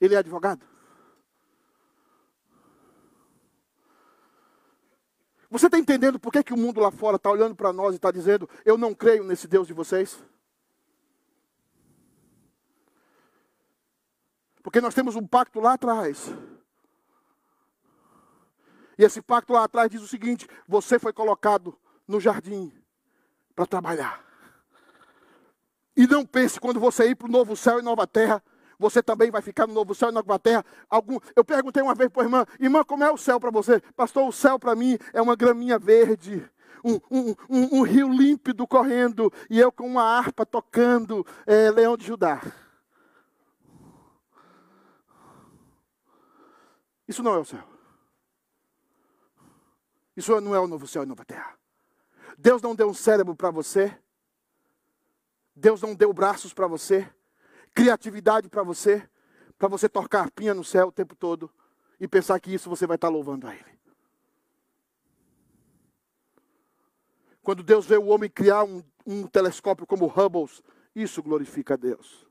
Ele 0.00 0.16
é 0.16 0.18
advogado. 0.18 0.66
Você 5.48 5.66
está 5.66 5.78
entendendo 5.78 6.18
por 6.18 6.32
que, 6.32 6.42
que 6.42 6.52
o 6.52 6.56
mundo 6.56 6.80
lá 6.80 6.90
fora 6.90 7.14
está 7.14 7.30
olhando 7.30 7.54
para 7.54 7.72
nós 7.72 7.92
e 7.92 7.96
está 7.96 8.10
dizendo: 8.10 8.50
Eu 8.64 8.76
não 8.76 8.92
creio 8.92 9.22
nesse 9.22 9.46
Deus 9.46 9.68
de 9.68 9.72
vocês? 9.72 10.20
Porque 14.62 14.80
nós 14.80 14.94
temos 14.94 15.16
um 15.16 15.26
pacto 15.26 15.60
lá 15.60 15.74
atrás. 15.74 16.32
E 18.98 19.04
esse 19.04 19.22
pacto 19.22 19.52
lá 19.52 19.64
atrás 19.64 19.90
diz 19.90 20.02
o 20.02 20.08
seguinte: 20.08 20.48
você 20.66 20.98
foi 20.98 21.12
colocado 21.12 21.78
no 22.06 22.20
jardim 22.20 22.72
para 23.54 23.66
trabalhar. 23.66 24.24
E 25.96 26.06
não 26.06 26.24
pense 26.24 26.60
quando 26.60 26.78
você 26.78 27.10
ir 27.10 27.14
para 27.14 27.28
o 27.28 27.30
novo 27.30 27.56
céu 27.56 27.78
e 27.78 27.82
nova 27.82 28.06
terra, 28.06 28.42
você 28.78 29.02
também 29.02 29.30
vai 29.30 29.42
ficar 29.42 29.66
no 29.66 29.74
novo 29.74 29.94
céu 29.94 30.10
e 30.10 30.12
nova 30.12 30.38
terra. 30.38 30.64
Algum, 30.88 31.18
eu 31.34 31.44
perguntei 31.44 31.82
uma 31.82 31.94
vez 31.94 32.08
para 32.08 32.22
a 32.22 32.24
irmã, 32.24 32.46
irmã, 32.60 32.84
como 32.84 33.02
é 33.02 33.10
o 33.10 33.16
céu 33.16 33.40
para 33.40 33.50
você? 33.50 33.80
Pastor, 33.96 34.28
o 34.28 34.32
céu 34.32 34.58
para 34.58 34.76
mim 34.76 34.96
é 35.12 35.20
uma 35.20 35.34
graminha 35.34 35.78
verde. 35.78 36.48
Um, 36.84 37.00
um, 37.10 37.34
um, 37.50 37.78
um, 37.78 37.82
rio 37.82 38.08
límpido 38.08 38.64
correndo 38.64 39.32
e 39.50 39.58
eu 39.58 39.72
com 39.72 39.84
uma 39.84 40.04
harpa 40.04 40.46
tocando 40.46 41.26
é, 41.44 41.72
Leão 41.72 41.96
de 41.96 42.06
Judá. 42.06 42.40
Isso 47.08 47.22
não 47.22 47.34
é 47.34 47.38
o 47.38 47.44
céu. 47.44 47.64
Isso 50.14 50.38
não 50.40 50.54
é 50.54 50.60
o 50.60 50.66
novo 50.66 50.86
céu 50.86 51.02
e 51.02 51.06
nova 51.06 51.24
terra. 51.24 51.58
Deus 52.36 52.60
não 52.60 52.74
deu 52.74 52.88
um 52.88 52.94
cérebro 52.94 53.34
para 53.34 53.50
você. 53.50 53.96
Deus 55.56 55.80
não 55.80 55.94
deu 55.94 56.12
braços 56.12 56.52
para 56.52 56.66
você. 56.66 57.10
Criatividade 57.74 58.48
para 58.48 58.62
você. 58.62 59.08
Para 59.58 59.68
você 59.68 59.88
tocar 59.88 60.20
arpinha 60.20 60.52
no 60.52 60.62
céu 60.62 60.88
o 60.88 60.92
tempo 60.92 61.16
todo. 61.16 61.50
E 61.98 62.06
pensar 62.06 62.38
que 62.38 62.52
isso 62.52 62.68
você 62.68 62.86
vai 62.86 62.96
estar 62.96 63.08
louvando 63.08 63.46
a 63.46 63.54
Ele. 63.54 63.78
Quando 67.42 67.62
Deus 67.62 67.86
vê 67.86 67.96
o 67.96 68.08
homem 68.08 68.28
criar 68.28 68.62
um, 68.64 68.84
um 69.06 69.26
telescópio 69.26 69.86
como 69.86 70.04
o 70.04 70.08
Hubble, 70.08 70.50
isso 70.94 71.22
glorifica 71.22 71.74
a 71.74 71.76
Deus. 71.76 72.26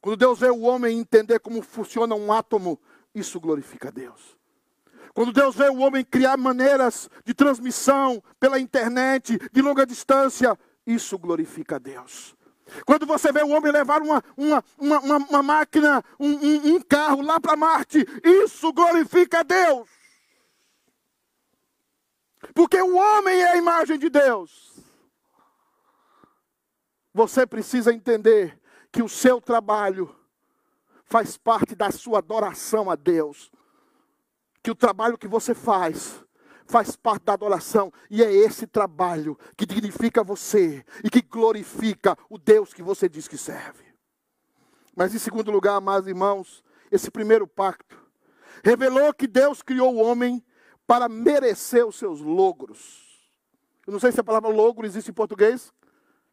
Quando 0.00 0.16
Deus 0.16 0.38
vê 0.38 0.48
o 0.48 0.60
homem 0.60 0.98
entender 0.98 1.40
como 1.40 1.60
funciona 1.60 2.14
um 2.14 2.32
átomo, 2.32 2.80
isso 3.14 3.40
glorifica 3.40 3.88
a 3.88 3.90
Deus. 3.90 4.36
Quando 5.14 5.32
Deus 5.32 5.56
vê 5.56 5.68
o 5.68 5.78
homem 5.78 6.04
criar 6.04 6.36
maneiras 6.36 7.08
de 7.24 7.34
transmissão 7.34 8.22
pela 8.38 8.60
internet, 8.60 9.38
de 9.52 9.62
longa 9.62 9.84
distância, 9.84 10.56
isso 10.86 11.18
glorifica 11.18 11.76
a 11.76 11.78
Deus. 11.78 12.36
Quando 12.84 13.06
você 13.06 13.32
vê 13.32 13.42
o 13.42 13.48
homem 13.48 13.72
levar 13.72 14.02
uma, 14.02 14.22
uma, 14.36 14.64
uma, 14.78 15.16
uma, 15.16 15.42
máquina, 15.42 16.04
um, 16.20 16.28
um, 16.28 16.74
um 16.74 16.80
carro 16.80 17.22
lá 17.22 17.40
para 17.40 17.56
Marte, 17.56 18.06
isso 18.22 18.72
glorifica 18.72 19.40
a 19.40 19.42
Deus. 19.42 19.88
Porque 22.54 22.80
o 22.80 22.96
homem 22.96 23.40
é 23.40 23.52
a 23.52 23.56
imagem 23.56 23.98
de 23.98 24.08
Deus. 24.08 24.78
Você 27.12 27.46
precisa 27.46 27.92
entender 27.92 28.58
que 28.92 29.02
o 29.02 29.08
seu 29.08 29.40
trabalho 29.40 30.14
faz 31.08 31.38
parte 31.38 31.74
da 31.74 31.90
sua 31.90 32.18
adoração 32.18 32.90
a 32.90 32.94
Deus. 32.94 33.50
Que 34.62 34.70
o 34.70 34.74
trabalho 34.74 35.18
que 35.18 35.26
você 35.26 35.54
faz 35.54 36.22
faz 36.66 36.94
parte 36.94 37.24
da 37.24 37.32
adoração. 37.32 37.90
E 38.10 38.22
é 38.22 38.30
esse 38.30 38.66
trabalho 38.66 39.36
que 39.56 39.64
dignifica 39.64 40.22
você 40.22 40.84
e 41.02 41.08
que 41.08 41.22
glorifica 41.22 42.16
o 42.28 42.36
Deus 42.38 42.74
que 42.74 42.82
você 42.82 43.08
diz 43.08 43.26
que 43.26 43.38
serve. 43.38 43.84
Mas 44.94 45.14
em 45.14 45.18
segundo 45.18 45.50
lugar, 45.50 45.76
amados 45.76 46.06
irmãos, 46.06 46.62
esse 46.92 47.10
primeiro 47.10 47.46
pacto 47.46 47.96
revelou 48.62 49.14
que 49.14 49.26
Deus 49.26 49.62
criou 49.62 49.94
o 49.94 50.02
homem 50.02 50.44
para 50.86 51.08
merecer 51.08 51.86
os 51.86 51.96
seus 51.96 52.20
logros. 52.20 53.06
Eu 53.86 53.92
não 53.92 54.00
sei 54.00 54.12
se 54.12 54.20
a 54.20 54.24
palavra 54.24 54.50
logro 54.50 54.84
existe 54.84 55.10
em 55.10 55.14
português. 55.14 55.72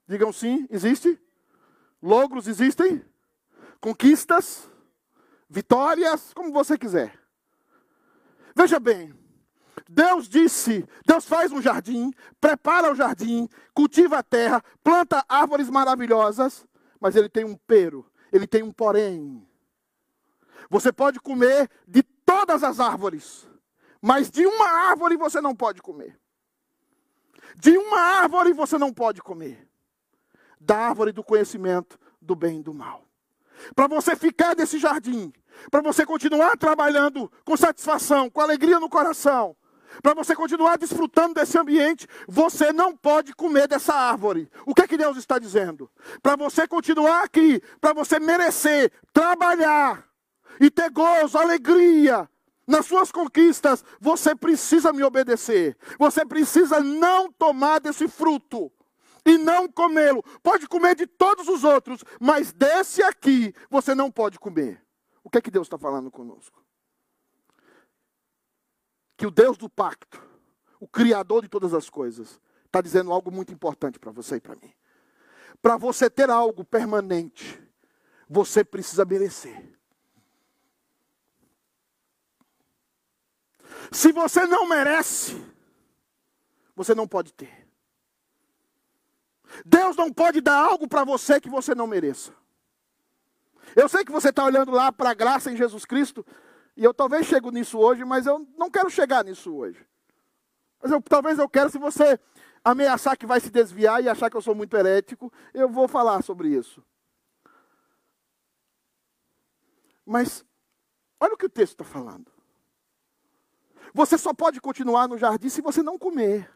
Digam 0.07 0.33
sim, 0.33 0.67
existe? 0.69 1.17
Logros 2.01 2.47
existem? 2.47 3.01
Conquistas? 3.85 4.67
Vitórias? 5.47 6.33
Como 6.33 6.51
você 6.51 6.75
quiser. 6.75 7.19
Veja 8.55 8.79
bem, 8.79 9.13
Deus 9.87 10.27
disse: 10.27 10.83
Deus 11.05 11.25
faz 11.25 11.51
um 11.51 11.61
jardim, 11.61 12.11
prepara 12.41 12.91
o 12.91 12.95
jardim, 12.95 13.47
cultiva 13.75 14.17
a 14.17 14.23
terra, 14.23 14.63
planta 14.83 15.23
árvores 15.29 15.69
maravilhosas, 15.69 16.65
mas 16.99 17.15
ele 17.15 17.29
tem 17.29 17.45
um 17.45 17.55
pero, 17.55 18.11
ele 18.33 18.47
tem 18.47 18.63
um 18.63 18.71
porém. 18.71 19.47
Você 20.67 20.91
pode 20.91 21.19
comer 21.19 21.69
de 21.87 22.01
todas 22.01 22.63
as 22.63 22.79
árvores, 22.79 23.47
mas 24.01 24.31
de 24.31 24.47
uma 24.47 24.67
árvore 24.67 25.15
você 25.15 25.39
não 25.39 25.55
pode 25.55 25.79
comer. 25.79 26.19
De 27.55 27.77
uma 27.77 27.99
árvore 27.99 28.51
você 28.51 28.79
não 28.79 28.91
pode 28.91 29.21
comer. 29.21 29.69
Da 30.59 30.75
árvore 30.75 31.11
do 31.11 31.23
conhecimento 31.23 31.99
do 32.19 32.35
bem 32.35 32.61
e 32.61 32.63
do 32.63 32.73
mal. 32.73 33.04
Para 33.75 33.87
você 33.87 34.15
ficar 34.15 34.55
nesse 34.55 34.77
jardim, 34.77 35.31
para 35.71 35.81
você 35.81 36.05
continuar 36.05 36.57
trabalhando 36.57 37.31
com 37.43 37.55
satisfação, 37.55 38.29
com 38.29 38.41
alegria 38.41 38.79
no 38.79 38.89
coração, 38.89 39.55
para 40.01 40.13
você 40.13 40.35
continuar 40.35 40.77
desfrutando 40.77 41.35
desse 41.35 41.57
ambiente, 41.57 42.07
você 42.27 42.73
não 42.73 42.95
pode 42.95 43.33
comer 43.33 43.67
dessa 43.67 43.93
árvore. 43.93 44.49
O 44.65 44.73
que 44.73 44.81
é 44.81 44.87
que 44.87 44.97
Deus 44.97 45.17
está 45.17 45.39
dizendo? 45.39 45.89
Para 46.21 46.35
você 46.35 46.67
continuar 46.67 47.23
aqui, 47.23 47.61
para 47.79 47.93
você 47.93 48.19
merecer 48.19 48.91
trabalhar 49.13 50.05
e 50.59 50.69
ter 50.69 50.89
gozo, 50.89 51.37
alegria 51.37 52.29
nas 52.67 52.85
suas 52.87 53.11
conquistas, 53.11 53.83
você 53.99 54.35
precisa 54.35 54.91
me 54.91 55.03
obedecer. 55.03 55.77
Você 55.99 56.25
precisa 56.25 56.79
não 56.79 57.31
tomar 57.31 57.79
desse 57.79 58.07
fruto 58.07 58.71
e 59.25 59.37
não 59.37 59.67
comê-lo. 59.67 60.23
Pode 60.43 60.67
comer 60.67 60.95
de 60.95 61.07
todos 61.07 61.47
os 61.47 61.63
outros, 61.63 62.03
mas 62.19 62.53
desse 62.53 63.01
aqui 63.01 63.53
você 63.69 63.95
não 63.95 64.11
pode 64.11 64.37
comer. 64.37 64.85
O 65.23 65.29
que 65.29 65.39
é 65.39 65.41
que 65.41 65.51
Deus 65.51 65.65
está 65.65 65.77
falando 65.77 66.11
conosco? 66.11 66.63
Que 69.17 69.25
o 69.25 69.31
Deus 69.31 69.57
do 69.57 69.67
pacto, 69.67 70.21
o 70.79 70.87
Criador 70.87 71.41
de 71.41 71.49
todas 71.49 71.73
as 71.73 71.89
coisas, 71.89 72.39
está 72.65 72.79
dizendo 72.79 73.11
algo 73.11 73.31
muito 73.31 73.51
importante 73.51 73.97
para 73.97 74.11
você 74.11 74.35
e 74.35 74.41
para 74.41 74.55
mim. 74.55 74.71
Para 75.61 75.77
você 75.77 76.09
ter 76.09 76.29
algo 76.29 76.63
permanente, 76.63 77.59
você 78.29 78.63
precisa 78.63 79.03
merecer. 79.03 79.73
Se 83.91 84.11
você 84.11 84.45
não 84.45 84.67
merece, 84.67 85.41
você 86.75 86.93
não 86.93 87.07
pode 87.07 87.33
ter. 87.33 87.64
Deus 89.63 89.95
não 89.95 90.11
pode 90.11 90.41
dar 90.41 90.57
algo 90.57 90.87
para 90.87 91.03
você 91.03 91.39
que 91.39 91.49
você 91.49 91.75
não 91.75 91.85
mereça. 91.85 92.33
Eu 93.75 93.87
sei 93.87 94.03
que 94.03 94.11
você 94.11 94.29
está 94.29 94.43
olhando 94.43 94.71
lá 94.71 94.91
para 94.91 95.11
a 95.11 95.13
graça 95.13 95.51
em 95.51 95.57
Jesus 95.57 95.85
Cristo, 95.85 96.25
e 96.75 96.83
eu 96.83 96.93
talvez 96.93 97.25
chego 97.25 97.51
nisso 97.51 97.77
hoje, 97.77 98.03
mas 98.03 98.25
eu 98.25 98.47
não 98.57 98.69
quero 98.69 98.89
chegar 98.89 99.23
nisso 99.23 99.53
hoje. 99.55 99.85
Mas 100.81 100.91
eu, 100.91 101.01
talvez 101.01 101.39
eu 101.39 101.47
quero, 101.47 101.69
se 101.69 101.77
você 101.77 102.19
ameaçar 102.63 103.17
que 103.17 103.25
vai 103.25 103.39
se 103.39 103.49
desviar 103.49 104.03
e 104.03 104.09
achar 104.09 104.29
que 104.29 104.37
eu 104.37 104.41
sou 104.41 104.55
muito 104.55 104.75
herético, 104.75 105.31
eu 105.53 105.69
vou 105.69 105.87
falar 105.87 106.23
sobre 106.23 106.49
isso. 106.49 106.83
Mas, 110.05 110.45
olha 111.19 111.33
o 111.33 111.37
que 111.37 111.45
o 111.45 111.49
texto 111.49 111.73
está 111.73 111.83
falando. 111.83 112.31
Você 113.93 114.17
só 114.17 114.33
pode 114.33 114.59
continuar 114.59 115.07
no 115.07 115.17
jardim 115.17 115.49
se 115.49 115.61
você 115.61 115.81
não 115.81 115.97
comer. 115.97 116.54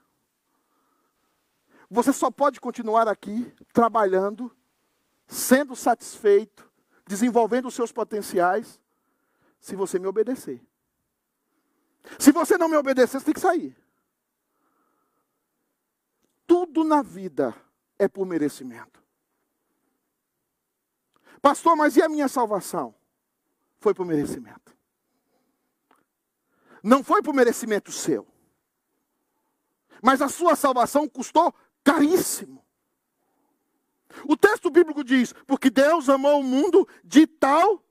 Você 1.89 2.13
só 2.13 2.29
pode 2.29 2.61
continuar 2.61 3.07
aqui 3.07 3.51
trabalhando, 3.73 4.55
sendo 5.27 5.75
satisfeito, 5.75 6.69
desenvolvendo 7.07 7.67
os 7.67 7.73
seus 7.73 7.91
potenciais, 7.91 8.79
se 9.59 9.75
você 9.75 9.97
me 9.97 10.05
obedecer. 10.07 10.61
Se 12.19 12.31
você 12.31 12.57
não 12.57 12.69
me 12.69 12.77
obedecer, 12.77 13.19
você 13.19 13.25
tem 13.25 13.33
que 13.33 13.39
sair. 13.39 13.75
Tudo 16.45 16.83
na 16.83 17.01
vida 17.01 17.55
é 17.97 18.07
por 18.07 18.25
merecimento. 18.25 19.03
Pastor, 21.41 21.75
mas 21.75 21.95
e 21.95 22.01
a 22.01 22.09
minha 22.09 22.27
salvação? 22.27 22.93
Foi 23.79 23.93
por 23.93 24.05
merecimento. 24.05 24.77
Não 26.83 27.03
foi 27.03 27.21
por 27.21 27.33
merecimento 27.33 27.91
seu. 27.91 28.27
Mas 30.01 30.21
a 30.21 30.29
sua 30.29 30.55
salvação 30.55 31.07
custou 31.07 31.53
caríssimo. 31.83 32.65
O 34.27 34.35
texto 34.35 34.69
bíblico 34.69 35.03
diz: 35.03 35.33
porque 35.45 35.69
Deus 35.69 36.09
amou 36.09 36.39
o 36.39 36.43
mundo 36.43 36.87
de 37.03 37.27
tal 37.27 37.83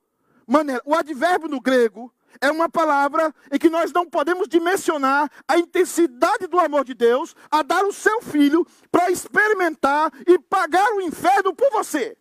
maneira. 0.47 0.82
O 0.85 0.94
advérbio 0.94 1.48
no 1.48 1.60
grego 1.60 2.12
é 2.40 2.51
uma 2.51 2.69
palavra 2.69 3.35
em 3.51 3.59
que 3.59 3.70
nós 3.70 3.93
não 3.93 4.06
podemos 4.06 4.48
dimensionar 4.48 5.31
a 5.47 5.59
intensidade 5.59 6.47
do 6.47 6.59
amor 6.59 6.85
de 6.85 6.94
Deus 6.94 7.35
a 7.51 7.62
dar 7.62 7.85
o 7.85 7.93
seu 7.93 8.20
filho 8.23 8.66
para 8.90 9.10
experimentar 9.10 10.12
e 10.27 10.39
pagar 10.39 10.93
o 10.93 11.01
inferno 11.01 11.55
por 11.55 11.70
você. 11.70 12.16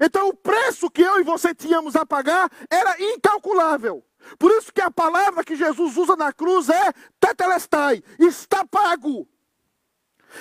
Então, 0.00 0.28
o 0.28 0.34
preço 0.34 0.90
que 0.90 1.02
eu 1.02 1.20
e 1.20 1.22
você 1.22 1.54
tínhamos 1.54 1.96
a 1.96 2.06
pagar 2.06 2.50
era 2.70 2.96
incalculável. 3.02 4.02
Por 4.38 4.50
isso 4.52 4.72
que 4.72 4.80
a 4.80 4.90
palavra 4.90 5.44
que 5.44 5.56
Jesus 5.56 5.96
usa 5.96 6.16
na 6.16 6.32
cruz 6.32 6.68
é 6.68 6.92
tetelestai, 7.20 8.02
está 8.18 8.64
pago. 8.64 9.28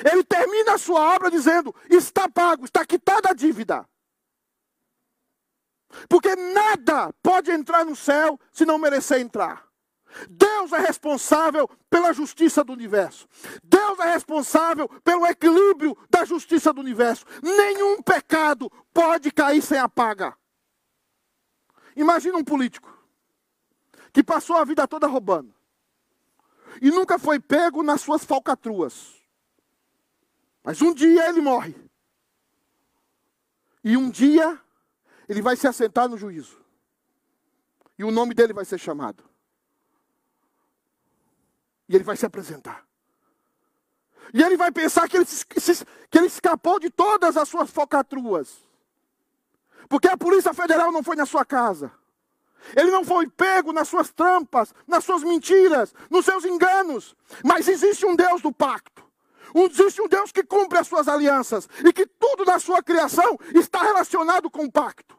Ele 0.09 0.23
termina 0.23 0.73
a 0.73 0.77
sua 0.77 1.15
obra 1.15 1.29
dizendo: 1.29 1.73
está 1.89 2.29
pago, 2.29 2.65
está 2.65 2.85
quitada 2.85 3.29
a 3.29 3.33
dívida. 3.33 3.87
Porque 6.07 6.35
nada 6.35 7.13
pode 7.21 7.51
entrar 7.51 7.85
no 7.85 7.95
céu 7.95 8.39
se 8.51 8.65
não 8.65 8.77
merecer 8.77 9.19
entrar. 9.19 9.69
Deus 10.29 10.71
é 10.73 10.79
responsável 10.79 11.69
pela 11.89 12.13
justiça 12.13 12.63
do 12.63 12.73
universo. 12.73 13.27
Deus 13.63 13.99
é 13.99 14.11
responsável 14.11 14.87
pelo 15.03 15.25
equilíbrio 15.25 15.97
da 16.09 16.25
justiça 16.25 16.73
do 16.73 16.81
universo. 16.81 17.25
Nenhum 17.41 18.01
pecado 18.01 18.69
pode 18.93 19.31
cair 19.31 19.61
sem 19.61 19.79
a 19.79 19.87
paga. 19.87 20.35
Imagina 21.95 22.37
um 22.37 22.43
político 22.43 22.89
que 24.13 24.23
passou 24.23 24.57
a 24.57 24.65
vida 24.65 24.87
toda 24.87 25.07
roubando 25.07 25.53
e 26.81 26.89
nunca 26.89 27.17
foi 27.17 27.39
pego 27.39 27.83
nas 27.83 28.01
suas 28.01 28.23
falcatruas. 28.23 29.20
Mas 30.63 30.81
um 30.81 30.93
dia 30.93 31.27
ele 31.27 31.41
morre. 31.41 31.75
E 33.83 33.97
um 33.97 34.09
dia 34.09 34.59
ele 35.27 35.41
vai 35.41 35.55
se 35.55 35.67
assentar 35.67 36.07
no 36.07 36.17
juízo. 36.17 36.59
E 37.97 38.03
o 38.03 38.11
nome 38.11 38.33
dele 38.33 38.53
vai 38.53 38.65
ser 38.65 38.77
chamado. 38.77 39.23
E 41.87 41.95
ele 41.95 42.03
vai 42.03 42.15
se 42.15 42.25
apresentar. 42.25 42.85
E 44.33 44.41
ele 44.41 44.55
vai 44.55 44.71
pensar 44.71 45.09
que 45.09 45.17
ele, 45.17 45.25
que 45.25 46.17
ele 46.17 46.27
escapou 46.27 46.79
de 46.79 46.89
todas 46.89 47.35
as 47.35 47.49
suas 47.49 47.69
falcatruas. 47.69 48.63
Porque 49.89 50.07
a 50.07 50.17
Polícia 50.17 50.53
Federal 50.53 50.91
não 50.91 51.03
foi 51.03 51.15
na 51.15 51.25
sua 51.25 51.43
casa. 51.43 51.91
Ele 52.75 52.91
não 52.91 53.03
foi 53.03 53.27
pego 53.27 53.73
nas 53.73 53.87
suas 53.87 54.11
trampas, 54.11 54.73
nas 54.87 55.03
suas 55.03 55.23
mentiras, 55.23 55.93
nos 56.09 56.25
seus 56.25 56.45
enganos. 56.45 57.15
Mas 57.43 57.67
existe 57.67 58.05
um 58.05 58.15
Deus 58.15 58.41
do 58.41 58.53
pacto. 58.53 59.10
Existe 59.53 60.01
um 60.01 60.07
Deus 60.07 60.31
que 60.31 60.43
cumpre 60.43 60.77
as 60.77 60.87
suas 60.87 61.07
alianças 61.07 61.67
e 61.85 61.91
que 61.91 62.05
tudo 62.05 62.45
na 62.45 62.59
sua 62.59 62.81
criação 62.81 63.37
está 63.53 63.81
relacionado 63.83 64.49
com 64.49 64.65
o 64.65 64.71
pacto. 64.71 65.17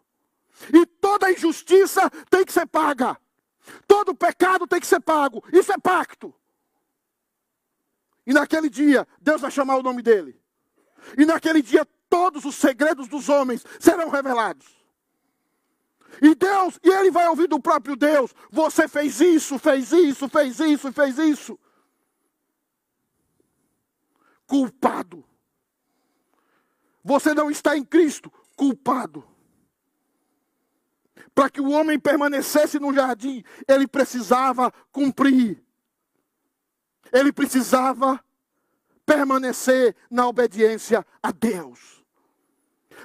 E 0.73 0.87
toda 0.87 1.31
injustiça 1.31 2.09
tem 2.31 2.45
que 2.45 2.53
ser 2.53 2.67
paga. 2.67 3.19
Todo 3.87 4.15
pecado 4.15 4.67
tem 4.67 4.81
que 4.81 4.87
ser 4.87 5.01
pago. 5.01 5.45
Isso 5.53 5.73
é 5.73 5.79
pacto. 5.79 6.35
E 8.27 8.33
naquele 8.33 8.71
dia, 8.71 9.07
Deus 9.21 9.41
vai 9.41 9.51
chamar 9.51 9.77
o 9.77 9.83
nome 9.83 10.03
dele. 10.03 10.41
E 11.19 11.27
naquele 11.27 11.61
dia, 11.61 11.87
todos 12.09 12.45
os 12.45 12.55
segredos 12.55 13.09
dos 13.09 13.29
homens 13.29 13.65
serão 13.81 14.09
revelados. 14.09 14.67
E 16.21 16.35
Deus, 16.35 16.79
e 16.83 16.89
ele 16.89 17.11
vai 17.11 17.27
ouvir 17.29 17.49
do 17.49 17.59
próprio 17.59 17.97
Deus: 17.97 18.33
Você 18.51 18.87
fez 18.87 19.21
isso, 19.21 19.59
fez 19.59 19.93
isso, 19.93 20.29
fez 20.29 20.61
isso, 20.61 20.93
fez 20.93 21.19
isso 21.19 21.59
culpado. 24.53 25.25
Você 27.03 27.33
não 27.33 27.51
está 27.51 27.75
em 27.75 27.83
Cristo, 27.83 28.31
culpado. 28.55 29.27
Para 31.35 31.49
que 31.49 31.59
o 31.59 31.71
homem 31.71 31.99
permanecesse 31.99 32.79
no 32.79 32.93
jardim, 32.93 33.43
ele 33.67 33.89
precisava 33.89 34.71
cumprir 34.93 35.65
Ele 37.11 37.33
precisava 37.33 38.23
permanecer 39.07 39.97
na 40.11 40.27
obediência 40.27 41.05
a 41.23 41.31
Deus. 41.31 42.05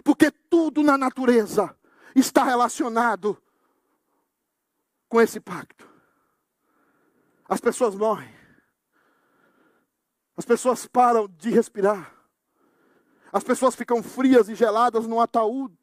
Porque 0.03 0.31
tudo 0.31 0.83
na 0.83 0.97
natureza 0.97 1.73
está 2.13 2.43
relacionado 2.43 3.41
com 5.07 5.21
esse 5.21 5.39
pacto. 5.39 5.89
As 7.47 7.61
pessoas 7.61 7.95
morrem. 7.95 8.36
As 10.37 10.45
pessoas 10.45 10.85
param 10.85 11.27
de 11.27 11.49
respirar. 11.49 12.13
As 13.33 13.43
pessoas 13.43 13.75
ficam 13.75 14.03
frias 14.03 14.47
e 14.47 14.55
geladas 14.55 15.07
num 15.07 15.19
ataúde, 15.19 15.75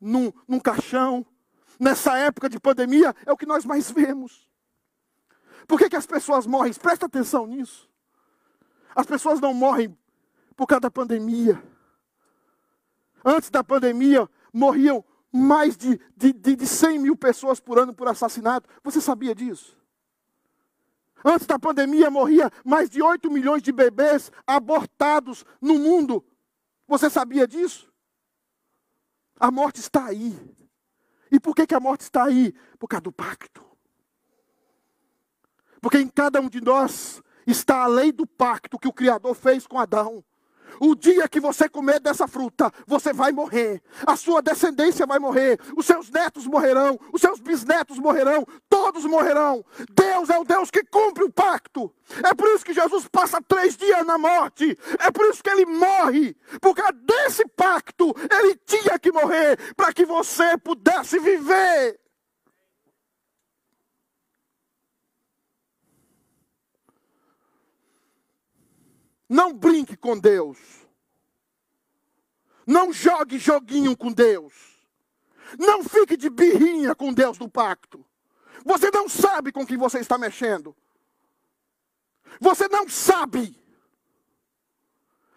num, 0.00 0.32
num 0.48 0.58
caixão. 0.58 1.24
Nessa 1.78 2.16
época 2.16 2.48
de 2.48 2.58
pandemia, 2.58 3.14
é 3.26 3.32
o 3.32 3.36
que 3.36 3.46
nós 3.46 3.64
mais 3.64 3.90
vemos. 3.90 4.48
Por 5.68 5.78
que, 5.78 5.90
que 5.90 5.96
as 5.96 6.06
pessoas 6.06 6.46
morrem? 6.46 6.72
Presta 6.72 7.06
atenção 7.06 7.46
nisso. 7.46 7.88
As 8.94 9.06
pessoas 9.06 9.40
não 9.40 9.52
morrem 9.52 9.96
por 10.56 10.66
causa 10.66 10.80
da 10.80 10.90
pandemia. 10.90 11.62
Antes 13.24 13.50
da 13.50 13.62
pandemia, 13.62 14.28
morriam 14.52 15.04
mais 15.30 15.76
de, 15.76 16.00
de, 16.16 16.32
de, 16.32 16.56
de 16.56 16.66
100 16.66 16.98
mil 16.98 17.16
pessoas 17.16 17.60
por 17.60 17.78
ano 17.78 17.94
por 17.94 18.08
assassinato. 18.08 18.68
Você 18.82 19.00
sabia 19.00 19.34
disso? 19.34 19.81
Antes 21.24 21.46
da 21.46 21.58
pandemia, 21.58 22.10
morria 22.10 22.50
mais 22.64 22.90
de 22.90 23.02
8 23.02 23.30
milhões 23.30 23.62
de 23.62 23.72
bebês 23.72 24.30
abortados 24.46 25.44
no 25.60 25.78
mundo. 25.78 26.24
Você 26.86 27.08
sabia 27.08 27.46
disso? 27.46 27.92
A 29.38 29.50
morte 29.50 29.80
está 29.80 30.06
aí. 30.06 30.38
E 31.30 31.40
por 31.40 31.54
que, 31.54 31.66
que 31.66 31.74
a 31.74 31.80
morte 31.80 32.02
está 32.02 32.24
aí? 32.24 32.52
Por 32.78 32.86
causa 32.88 33.02
do 33.02 33.12
pacto. 33.12 33.64
Porque 35.80 35.98
em 35.98 36.08
cada 36.08 36.40
um 36.40 36.48
de 36.48 36.60
nós 36.60 37.22
está 37.46 37.82
a 37.82 37.86
lei 37.86 38.12
do 38.12 38.26
pacto 38.26 38.78
que 38.78 38.88
o 38.88 38.92
Criador 38.92 39.34
fez 39.34 39.66
com 39.66 39.78
Adão. 39.78 40.24
O 40.80 40.94
dia 40.94 41.28
que 41.28 41.40
você 41.40 41.68
comer 41.68 42.00
dessa 42.00 42.26
fruta, 42.26 42.72
você 42.86 43.12
vai 43.12 43.32
morrer. 43.32 43.82
A 44.06 44.16
sua 44.16 44.40
descendência 44.40 45.06
vai 45.06 45.18
morrer. 45.18 45.58
Os 45.76 45.86
seus 45.86 46.10
netos 46.10 46.46
morrerão. 46.46 46.98
Os 47.12 47.20
seus 47.20 47.40
bisnetos 47.40 47.98
morrerão. 47.98 48.46
Todos 48.82 49.04
morrerão. 49.04 49.64
Deus 49.92 50.28
é 50.28 50.36
o 50.36 50.42
Deus 50.42 50.68
que 50.68 50.82
cumpre 50.82 51.22
o 51.22 51.30
pacto. 51.30 51.94
É 52.28 52.34
por 52.34 52.48
isso 52.48 52.64
que 52.64 52.74
Jesus 52.74 53.06
passa 53.06 53.40
três 53.40 53.76
dias 53.76 54.04
na 54.04 54.18
morte. 54.18 54.76
É 54.98 55.08
por 55.08 55.24
isso 55.26 55.40
que 55.40 55.48
ele 55.48 55.64
morre. 55.64 56.34
Porque 56.60 56.82
desse 56.92 57.46
pacto 57.46 58.12
ele 58.28 58.56
tinha 58.56 58.98
que 58.98 59.12
morrer 59.12 59.56
para 59.76 59.92
que 59.92 60.04
você 60.04 60.58
pudesse 60.58 61.16
viver. 61.20 62.00
Não 69.28 69.52
brinque 69.52 69.96
com 69.96 70.18
Deus. 70.18 70.58
Não 72.66 72.92
jogue 72.92 73.38
joguinho 73.38 73.96
com 73.96 74.10
Deus. 74.10 74.52
Não 75.56 75.84
fique 75.84 76.16
de 76.16 76.28
birrinha 76.28 76.96
com 76.96 77.14
Deus 77.14 77.38
do 77.38 77.48
pacto. 77.48 78.04
Você 78.64 78.90
não 78.90 79.08
sabe 79.08 79.52
com 79.52 79.66
quem 79.66 79.76
você 79.76 79.98
está 79.98 80.16
mexendo. 80.16 80.74
Você 82.40 82.68
não 82.68 82.88
sabe. 82.88 83.60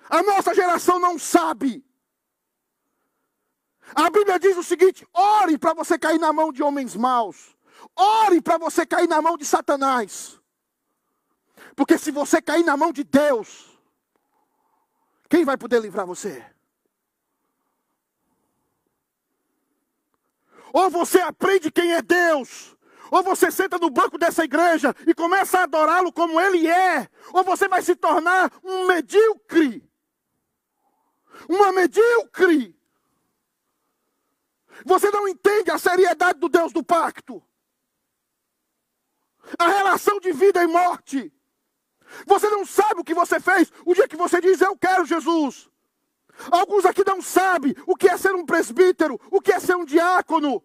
A 0.10 0.22
nossa 0.22 0.54
geração 0.54 1.00
não 1.00 1.18
sabe. 1.18 1.84
A 3.94 4.10
Bíblia 4.10 4.40
diz 4.40 4.58
o 4.58 4.64
seguinte: 4.64 5.08
ore 5.14 5.58
para 5.58 5.74
você 5.74 5.98
cair 5.98 6.20
na 6.20 6.32
mão 6.32 6.52
de 6.52 6.64
homens 6.64 6.96
maus. 6.96 7.56
Ore 7.96 8.42
para 8.42 8.58
você 8.58 8.86
cair 8.86 9.08
na 9.08 9.22
mão 9.22 9.38
de 9.38 9.46
Satanás. 9.46 10.40
Porque 11.76 11.98
se 11.98 12.12
você 12.12 12.42
cair 12.42 12.64
na 12.64 12.78
mão 12.78 12.92
de 12.92 13.04
Deus, 13.04 13.78
quem 15.30 15.44
vai 15.44 15.58
poder 15.58 15.82
livrar 15.82 16.06
você? 16.06 16.46
Ou 20.72 20.90
você 20.90 21.20
aprende 21.20 21.72
quem 21.72 21.94
é 21.94 22.02
Deus, 22.02 22.76
ou 23.12 23.24
você 23.24 23.52
senta 23.52 23.78
no 23.78 23.90
banco 23.90 24.18
dessa 24.18 24.44
igreja 24.44 24.96
e 25.06 25.14
começa 25.14 25.60
a 25.60 25.64
adorá-lo 25.64 26.12
como 26.12 26.40
ele 26.40 26.68
é, 26.68 27.10
ou 27.34 27.44
você 27.44 27.68
vai 27.68 27.82
se 27.82 27.96
tornar 27.96 28.52
um 28.64 28.88
medíocre. 28.88 29.88
Uma 31.50 31.72
medíocre. 31.72 32.76
Você 34.86 35.10
não 35.12 35.28
entende 35.28 35.72
a 35.72 35.78
seriedade 35.78 36.40
do 36.40 36.50
Deus 36.50 36.74
do 36.74 36.84
pacto. 36.84 37.44
A 39.58 39.68
relação 39.68 40.20
de 40.20 40.32
vida 40.32 40.64
e 40.64 40.68
morte. 40.68 41.32
Você 42.26 42.50
não 42.50 42.66
sabe 42.66 43.02
o 43.02 43.04
que 43.04 43.14
você 43.14 43.40
fez 43.40 43.72
o 43.86 43.94
dia 43.94 44.08
que 44.08 44.16
você 44.16 44.42
diz: 44.42 44.62
Eu 44.62 44.78
quero 44.78 45.06
Jesus. 45.06 45.70
Alguns 46.52 46.86
aqui 46.86 47.04
não 47.06 47.22
sabem 47.22 47.74
o 47.88 47.96
que 47.96 48.10
é 48.10 48.18
ser 48.18 48.36
um 48.36 48.46
presbítero, 48.46 49.20
o 49.32 49.42
que 49.42 49.54
é 49.54 49.60
ser 49.60 49.76
um 49.76 49.86
diácono. 49.86 50.64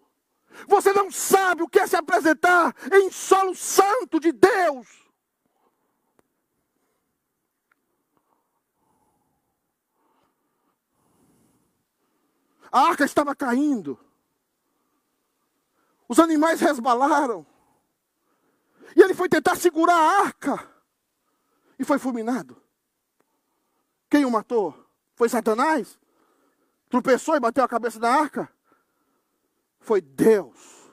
Você 0.67 0.93
não 0.93 1.11
sabe 1.11 1.63
o 1.63 1.69
que 1.69 1.79
é 1.79 1.87
se 1.87 1.97
apresentar 1.97 2.75
em 2.93 3.11
solo 3.11 3.55
santo 3.55 4.19
de 4.21 4.33
Deus. 4.33 4.87
A 12.73 12.81
arca 12.81 13.05
estava 13.05 13.35
caindo. 13.35 13.99
Os 16.09 16.19
animais 16.19 16.61
resbalaram. 16.61 17.47
E 18.95 19.03
ele 19.03 19.15
foi 19.15 19.29
tentar 19.29 19.57
segurar 19.57 19.95
a 19.95 20.21
arca 20.25 20.69
e 21.79 21.85
foi 21.85 21.99
fulminado. 21.99 22.61
Quem 24.09 24.25
o 24.25 24.31
matou? 24.31 24.75
Foi 25.15 25.29
Satanás? 25.29 25.99
Tropeçou 26.89 27.37
e 27.37 27.41
bateu 27.41 27.63
a 27.63 27.69
cabeça 27.69 27.99
na 27.99 28.11
arca? 28.11 28.53
Foi 29.81 30.01
Deus. 30.01 30.91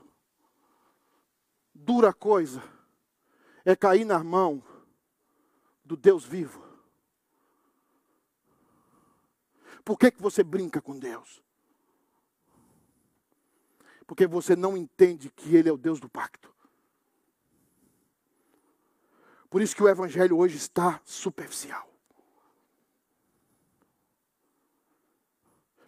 Dura 1.74 2.12
coisa 2.12 2.64
é 3.64 3.76
cair 3.76 4.06
na 4.06 4.24
mão 4.24 4.64
do 5.84 5.96
Deus 5.96 6.26
vivo. 6.26 6.66
Por 9.84 9.98
que, 9.98 10.12
que 10.12 10.22
você 10.22 10.44
brinca 10.44 10.82
com 10.82 10.98
Deus? 10.98 11.44
Porque 14.06 14.26
você 14.26 14.56
não 14.56 14.76
entende 14.76 15.30
que 15.30 15.56
Ele 15.56 15.70
é 15.70 15.72
o 15.72 15.78
Deus 15.78 16.00
do 16.00 16.10
pacto. 16.10 16.54
Por 19.50 19.62
isso 19.62 19.76
que 19.76 19.84
o 19.84 19.88
evangelho 19.88 20.38
hoje 20.38 20.58
está 20.58 21.02
superficial. 21.06 21.90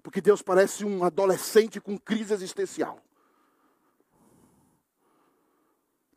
Porque 0.10 0.22
Deus 0.22 0.42
parece 0.42 0.84
um 0.84 1.04
adolescente 1.04 1.80
com 1.80 1.96
crise 1.96 2.34
existencial. 2.34 3.00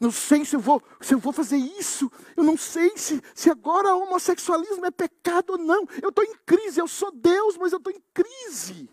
Não 0.01 0.11
sei 0.11 0.47
se 0.47 0.57
eu 0.57 0.61
vou, 0.61 0.83
se 0.99 1.13
eu 1.13 1.19
vou 1.19 1.31
fazer 1.31 1.59
isso. 1.59 2.11
Eu 2.35 2.43
não 2.43 2.57
sei 2.57 2.97
se, 2.97 3.23
se 3.35 3.51
agora 3.51 3.95
o 3.95 4.05
homossexualismo 4.05 4.87
é 4.87 4.91
pecado 4.91 5.51
ou 5.51 5.59
não. 5.59 5.87
Eu 6.01 6.09
estou 6.09 6.25
em 6.25 6.35
crise. 6.47 6.81
Eu 6.81 6.89
sou 6.89 7.13
Deus, 7.13 7.59
mas 7.59 7.71
eu 7.71 7.77
estou 7.77 7.93
em 7.93 8.03
crise. 8.15 8.89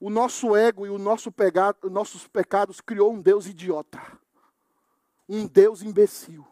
O 0.00 0.10
nosso 0.10 0.56
ego 0.56 0.84
e 0.84 0.90
o 0.90 0.98
nosso 0.98 1.30
pecado, 1.30 1.88
nossos 1.88 2.26
pecados 2.26 2.80
criou 2.80 3.12
um 3.12 3.22
Deus 3.22 3.46
idiota. 3.46 4.02
Um 5.28 5.46
Deus 5.46 5.80
imbecil. 5.80 6.44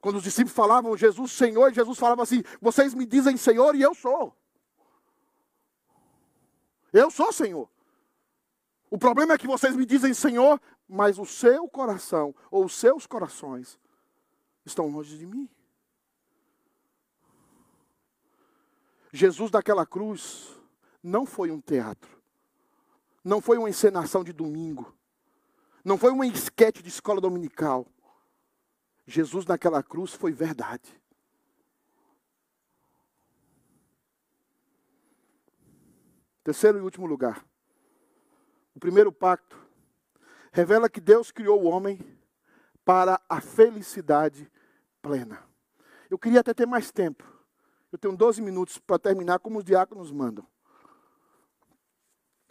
Quando 0.00 0.16
os 0.16 0.22
discípulos 0.22 0.54
falavam 0.54 0.96
Jesus 0.96 1.32
Senhor, 1.32 1.72
Jesus 1.72 1.98
falava 1.98 2.22
assim: 2.22 2.42
Vocês 2.60 2.94
me 2.94 3.04
dizem 3.04 3.36
Senhor 3.36 3.74
e 3.74 3.82
eu 3.82 3.94
sou. 3.94 4.34
Eu 6.92 7.10
sou 7.10 7.32
Senhor. 7.32 7.68
O 8.90 8.96
problema 8.96 9.34
é 9.34 9.38
que 9.38 9.46
vocês 9.46 9.76
me 9.76 9.84
dizem 9.84 10.14
Senhor, 10.14 10.60
mas 10.88 11.18
o 11.18 11.26
seu 11.26 11.68
coração 11.68 12.34
ou 12.50 12.64
os 12.64 12.74
seus 12.74 13.06
corações 13.06 13.78
estão 14.64 14.88
longe 14.88 15.18
de 15.18 15.26
mim. 15.26 15.48
Jesus 19.12 19.50
daquela 19.50 19.86
cruz 19.86 20.54
não 21.02 21.26
foi 21.26 21.50
um 21.50 21.60
teatro, 21.60 22.22
não 23.24 23.40
foi 23.40 23.58
uma 23.58 23.68
encenação 23.68 24.22
de 24.22 24.32
domingo, 24.32 24.94
não 25.84 25.98
foi 25.98 26.10
uma 26.12 26.26
esquete 26.26 26.82
de 26.82 26.88
escola 26.88 27.20
dominical. 27.20 27.86
Jesus 29.08 29.46
naquela 29.46 29.82
cruz 29.82 30.12
foi 30.12 30.32
verdade. 30.32 31.00
Terceiro 36.44 36.78
e 36.78 36.82
último 36.82 37.06
lugar. 37.06 37.42
O 38.74 38.78
primeiro 38.78 39.10
pacto 39.10 39.58
revela 40.52 40.90
que 40.90 41.00
Deus 41.00 41.30
criou 41.30 41.62
o 41.62 41.66
homem 41.66 41.98
para 42.84 43.18
a 43.30 43.40
felicidade 43.40 44.50
plena. 45.00 45.42
Eu 46.10 46.18
queria 46.18 46.40
até 46.40 46.52
ter 46.52 46.66
mais 46.66 46.90
tempo. 46.92 47.24
Eu 47.90 47.98
tenho 47.98 48.14
12 48.14 48.42
minutos 48.42 48.76
para 48.76 48.98
terminar 48.98 49.38
como 49.38 49.58
os 49.58 49.64
diáconos 49.64 50.12
mandam. 50.12 50.46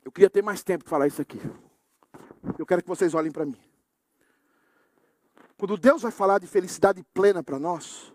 Eu 0.04 0.12
queria 0.12 0.30
ter 0.30 0.42
mais 0.42 0.64
tempo 0.64 0.86
para 0.86 0.90
falar 0.90 1.08
isso 1.08 1.22
aqui. 1.22 1.40
Eu 2.58 2.66
quero 2.66 2.82
que 2.82 2.90
vocês 2.90 3.14
olhem 3.14 3.32
para 3.32 3.46
mim. 3.46 3.62
Quando 5.58 5.76
Deus 5.76 6.04
vai 6.04 6.12
falar 6.12 6.40
de 6.40 6.46
felicidade 6.46 7.04
plena 7.14 7.42
para 7.42 7.58
nós, 7.58 8.14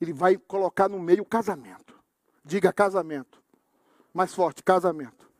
Ele 0.00 0.12
vai 0.12 0.36
colocar 0.36 0.88
no 0.88 0.98
meio 0.98 1.22
o 1.22 1.26
casamento. 1.26 1.98
Diga 2.44 2.72
casamento. 2.72 3.40
Mais 4.12 4.34
forte, 4.34 4.62
casamento. 4.62 5.30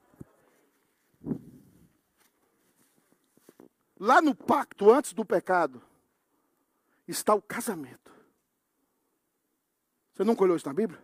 Lá 3.99 4.23
no 4.23 4.35
pacto, 4.35 4.91
antes 4.91 5.13
do 5.13 5.25
pecado, 5.25 5.83
está 7.09 7.35
o 7.35 7.43
casamento. 7.43 8.11
Você 10.15 10.23
nunca 10.23 10.45
olhou 10.45 10.57
isso 10.57 10.69
na 10.69 10.73
Bíblia? 10.73 11.03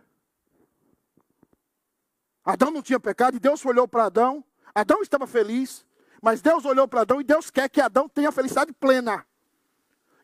Adão 2.45 2.71
não 2.71 2.81
tinha 2.81 2.99
pecado 2.99 3.35
e 3.35 3.39
Deus 3.39 3.63
olhou 3.65 3.87
para 3.87 4.05
Adão. 4.05 4.43
Adão 4.73 5.01
estava 5.01 5.27
feliz, 5.27 5.85
mas 6.21 6.41
Deus 6.41 6.63
olhou 6.63 6.87
para 6.87 7.01
Adão 7.01 7.19
e 7.19 7.25
Deus 7.25 7.51
quer 7.51 7.69
que 7.69 7.81
Adão 7.81 8.07
tenha 8.07 8.31
felicidade 8.31 8.71
plena. 8.71 9.27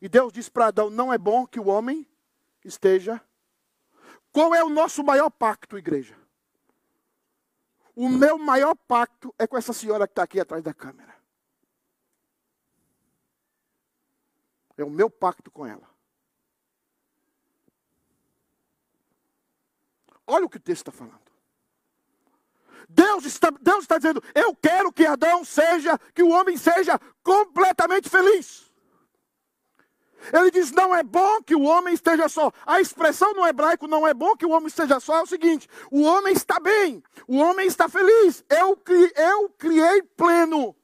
E 0.04 0.10
Deus 0.10 0.34
disse 0.34 0.52
para 0.52 0.68
Adão: 0.68 0.90
não 0.90 1.14
é 1.14 1.18
bom 1.18 1.48
que 1.48 1.62
o 1.62 1.68
homem 1.68 2.06
esteja. 2.62 3.22
Qual 4.34 4.54
é 4.54 4.62
o 4.62 4.68
nosso 4.68 5.02
maior 5.02 5.30
pacto, 5.30 5.78
igreja? 5.78 6.20
O 7.96 8.10
meu 8.10 8.38
maior 8.38 8.76
pacto 8.76 9.34
é 9.40 9.48
com 9.48 9.58
essa 9.58 9.72
senhora 9.72 10.06
que 10.06 10.12
está 10.12 10.24
aqui 10.24 10.42
atrás 10.42 10.62
da 10.62 10.74
câmera. 10.74 11.16
É 14.76 14.84
o 14.84 14.90
meu 14.90 15.10
pacto 15.10 15.50
com 15.50 15.66
ela. 15.66 15.90
Olha 20.28 20.46
o 20.46 20.50
que 20.50 20.58
o 20.58 20.60
texto 20.60 20.90
está 20.90 20.92
falando. 20.92 21.32
Deus 22.90 23.24
está, 23.24 23.52
Deus 23.52 23.84
está 23.84 23.98
dizendo: 23.98 24.22
Eu 24.36 24.54
quero 24.54 24.92
que 24.92 25.06
Adão 25.06 25.46
seja, 25.46 25.98
que 26.14 26.24
o 26.24 26.30
homem 26.30 26.58
seja 26.58 27.00
completamente 27.24 28.10
feliz. 28.10 28.73
Ele 30.32 30.52
diz: 30.52 30.72
Não 30.72 30.96
é 30.96 31.04
bom 31.04 31.42
que 31.42 31.56
o 31.56 31.64
homem 31.64 31.94
esteja 31.94 32.30
só. 32.30 32.52
A 32.66 32.80
expressão 32.80 33.34
no 33.34 33.46
hebraico 33.46 33.88
não 33.88 34.08
é 34.08 34.14
bom 34.14 34.36
que 34.36 34.46
o 34.46 34.52
homem 34.52 34.68
esteja 34.68 35.00
só 35.00 35.18
é 35.18 35.22
o 35.24 35.28
seguinte: 35.28 35.68
o 35.92 36.04
homem 36.04 36.34
está 36.34 36.60
bem, 36.60 37.04
o 37.28 37.38
homem 37.38 37.68
está 37.68 37.90
feliz. 37.90 38.44
Eu, 38.50 38.82
eu 39.16 39.50
criei 39.50 40.04
pleno. 40.16 40.76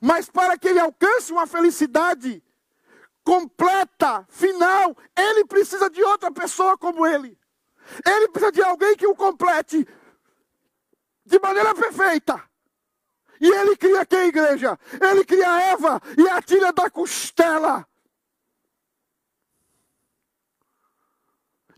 Mas 0.00 0.28
para 0.28 0.58
que 0.58 0.68
ele 0.68 0.78
alcance 0.78 1.32
uma 1.32 1.46
felicidade 1.46 2.42
completa, 3.24 4.26
final, 4.28 4.96
ele 5.16 5.44
precisa 5.46 5.88
de 5.88 6.02
outra 6.02 6.30
pessoa 6.30 6.76
como 6.76 7.06
ele. 7.06 7.38
Ele 8.04 8.28
precisa 8.28 8.52
de 8.52 8.62
alguém 8.62 8.96
que 8.96 9.06
o 9.06 9.14
complete 9.14 9.86
de 11.24 11.38
maneira 11.38 11.74
perfeita. 11.74 12.42
E 13.40 13.48
ele 13.48 13.76
cria 13.76 14.04
quem, 14.04 14.28
igreja? 14.28 14.78
Ele 15.00 15.24
cria 15.24 15.60
Eva 15.70 16.00
e 16.16 16.28
a 16.28 16.42
tira 16.42 16.72
da 16.72 16.90
costela. 16.90 17.86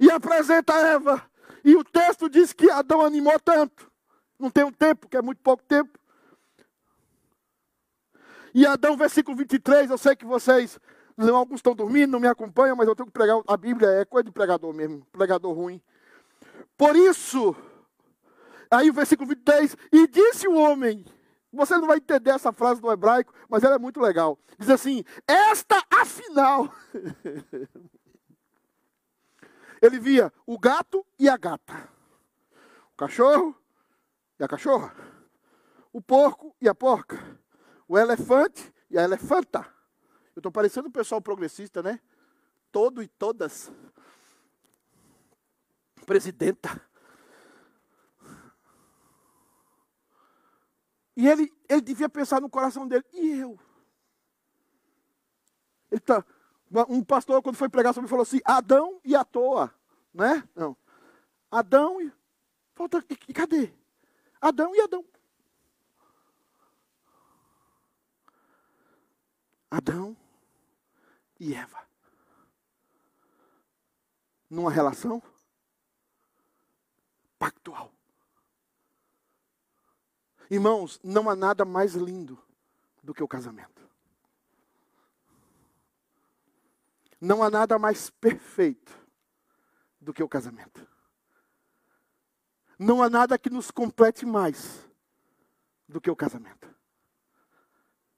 E 0.00 0.10
apresenta 0.10 0.72
Eva. 0.72 1.22
E 1.62 1.76
o 1.76 1.84
texto 1.84 2.28
diz 2.28 2.54
que 2.54 2.70
Adão 2.70 3.04
animou 3.04 3.38
tanto. 3.38 3.90
Não 4.38 4.50
tem 4.50 4.64
um 4.64 4.72
tempo, 4.72 5.06
que 5.06 5.16
é 5.16 5.20
muito 5.20 5.42
pouco 5.42 5.62
tempo. 5.62 5.98
E 8.54 8.66
Adão, 8.66 8.96
versículo 8.96 9.36
23, 9.36 9.90
eu 9.90 9.98
sei 9.98 10.16
que 10.16 10.24
vocês, 10.24 10.80
alguns 11.18 11.58
estão 11.58 11.74
dormindo, 11.74 12.12
não 12.12 12.20
me 12.20 12.26
acompanham, 12.26 12.74
mas 12.74 12.88
eu 12.88 12.96
tenho 12.96 13.06
que 13.06 13.12
pregar 13.12 13.40
a 13.46 13.56
Bíblia, 13.56 13.88
é 13.90 14.04
coisa 14.04 14.24
de 14.24 14.32
pregador 14.32 14.72
mesmo, 14.72 15.06
pregador 15.12 15.52
ruim. 15.52 15.80
Por 16.76 16.96
isso, 16.96 17.54
aí 18.70 18.88
o 18.88 18.94
versículo 18.94 19.28
23, 19.28 19.76
e 19.92 20.08
disse 20.08 20.48
o 20.48 20.54
homem, 20.54 21.04
você 21.52 21.76
não 21.76 21.86
vai 21.86 21.98
entender 21.98 22.30
essa 22.30 22.52
frase 22.52 22.80
no 22.80 22.90
hebraico, 22.90 23.34
mas 23.48 23.62
ela 23.62 23.74
é 23.74 23.78
muito 23.78 24.00
legal. 24.00 24.38
Diz 24.58 24.70
assim: 24.70 25.04
Esta 25.26 25.82
afinal. 25.90 26.72
Ele 29.80 29.98
via 29.98 30.32
o 30.46 30.58
gato 30.58 31.06
e 31.18 31.28
a 31.28 31.36
gata, 31.36 31.88
o 32.92 32.96
cachorro 32.96 33.56
e 34.38 34.44
a 34.44 34.48
cachorra, 34.48 34.94
o 35.92 36.00
porco 36.00 36.54
e 36.60 36.68
a 36.68 36.74
porca, 36.74 37.38
o 37.88 37.98
elefante 37.98 38.72
e 38.90 38.98
a 38.98 39.02
elefanta. 39.02 39.60
Eu 40.36 40.40
estou 40.40 40.52
parecendo 40.52 40.88
um 40.88 40.92
pessoal 40.92 41.20
progressista, 41.20 41.82
né? 41.82 42.00
Todo 42.70 43.02
e 43.02 43.08
todas 43.08 43.72
presidenta. 46.06 46.80
E 51.16 51.28
ele, 51.28 51.52
ele 51.68 51.80
devia 51.80 52.08
pensar 52.08 52.40
no 52.40 52.48
coração 52.48 52.88
dele, 52.88 53.04
e 53.12 53.38
eu? 53.38 53.58
Ele 55.90 56.00
tá, 56.00 56.24
um 56.88 57.02
pastor, 57.02 57.42
quando 57.42 57.56
foi 57.56 57.68
pregar 57.68 57.92
sobre 57.92 58.08
falou 58.08 58.22
assim: 58.22 58.40
Adão 58.44 59.00
e 59.04 59.16
à 59.16 59.24
toa, 59.24 59.74
né? 60.14 60.48
Não. 60.54 60.76
Adão 61.50 62.00
e. 62.00 62.12
Falta, 62.74 63.04
e, 63.10 63.18
e 63.28 63.32
cadê? 63.32 63.72
Adão 64.40 64.74
e 64.74 64.80
Adão. 64.80 65.04
Adão 69.70 70.16
e 71.38 71.54
Eva. 71.54 71.78
Numa 74.48 74.70
relação 74.70 75.22
pactual. 77.38 77.92
Irmãos, 80.50 81.00
não 81.04 81.30
há 81.30 81.36
nada 81.36 81.64
mais 81.64 81.94
lindo 81.94 82.36
do 83.02 83.14
que 83.14 83.22
o 83.22 83.28
casamento. 83.28 83.79
Não 87.20 87.42
há 87.42 87.50
nada 87.50 87.78
mais 87.78 88.08
perfeito 88.08 88.98
do 90.00 90.12
que 90.12 90.22
o 90.22 90.28
casamento. 90.28 90.86
Não 92.78 93.02
há 93.02 93.10
nada 93.10 93.38
que 93.38 93.50
nos 93.50 93.70
complete 93.70 94.24
mais 94.24 94.88
do 95.86 96.00
que 96.00 96.10
o 96.10 96.16
casamento. 96.16 96.74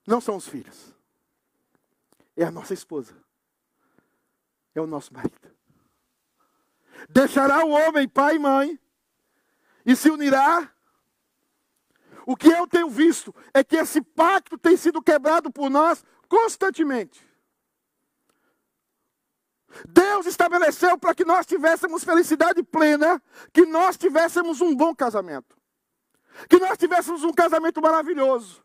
Não 0.07 0.21
são 0.21 0.37
os 0.37 0.47
filhos. 0.47 0.95
É 2.37 2.45
a 2.45 2.51
nossa 2.51 2.73
esposa. 2.73 3.17
É 4.75 4.81
o 4.81 4.87
nosso 4.87 5.13
marido. 5.13 5.51
Deixará 7.09 7.65
o 7.65 7.71
homem 7.71 8.09
pai 8.09 8.37
e 8.37 8.39
mãe 8.39 8.81
e 9.85 9.97
se 9.97 10.11
unirá. 10.11 10.73
O 12.25 12.37
que 12.37 12.49
eu 12.49 12.69
tenho 12.69 12.89
visto 12.89 13.35
é 13.53 13.65
que 13.65 13.77
esse 13.77 14.01
pacto 14.01 14.57
tem 14.57 14.77
sido 14.77 15.03
quebrado 15.03 15.51
por 15.51 15.69
nós 15.69 16.05
constantemente. 16.29 17.32
Deus 19.89 20.27
estabeleceu 20.27 20.99
para 20.99 21.15
que 21.15 21.25
nós 21.25 21.47
tivéssemos 21.47 22.05
felicidade 22.05 22.63
plena, 22.63 23.23
que 23.53 23.65
nós 23.65 23.97
tivéssemos 23.97 24.61
um 24.61 24.75
bom 24.75 24.95
casamento, 24.95 25.57
que 26.49 26.59
nós 26.59 26.77
tivéssemos 26.77 27.25
um 27.25 27.33
casamento 27.33 27.81
maravilhoso. 27.81 28.63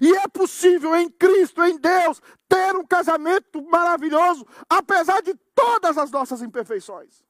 E 0.00 0.12
é 0.16 0.26
possível 0.28 0.96
em 0.96 1.08
Cristo, 1.08 1.62
em 1.62 1.78
Deus, 1.78 2.20
ter 2.48 2.74
um 2.76 2.84
casamento 2.84 3.62
maravilhoso, 3.62 4.46
apesar 4.68 5.22
de 5.22 5.34
todas 5.54 5.96
as 5.96 6.10
nossas 6.10 6.42
imperfeições. 6.42 7.24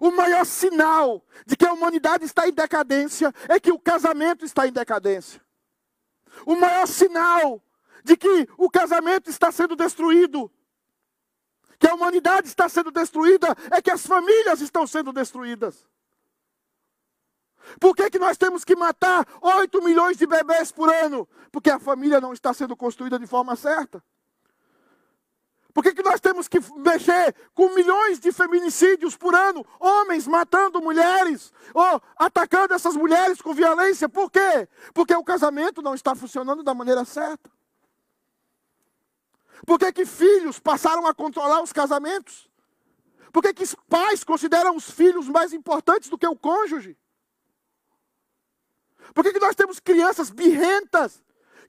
O 0.00 0.10
maior 0.10 0.44
sinal 0.44 1.24
de 1.46 1.56
que 1.56 1.66
a 1.66 1.72
humanidade 1.72 2.24
está 2.24 2.46
em 2.46 2.52
decadência 2.52 3.34
é 3.48 3.58
que 3.58 3.72
o 3.72 3.78
casamento 3.78 4.44
está 4.44 4.66
em 4.66 4.72
decadência. 4.72 5.40
O 6.46 6.54
maior 6.54 6.86
sinal 6.86 7.62
de 8.04 8.16
que 8.16 8.48
o 8.56 8.70
casamento 8.70 9.28
está 9.28 9.50
sendo 9.50 9.74
destruído, 9.74 10.50
que 11.80 11.88
a 11.88 11.94
humanidade 11.94 12.46
está 12.46 12.68
sendo 12.68 12.90
destruída, 12.90 13.56
é 13.70 13.80
que 13.80 13.90
as 13.90 14.06
famílias 14.06 14.60
estão 14.60 14.86
sendo 14.86 15.12
destruídas. 15.14 15.88
Por 17.80 17.96
que, 17.96 18.10
que 18.10 18.18
nós 18.18 18.36
temos 18.36 18.64
que 18.64 18.76
matar 18.76 19.26
8 19.40 19.82
milhões 19.82 20.18
de 20.18 20.26
bebês 20.26 20.70
por 20.70 20.92
ano? 20.92 21.26
Porque 21.50 21.70
a 21.70 21.78
família 21.78 22.20
não 22.20 22.34
está 22.34 22.52
sendo 22.52 22.76
construída 22.76 23.18
de 23.18 23.26
forma 23.26 23.56
certa. 23.56 24.04
Por 25.72 25.82
que, 25.82 25.94
que 25.94 26.02
nós 26.02 26.20
temos 26.20 26.48
que 26.48 26.58
mexer 26.76 27.34
com 27.54 27.74
milhões 27.74 28.20
de 28.20 28.30
feminicídios 28.30 29.16
por 29.16 29.34
ano? 29.34 29.64
Homens 29.78 30.26
matando 30.26 30.82
mulheres, 30.82 31.50
ou 31.72 32.02
atacando 32.16 32.74
essas 32.74 32.94
mulheres 32.94 33.40
com 33.40 33.54
violência. 33.54 34.08
Por 34.08 34.30
quê? 34.30 34.68
Porque 34.92 35.14
o 35.14 35.24
casamento 35.24 35.80
não 35.80 35.94
está 35.94 36.14
funcionando 36.14 36.62
da 36.62 36.74
maneira 36.74 37.04
certa. 37.06 37.50
Por 39.66 39.78
que, 39.78 39.92
que 39.92 40.06
filhos 40.06 40.58
passaram 40.58 41.06
a 41.06 41.14
controlar 41.14 41.62
os 41.62 41.72
casamentos? 41.72 42.48
Por 43.32 43.42
que, 43.42 43.54
que 43.54 43.76
pais 43.88 44.24
consideram 44.24 44.74
os 44.76 44.90
filhos 44.90 45.28
mais 45.28 45.52
importantes 45.52 46.08
do 46.08 46.18
que 46.18 46.26
o 46.26 46.36
cônjuge? 46.36 46.96
Por 49.14 49.24
que, 49.24 49.32
que 49.32 49.40
nós 49.40 49.54
temos 49.54 49.80
crianças 49.80 50.30
birrentas 50.30 51.22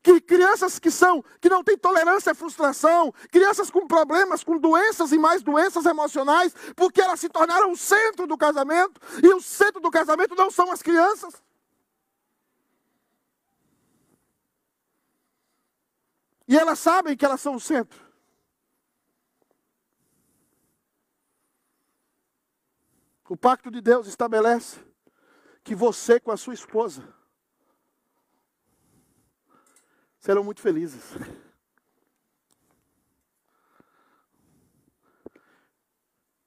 que 0.04 0.20
crianças 0.20 0.80
que 0.80 0.90
são, 0.90 1.24
que 1.40 1.50
não 1.50 1.64
têm 1.64 1.78
tolerância 1.78 2.32
à 2.32 2.36
frustração, 2.36 3.14
crianças 3.32 3.70
com 3.70 3.88
problemas, 3.88 4.44
com 4.44 4.58
doenças 4.58 5.12
e 5.12 5.18
mais 5.18 5.44
doenças 5.44 5.86
emocionais, 5.86 6.54
porque 6.76 7.02
elas 7.02 7.20
se 7.20 7.30
tornaram 7.30 7.72
o 7.72 7.78
centro 7.78 8.26
do 8.26 8.38
casamento, 8.38 9.00
e 9.24 9.28
o 9.28 9.40
centro 9.40 9.80
do 9.80 9.92
casamento 9.92 10.36
não 10.36 10.50
são 10.50 10.72
as 10.72 10.82
crianças. 10.82 11.36
E 16.52 16.58
elas 16.58 16.80
sabem 16.80 17.16
que 17.16 17.24
elas 17.24 17.40
são 17.40 17.56
o 17.56 17.62
centro. 17.62 18.06
O 23.30 23.38
pacto 23.38 23.72
de 23.72 23.80
Deus 23.80 24.06
estabelece 24.06 24.86
que 25.64 25.74
você 25.74 26.20
com 26.20 26.30
a 26.30 26.36
sua 26.36 26.54
esposa 26.54 27.08
serão 30.20 30.44
muito 30.44 30.60
felizes. 30.60 31.14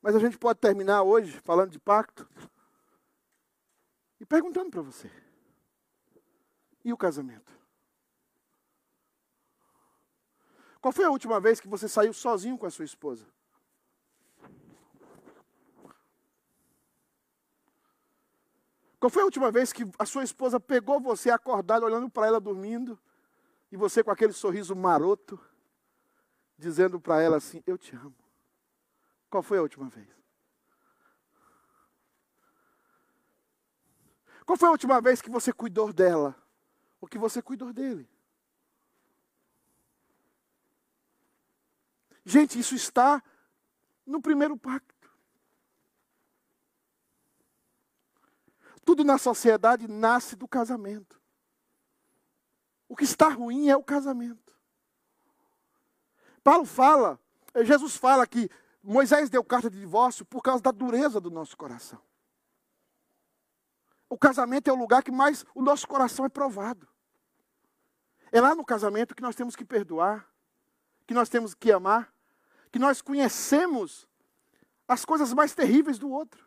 Mas 0.02 0.14
a 0.14 0.18
gente 0.18 0.36
pode 0.36 0.60
terminar 0.60 1.02
hoje 1.02 1.40
falando 1.40 1.70
de 1.70 1.78
pacto 1.78 2.28
e 4.20 4.26
perguntando 4.26 4.70
para 4.70 4.82
você: 4.82 5.10
e 6.84 6.92
o 6.92 6.98
casamento? 6.98 7.53
Qual 10.84 10.92
foi 10.92 11.06
a 11.06 11.10
última 11.10 11.40
vez 11.40 11.60
que 11.60 11.66
você 11.66 11.88
saiu 11.88 12.12
sozinho 12.12 12.58
com 12.58 12.66
a 12.66 12.70
sua 12.70 12.84
esposa? 12.84 13.24
Qual 19.00 19.08
foi 19.08 19.22
a 19.22 19.24
última 19.24 19.50
vez 19.50 19.72
que 19.72 19.90
a 19.98 20.04
sua 20.04 20.22
esposa 20.22 20.60
pegou 20.60 21.00
você 21.00 21.30
acordado, 21.30 21.84
olhando 21.86 22.10
para 22.10 22.26
ela 22.26 22.38
dormindo, 22.38 23.00
e 23.72 23.78
você 23.78 24.04
com 24.04 24.10
aquele 24.10 24.34
sorriso 24.34 24.76
maroto, 24.76 25.40
dizendo 26.58 27.00
para 27.00 27.22
ela 27.22 27.38
assim: 27.38 27.62
Eu 27.66 27.78
te 27.78 27.96
amo. 27.96 28.14
Qual 29.30 29.42
foi 29.42 29.56
a 29.56 29.62
última 29.62 29.88
vez? 29.88 30.08
Qual 34.44 34.58
foi 34.58 34.68
a 34.68 34.72
última 34.72 35.00
vez 35.00 35.22
que 35.22 35.30
você 35.30 35.50
cuidou 35.50 35.94
dela? 35.94 36.36
Ou 37.00 37.08
que 37.08 37.16
você 37.16 37.40
cuidou 37.40 37.72
dele? 37.72 38.06
Gente, 42.24 42.58
isso 42.58 42.74
está 42.74 43.22
no 44.06 44.20
primeiro 44.20 44.56
pacto. 44.56 44.94
Tudo 48.84 49.04
na 49.04 49.18
sociedade 49.18 49.88
nasce 49.88 50.36
do 50.36 50.46
casamento. 50.46 51.20
O 52.88 52.96
que 52.96 53.04
está 53.04 53.28
ruim 53.28 53.68
é 53.68 53.76
o 53.76 53.82
casamento. 53.82 54.54
Paulo 56.42 56.66
fala, 56.66 57.18
eh, 57.54 57.64
Jesus 57.64 57.96
fala 57.96 58.26
que 58.26 58.50
Moisés 58.82 59.30
deu 59.30 59.42
carta 59.42 59.70
de 59.70 59.80
divórcio 59.80 60.26
por 60.26 60.42
causa 60.42 60.62
da 60.62 60.70
dureza 60.70 61.18
do 61.20 61.30
nosso 61.30 61.56
coração. 61.56 62.00
O 64.08 64.18
casamento 64.18 64.68
é 64.68 64.72
o 64.72 64.76
lugar 64.76 65.02
que 65.02 65.10
mais 65.10 65.44
o 65.54 65.62
nosso 65.62 65.88
coração 65.88 66.26
é 66.26 66.28
provado. 66.28 66.86
É 68.30 68.40
lá 68.40 68.54
no 68.54 68.64
casamento 68.64 69.14
que 69.14 69.22
nós 69.22 69.34
temos 69.34 69.56
que 69.56 69.64
perdoar, 69.64 70.28
que 71.06 71.14
nós 71.14 71.28
temos 71.28 71.54
que 71.54 71.72
amar, 71.72 72.13
que 72.74 72.78
nós 72.80 73.00
conhecemos 73.00 74.04
as 74.88 75.04
coisas 75.04 75.32
mais 75.32 75.54
terríveis 75.54 75.96
do 75.96 76.10
outro. 76.10 76.44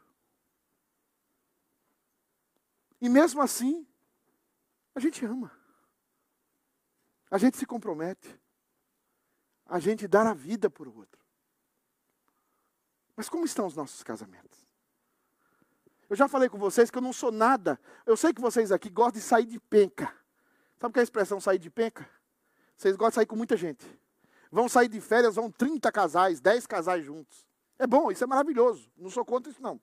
E 2.99 3.07
mesmo 3.07 3.41
assim, 3.41 3.87
a 4.93 4.99
gente 4.99 5.25
ama. 5.25 5.57
A 7.31 7.37
gente 7.37 7.55
se 7.55 7.65
compromete. 7.65 8.27
A 9.65 9.79
gente 9.79 10.05
dá 10.05 10.29
a 10.29 10.33
vida 10.33 10.69
por 10.69 10.89
outro. 10.89 11.25
Mas 13.15 13.29
como 13.29 13.45
estão 13.45 13.65
os 13.65 13.77
nossos 13.77 14.03
casamentos? 14.03 14.67
Eu 16.09 16.17
já 16.17 16.27
falei 16.27 16.49
com 16.49 16.57
vocês 16.57 16.91
que 16.91 16.97
eu 16.97 17.01
não 17.01 17.13
sou 17.13 17.31
nada. 17.31 17.79
Eu 18.05 18.17
sei 18.17 18.33
que 18.33 18.41
vocês 18.41 18.73
aqui 18.73 18.89
gostam 18.89 19.21
de 19.21 19.21
sair 19.21 19.45
de 19.45 19.61
penca. 19.61 20.13
Sabe 20.77 20.91
o 20.91 20.93
que 20.93 20.99
é 20.99 21.03
a 21.03 21.05
expressão 21.05 21.39
sair 21.39 21.57
de 21.57 21.69
penca? 21.69 22.05
Vocês 22.75 22.97
gostam 22.97 23.11
de 23.11 23.15
sair 23.15 23.27
com 23.27 23.37
muita 23.37 23.55
gente. 23.55 23.85
Vão 24.51 24.69
sair 24.69 24.87
de 24.87 24.99
férias, 25.01 25.35
vão 25.35 25.51
30 25.51 25.91
casais, 25.91 26.39
10 26.39 26.65
casais 26.67 27.05
juntos. 27.05 27.45
É 27.77 27.85
bom, 27.85 28.11
isso 28.11 28.23
é 28.23 28.27
maravilhoso. 28.27 28.89
Não 28.97 29.09
sou 29.09 29.25
contra 29.25 29.51
isso, 29.51 29.61
não. 29.61 29.79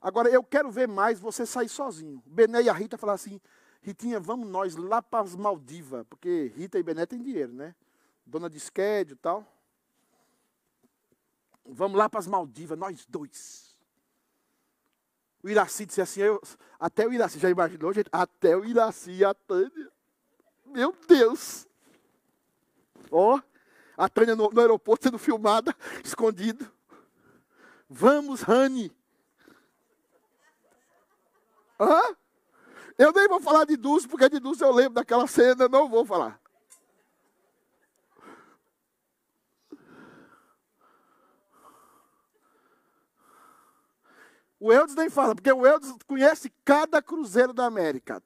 Agora, 0.00 0.28
eu 0.28 0.42
quero 0.44 0.70
ver 0.70 0.86
mais 0.86 1.18
você 1.18 1.44
sair 1.44 1.68
sozinho. 1.68 2.22
Bené 2.24 2.62
e 2.62 2.68
a 2.68 2.72
Rita 2.72 2.96
falaram 2.96 3.16
assim, 3.16 3.40
Ritinha, 3.82 4.20
vamos 4.20 4.48
nós 4.48 4.76
lá 4.76 5.02
para 5.02 5.24
as 5.24 5.34
Maldivas, 5.34 6.06
porque 6.08 6.52
Rita 6.54 6.78
e 6.78 6.82
Bené 6.82 7.04
têm 7.04 7.20
dinheiro, 7.20 7.52
né? 7.52 7.74
Dona 8.24 8.48
de 8.48 8.56
esquédio 8.56 9.14
e 9.14 9.16
tal. 9.16 9.44
Vamos 11.64 11.98
lá 11.98 12.08
para 12.08 12.20
as 12.20 12.26
Maldivas, 12.26 12.78
nós 12.78 13.04
dois. 13.06 13.76
O 15.42 15.48
Iraci 15.48 15.86
disse 15.86 16.00
assim, 16.00 16.20
eu, 16.20 16.40
até 16.78 17.06
o 17.06 17.12
Iraci, 17.12 17.38
já 17.38 17.50
imaginou, 17.50 17.92
gente? 17.92 18.08
Até 18.10 18.56
o 18.56 18.64
Iraci 18.64 19.12
e 19.12 19.24
a 19.24 19.34
Tânia. 19.34 19.90
Meu 20.66 20.94
Deus! 21.06 21.66
Ó, 23.10 23.36
oh, 23.36 23.42
a 23.98 24.08
Tânia 24.08 24.36
no, 24.36 24.48
no 24.48 24.60
aeroporto 24.60 25.04
sendo 25.04 25.18
filmada, 25.18 25.74
escondido. 26.04 26.70
Vamos, 27.90 28.42
Rani. 28.42 28.96
Hã? 31.80 32.16
Eu 32.96 33.12
nem 33.12 33.28
vou 33.28 33.40
falar 33.40 33.64
de 33.64 33.76
Dulce, 33.76 34.06
porque 34.06 34.28
de 34.28 34.38
Dulce 34.38 34.62
eu 34.62 34.72
lembro 34.72 34.94
daquela 34.94 35.26
cena, 35.26 35.68
não 35.68 35.88
vou 35.88 36.04
falar. 36.04 36.40
O 44.60 44.72
Eudes 44.72 44.94
nem 44.94 45.08
fala, 45.08 45.34
porque 45.34 45.52
o 45.52 45.66
Eudes 45.66 45.94
conhece 46.06 46.52
cada 46.64 47.00
cruzeiro 47.00 47.52
da 47.52 47.66
América. 47.66 48.22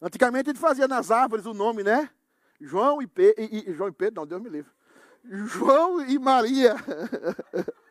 Antigamente 0.00 0.50
a 0.50 0.52
gente 0.52 0.60
fazia 0.60 0.86
nas 0.86 1.10
árvores 1.10 1.46
o 1.46 1.54
nome, 1.54 1.82
né? 1.82 2.10
João 2.62 3.02
e, 3.02 3.06
Pedro, 3.06 3.42
e, 3.42 3.70
e 3.70 3.74
João 3.74 3.88
e 3.88 3.92
Pedro, 3.92 4.20
não, 4.20 4.26
Deus 4.26 4.40
me 4.42 4.48
livre. 4.48 4.70
João 5.24 6.04
e 6.04 6.18
Maria. 6.18 6.76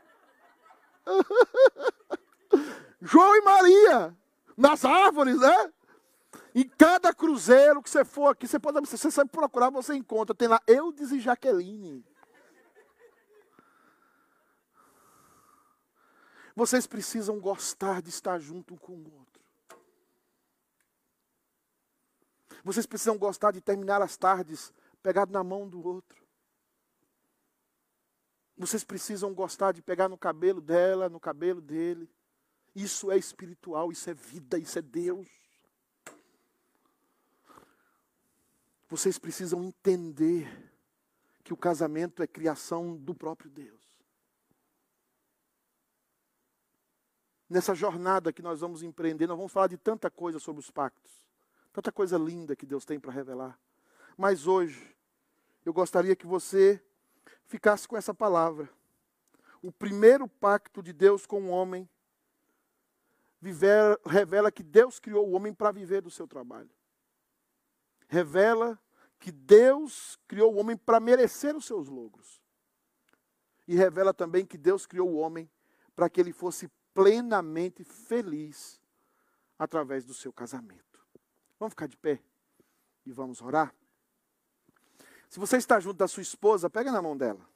João 3.02 3.36
e 3.36 3.42
Maria, 3.42 4.16
nas 4.56 4.86
árvores, 4.86 5.40
né? 5.40 5.72
Em 6.54 6.68
cada 6.68 7.14
cruzeiro 7.14 7.82
que 7.82 7.90
você 7.90 8.04
for 8.04 8.28
aqui, 8.28 8.48
você 8.48 8.60
pode 8.60 8.80
você 8.82 9.10
sabe 9.10 9.30
procurar, 9.30 9.70
você 9.70 9.96
encontra. 9.96 10.36
Tem 10.36 10.48
lá 10.48 10.62
Eudes 10.68 11.12
e 11.12 11.20
Jaqueline. 11.20 12.06
Vocês 16.56 16.86
precisam 16.86 17.40
gostar 17.40 18.02
de 18.02 18.10
estar 18.10 18.38
junto 18.38 18.76
com 18.78 18.94
o 18.94 19.14
outro. 19.18 19.31
Vocês 22.64 22.86
precisam 22.86 23.18
gostar 23.18 23.52
de 23.52 23.62
terminar 23.62 24.02
as 24.02 24.18
tardes 24.18 24.72
pegado 25.02 25.32
na 25.32 25.44
mão 25.44 25.68
do 25.68 25.86
outro. 25.86 26.22
Vocês 28.58 28.84
precisam 28.84 29.34
gostar 29.34 29.72
de 29.72 29.82
pegar 29.82 30.08
no 30.08 30.18
cabelo 30.18 30.62
dela, 30.62 31.10
no 31.10 31.20
cabelo 31.20 31.60
dele. 31.60 32.10
Isso 32.76 33.12
é 33.12 33.18
espiritual, 33.18 33.92
isso 33.92 34.10
é 34.10 34.14
vida, 34.14 34.58
isso 34.58 34.78
é 34.78 34.82
Deus. 34.82 35.28
Vocês 38.88 39.18
precisam 39.18 39.64
entender 39.64 40.72
que 41.44 41.54
o 41.54 41.58
casamento 41.58 42.22
é 42.22 42.28
criação 42.28 42.96
do 42.96 43.16
próprio 43.16 43.50
Deus. 43.50 43.82
Nessa 47.50 47.74
jornada 47.74 48.32
que 48.32 48.42
nós 48.42 48.62
vamos 48.62 48.84
empreender, 48.84 49.28
nós 49.28 49.38
vamos 49.38 49.52
falar 49.52 49.68
de 49.68 49.78
tanta 49.78 50.10
coisa 50.10 50.40
sobre 50.40 50.60
os 50.60 50.70
pactos, 50.70 51.12
tanta 51.72 51.92
coisa 51.92 52.18
linda 52.18 52.56
que 52.56 52.66
Deus 52.66 52.86
tem 52.86 53.00
para 53.00 53.12
revelar. 53.12 53.60
Mas 54.18 54.48
hoje, 54.48 54.96
eu 55.66 55.74
gostaria 55.74 56.16
que 56.16 56.28
você 56.28 56.84
ficasse 57.46 57.88
com 57.88 57.98
essa 57.98 58.14
palavra. 58.14 58.70
O 59.62 59.72
primeiro 59.72 60.28
pacto 60.28 60.82
de 60.82 60.92
Deus 60.92 61.26
com 61.26 61.44
o 61.44 61.50
homem 61.50 61.88
viver, 63.42 64.00
revela 64.06 64.52
que 64.52 64.64
Deus 64.64 65.00
criou 65.00 65.28
o 65.28 65.32
homem 65.32 65.54
para 65.54 65.72
viver 65.72 66.02
do 66.02 66.12
seu 66.12 66.28
trabalho. 66.28 66.70
Revela 68.08 68.80
que 69.20 69.32
Deus 69.32 70.18
criou 70.28 70.54
o 70.54 70.58
homem 70.58 70.78
para 70.78 71.00
merecer 71.00 71.56
os 71.56 71.66
seus 71.66 71.88
logros. 71.88 72.42
E 73.68 73.76
revela 73.76 74.14
também 74.14 74.46
que 74.46 74.58
Deus 74.58 74.86
criou 74.86 75.10
o 75.10 75.18
homem 75.18 75.50
para 75.96 76.10
que 76.10 76.20
ele 76.20 76.34
fosse 76.34 76.70
plenamente 76.94 77.84
feliz 77.84 78.82
através 79.58 80.04
do 80.04 80.14
seu 80.14 80.34
casamento. 80.34 80.91
Vamos 81.62 81.74
ficar 81.74 81.86
de 81.86 81.96
pé 81.96 82.20
e 83.06 83.12
vamos 83.12 83.40
orar? 83.40 83.72
Se 85.30 85.40
você 85.40 85.58
está 85.58 85.80
junto 85.80 85.98
da 85.98 86.08
sua 86.08 86.24
esposa, 86.24 86.72
pega 86.72 86.92
na 86.92 87.04
mão 87.04 87.16
dela. 87.16 87.48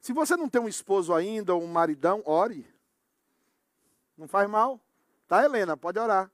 Se 0.00 0.14
você 0.14 0.34
não 0.34 0.48
tem 0.48 0.62
um 0.62 0.66
esposo 0.66 1.12
ainda 1.12 1.54
ou 1.54 1.62
um 1.62 1.66
maridão, 1.66 2.22
ore. 2.24 2.66
Não 4.16 4.26
faz 4.26 4.48
mal. 4.48 4.80
Tá, 5.26 5.44
Helena? 5.44 5.76
Pode 5.76 5.98
orar. 5.98 6.30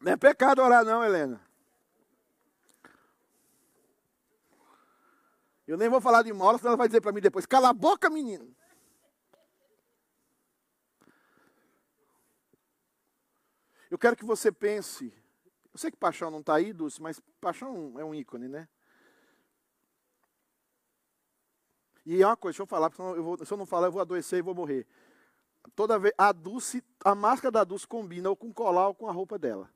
Não 0.00 0.12
é 0.12 0.16
pecado 0.16 0.62
orar, 0.62 0.84
não, 0.84 1.04
Helena. 1.04 1.44
Eu 5.66 5.76
nem 5.76 5.88
vou 5.88 6.00
falar 6.00 6.22
de 6.22 6.32
mola, 6.32 6.58
senão 6.58 6.70
ela 6.70 6.76
vai 6.76 6.86
dizer 6.86 7.00
para 7.00 7.10
mim 7.10 7.20
depois: 7.20 7.44
cala 7.44 7.70
a 7.70 7.72
boca, 7.72 8.08
menino. 8.08 8.54
Eu 13.94 13.98
quero 13.98 14.16
que 14.16 14.24
você 14.24 14.50
pense 14.50 15.14
Eu 15.72 15.78
sei 15.78 15.88
que 15.88 15.96
Paixão 15.96 16.28
não 16.28 16.40
está 16.40 16.56
aí, 16.56 16.72
Dulce, 16.72 17.00
mas 17.00 17.20
Paixão 17.40 17.94
é 17.96 18.04
um 18.04 18.12
ícone, 18.12 18.48
né? 18.48 18.68
E 22.04 22.20
é 22.20 22.26
uma 22.26 22.36
coisa, 22.36 22.54
deixa 22.54 22.62
eu 22.64 22.66
falar, 22.66 22.90
porque 22.90 23.00
eu 23.00 23.22
vou, 23.22 23.44
se 23.44 23.52
eu 23.52 23.56
não 23.56 23.64
falar, 23.64 23.86
eu 23.86 23.92
vou 23.92 24.02
adoecer 24.02 24.40
e 24.40 24.42
vou 24.42 24.52
morrer. 24.52 24.84
Toda 25.76 25.96
vez, 25.96 26.12
a 26.18 26.32
Dulce, 26.32 26.82
a 27.04 27.14
máscara 27.14 27.52
da 27.52 27.62
Dulce 27.62 27.86
combina 27.86 28.28
ou 28.28 28.34
com 28.34 28.52
colar 28.52 28.88
ou 28.88 28.94
com 28.96 29.08
a 29.08 29.12
roupa 29.12 29.38
dela. 29.38 29.70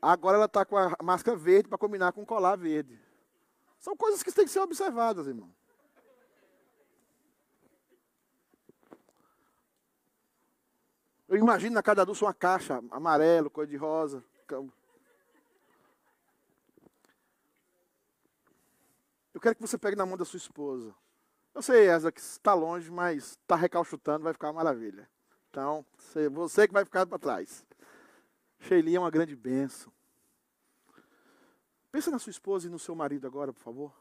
Agora 0.00 0.38
ela 0.38 0.46
está 0.46 0.64
com 0.64 0.78
a 0.78 0.96
máscara 1.02 1.36
verde 1.36 1.68
para 1.68 1.76
combinar 1.76 2.12
com 2.12 2.22
o 2.22 2.26
colar 2.26 2.56
verde. 2.56 2.98
São 3.78 3.94
coisas 3.94 4.22
que 4.22 4.32
têm 4.32 4.46
que 4.46 4.50
ser 4.50 4.60
observadas, 4.60 5.26
irmão. 5.26 5.54
Eu 11.30 11.36
imagino 11.36 11.76
na 11.76 11.82
cada 11.82 12.04
Dulce 12.04 12.24
uma 12.24 12.34
caixa, 12.34 12.82
amarelo, 12.90 13.48
cor 13.48 13.64
de 13.64 13.76
rosa. 13.76 14.24
Eu 19.32 19.40
quero 19.40 19.54
que 19.54 19.60
você 19.60 19.78
pegue 19.78 19.94
na 19.94 20.04
mão 20.04 20.16
da 20.16 20.24
sua 20.24 20.38
esposa. 20.38 20.92
Eu 21.54 21.62
sei, 21.62 21.86
essa 21.86 22.10
que 22.10 22.18
está 22.20 22.52
longe, 22.52 22.90
mas 22.90 23.38
está 23.38 23.54
recalchutando, 23.54 24.24
vai 24.24 24.32
ficar 24.32 24.48
uma 24.48 24.54
maravilha. 24.54 25.08
Então, 25.48 25.86
você 26.32 26.66
que 26.66 26.74
vai 26.74 26.84
ficar 26.84 27.06
para 27.06 27.16
trás. 27.16 27.64
Sheilinha 28.58 28.96
é 28.96 29.00
uma 29.00 29.10
grande 29.10 29.36
bênção. 29.36 29.92
Pensa 31.92 32.10
na 32.10 32.18
sua 32.18 32.32
esposa 32.32 32.66
e 32.66 32.70
no 32.70 32.78
seu 32.78 32.96
marido 32.96 33.28
agora, 33.28 33.52
por 33.52 33.62
favor. 33.62 33.94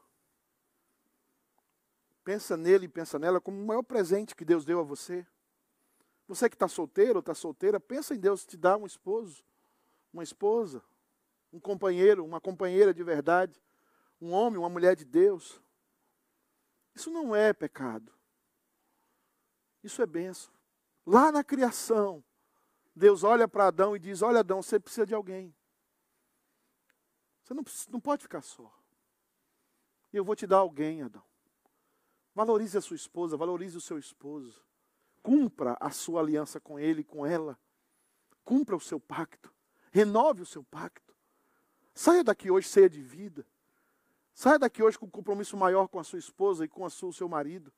Pensa 2.24 2.58
nele 2.58 2.86
e 2.86 2.90
pensa 2.90 3.20
nela 3.20 3.40
como 3.40 3.62
o 3.62 3.68
maior 3.68 3.84
presente 3.84 4.36
que 4.36 4.44
Deus 4.44 4.66
deu 4.66 4.80
a 4.80 4.84
você. 4.84 5.28
Você 6.30 6.48
que 6.48 6.56
está 6.56 6.68
solteiro 6.68 7.16
ou 7.16 7.20
está 7.22 7.34
solteira, 7.34 7.80
pensa 7.80 8.14
em 8.14 8.20
Deus 8.20 8.46
te 8.46 8.56
dar 8.56 8.78
um 8.78 8.86
esposo, 8.86 9.44
uma 10.14 10.22
esposa, 10.22 10.84
um 11.52 11.60
companheiro, 11.60 12.24
uma 12.24 12.40
companheira 12.40 12.94
de 12.94 13.04
verdade, 13.04 13.60
um 14.22 14.32
homem, 14.32 14.60
uma 14.60 14.70
mulher 14.70 14.96
de 14.96 15.04
Deus. 15.04 15.60
Isso 16.94 17.10
não 17.10 17.36
é 17.36 17.52
pecado. 17.52 18.14
Isso 19.84 20.04
é 20.04 20.06
benção. 20.06 20.54
Lá 21.04 21.32
na 21.32 21.44
criação, 21.44 22.24
Deus 22.96 23.24
olha 23.24 23.48
para 23.48 23.66
Adão 23.66 23.96
e 23.96 24.00
diz: 24.00 24.22
Olha, 24.22 24.42
Adão, 24.42 24.62
você 24.62 24.80
precisa 24.80 25.08
de 25.08 25.16
alguém. 25.16 25.52
Você 27.42 27.56
não, 27.56 27.64
não 27.90 28.00
pode 28.00 28.22
ficar 28.22 28.44
só. 28.44 28.72
E 30.14 30.18
eu 30.18 30.24
vou 30.24 30.36
te 30.36 30.46
dar 30.46 30.58
alguém, 30.58 31.02
Adão. 31.02 31.24
Valorize 32.36 32.78
a 32.78 32.82
sua 32.82 32.96
esposa, 32.96 33.36
valorize 33.36 33.76
o 33.76 33.82
seu 33.82 33.98
esposo. 33.98 34.69
Cumpra 35.22 35.78
a 35.80 35.90
sua 35.92 36.22
aliança 36.22 36.60
com 36.60 36.80
ele 36.80 37.04
com 37.04 37.26
ela. 37.26 37.58
Cumpra 38.44 38.76
o 38.76 38.80
seu 38.80 39.00
pacto. 39.00 39.54
Renove 39.92 40.42
o 40.42 40.46
seu 40.46 40.64
pacto. 40.64 41.14
Saia 41.94 42.24
daqui 42.24 42.50
hoje 42.50 42.68
cheia 42.68 42.90
de 42.90 43.02
vida. 43.02 43.46
Saia 44.34 44.58
daqui 44.58 44.82
hoje 44.82 44.98
com 44.98 45.06
um 45.06 45.10
compromisso 45.10 45.58
maior 45.58 45.88
com 45.88 46.00
a 46.00 46.04
sua 46.04 46.20
esposa 46.20 46.64
e 46.64 46.68
com 46.68 46.86
a 46.86 46.90
sua, 46.90 47.10
o 47.10 47.14
seu 47.14 47.28
marido. 47.28 47.74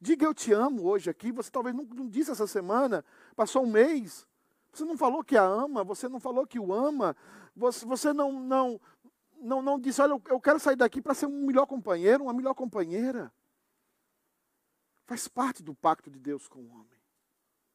Diga 0.00 0.26
eu 0.26 0.34
te 0.34 0.52
amo 0.52 0.84
hoje 0.84 1.08
aqui. 1.08 1.30
Você 1.32 1.50
talvez 1.50 1.74
não, 1.74 1.84
não 1.84 2.08
disse 2.08 2.30
essa 2.30 2.46
semana, 2.46 3.04
passou 3.36 3.62
um 3.62 3.70
mês. 3.70 4.26
Você 4.72 4.84
não 4.84 4.98
falou 4.98 5.22
que 5.22 5.36
a 5.36 5.44
ama, 5.44 5.84
você 5.84 6.08
não 6.08 6.18
falou 6.18 6.46
que 6.46 6.58
o 6.58 6.72
ama, 6.72 7.16
você, 7.54 7.86
você 7.86 8.12
não, 8.12 8.32
não, 8.32 8.80
não, 9.40 9.62
não 9.62 9.78
disse, 9.78 10.02
olha, 10.02 10.20
eu 10.28 10.40
quero 10.40 10.58
sair 10.58 10.74
daqui 10.74 11.00
para 11.00 11.14
ser 11.14 11.26
um 11.26 11.46
melhor 11.46 11.66
companheiro, 11.66 12.24
uma 12.24 12.32
melhor 12.32 12.54
companheira. 12.54 13.32
Faz 15.06 15.28
parte 15.28 15.62
do 15.62 15.74
pacto 15.74 16.10
de 16.10 16.18
Deus 16.18 16.48
com 16.48 16.60
o 16.60 16.70
homem. 16.70 17.00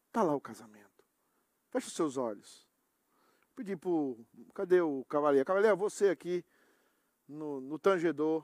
Está 0.07 0.23
lá 0.23 0.35
o 0.35 0.41
casamento. 0.41 1.03
Feche 1.69 1.87
os 1.87 1.93
seus 1.93 2.17
olhos. 2.17 2.67
Pedi 3.55 3.75
para 3.75 3.91
Cadê 4.53 4.81
o 4.81 5.05
cavaleiro? 5.05 5.45
Cavaleiro, 5.45 5.77
você 5.77 6.09
aqui 6.09 6.43
no, 7.27 7.61
no 7.61 7.77
tangedor. 7.77 8.43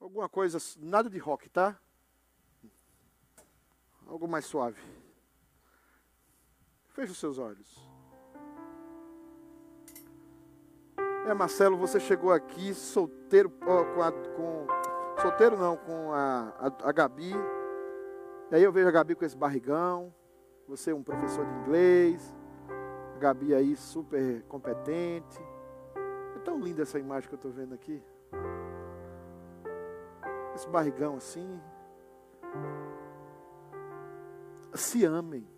Alguma 0.00 0.28
coisa, 0.28 0.58
nada 0.78 1.08
de 1.08 1.18
rock, 1.18 1.48
tá? 1.48 1.80
Algo 4.06 4.26
mais 4.26 4.44
suave. 4.44 4.80
Feche 6.88 7.12
os 7.12 7.18
seus 7.18 7.38
olhos. 7.38 7.94
É, 11.26 11.32
Marcelo, 11.32 11.76
você 11.76 11.98
chegou 11.98 12.32
aqui 12.32 12.74
solteiro 12.74 13.48
com, 13.48 14.02
a, 14.02 14.12
com 14.12 14.66
solteiro 15.24 15.56
não, 15.56 15.76
com 15.76 16.12
a, 16.12 16.52
a, 16.58 16.88
a 16.88 16.92
Gabi. 16.92 17.32
E 18.50 18.54
aí 18.54 18.62
eu 18.62 18.72
vejo 18.72 18.88
a 18.88 18.92
Gabi 18.92 19.14
com 19.14 19.24
esse 19.24 19.36
barrigão. 19.36 20.14
Você 20.68 20.90
é 20.90 20.94
um 20.94 21.02
professor 21.02 21.44
de 21.44 21.54
inglês. 21.60 22.34
A 23.16 23.18
Gabi 23.18 23.54
aí 23.54 23.74
super 23.76 24.42
competente 24.44 25.42
tão 26.44 26.60
linda 26.60 26.82
essa 26.82 26.98
imagem 26.98 27.28
que 27.28 27.34
eu 27.34 27.38
estou 27.38 27.50
vendo 27.50 27.74
aqui. 27.74 28.00
Esse 30.54 30.68
barrigão 30.68 31.16
assim. 31.16 31.60
Se 34.74 35.04
amem. 35.04 35.48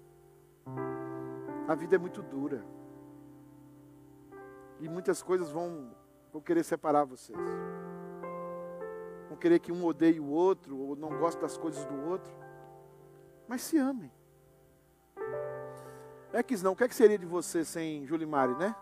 A 1.69 1.75
vida 1.75 1.97
é 1.97 1.99
muito 1.99 2.23
dura. 2.23 2.65
E 4.79 4.89
muitas 4.89 5.23
coisas 5.23 5.51
vão, 5.51 5.91
vão 6.33 6.41
querer 6.41 6.63
separar 6.63 7.05
vocês. 7.05 7.37
Querer 9.37 9.59
que 9.59 9.71
um 9.71 9.85
odeie 9.85 10.19
o 10.19 10.27
outro, 10.27 10.79
ou 10.79 10.97
não 10.97 11.11
goste 11.19 11.41
das 11.41 11.57
coisas 11.57 11.85
do 11.85 12.09
outro. 12.09 12.33
Mas 13.47 13.63
se 13.63 13.79
amem. 13.79 14.11
É 16.33 16.43
que 16.43 16.57
não, 16.63 16.73
o 16.73 16.77
que, 16.77 16.85
é 16.85 16.89
que 16.89 16.95
seria 16.95 17.19
de 17.19 17.27
você 17.27 17.65
sem 17.65 18.05
Julimari, 18.07 18.55
né? 18.57 18.75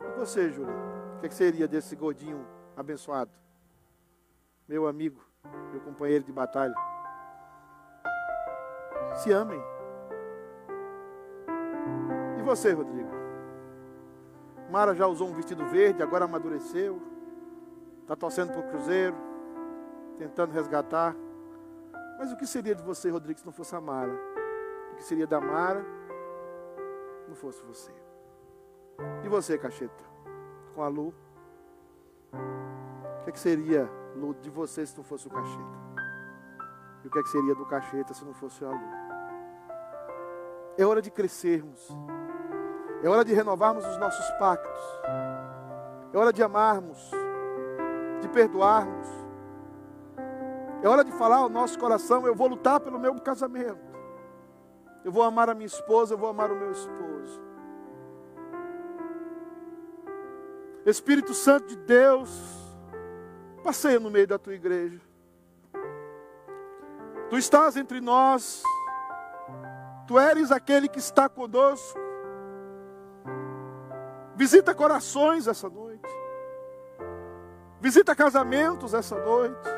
E 0.00 0.18
você, 0.18 0.50
Júlio? 0.50 0.74
O 1.16 1.20
que, 1.20 1.26
é 1.26 1.28
que 1.28 1.34
seria 1.34 1.66
desse 1.66 1.96
gordinho 1.96 2.46
abençoado? 2.76 3.30
Meu 4.68 4.86
amigo, 4.86 5.20
meu 5.72 5.80
companheiro 5.80 6.24
de 6.24 6.32
batalha. 6.32 6.74
Se 9.16 9.32
amem. 9.32 9.60
E 12.38 12.42
você, 12.42 12.72
Rodrigo? 12.72 13.10
Mara 14.70 14.94
já 14.94 15.06
usou 15.06 15.28
um 15.28 15.34
vestido 15.34 15.64
verde, 15.66 16.02
agora 16.02 16.24
amadureceu. 16.24 17.00
Está 18.04 18.14
torcendo 18.14 18.52
para 18.52 18.60
o 18.60 18.68
Cruzeiro, 18.68 19.16
tentando 20.18 20.52
resgatar. 20.52 21.16
Mas 22.18 22.30
o 22.30 22.36
que 22.36 22.46
seria 22.46 22.74
de 22.74 22.82
você, 22.82 23.08
Rodrigo, 23.08 23.40
se 23.40 23.46
não 23.46 23.52
fosse 23.52 23.74
a 23.74 23.80
Mara? 23.80 24.12
O 24.92 24.96
que 24.96 25.04
seria 25.04 25.26
da 25.26 25.40
Mara 25.40 25.82
se 27.22 27.28
não 27.30 27.34
fosse 27.34 27.62
você? 27.64 27.90
E 29.24 29.28
você, 29.28 29.56
Cacheta? 29.56 30.04
Com 30.74 30.82
a 30.82 30.88
Lu? 30.88 31.14
O 32.30 33.24
que, 33.24 33.30
é 33.30 33.32
que 33.32 33.40
seria, 33.40 33.88
Lu, 34.14 34.34
de 34.34 34.50
você 34.50 34.84
se 34.84 34.94
não 34.98 35.02
fosse 35.02 35.26
o 35.26 35.30
Cacheta? 35.30 35.84
E 37.02 37.08
o 37.08 37.10
que, 37.10 37.18
é 37.18 37.22
que 37.22 37.30
seria 37.30 37.54
do 37.54 37.64
Cacheta 37.64 38.12
se 38.12 38.22
não 38.22 38.34
fosse 38.34 38.62
a 38.66 38.68
Lu? 38.68 39.04
É 40.76 40.84
hora 40.84 41.00
de 41.00 41.10
crescermos. 41.10 41.88
É 43.02 43.08
hora 43.08 43.24
de 43.24 43.32
renovarmos 43.32 43.86
os 43.86 43.96
nossos 43.96 44.30
pactos. 44.32 44.78
É 46.12 46.18
hora 46.18 46.34
de 46.34 46.42
amarmos, 46.42 47.10
de 48.24 48.28
perdoarmos. 48.28 49.06
É 50.82 50.88
hora 50.88 51.04
de 51.04 51.12
falar 51.12 51.36
ao 51.36 51.48
nosso 51.48 51.78
coração: 51.78 52.26
eu 52.26 52.34
vou 52.34 52.48
lutar 52.48 52.80
pelo 52.80 52.98
meu 52.98 53.14
casamento. 53.20 53.94
Eu 55.04 55.12
vou 55.12 55.22
amar 55.22 55.50
a 55.50 55.54
minha 55.54 55.66
esposa, 55.66 56.14
eu 56.14 56.18
vou 56.18 56.28
amar 56.28 56.50
o 56.50 56.56
meu 56.56 56.72
esposo. 56.72 57.42
Espírito 60.86 61.32
Santo 61.32 61.66
de 61.68 61.76
Deus, 61.76 62.30
passeia 63.62 64.00
no 64.00 64.10
meio 64.10 64.26
da 64.26 64.38
tua 64.38 64.54
igreja. 64.54 65.00
Tu 67.28 67.38
estás 67.38 67.76
entre 67.76 68.00
nós, 68.00 68.62
tu 70.06 70.18
eres 70.18 70.50
aquele 70.50 70.88
que 70.88 70.98
está 70.98 71.28
conosco. 71.28 71.98
Visita 74.36 74.74
corações 74.74 75.46
essa 75.46 75.68
noite, 75.68 75.93
visita 77.84 78.16
casamentos 78.16 78.94
essa 78.94 79.14
noite. 79.14 79.68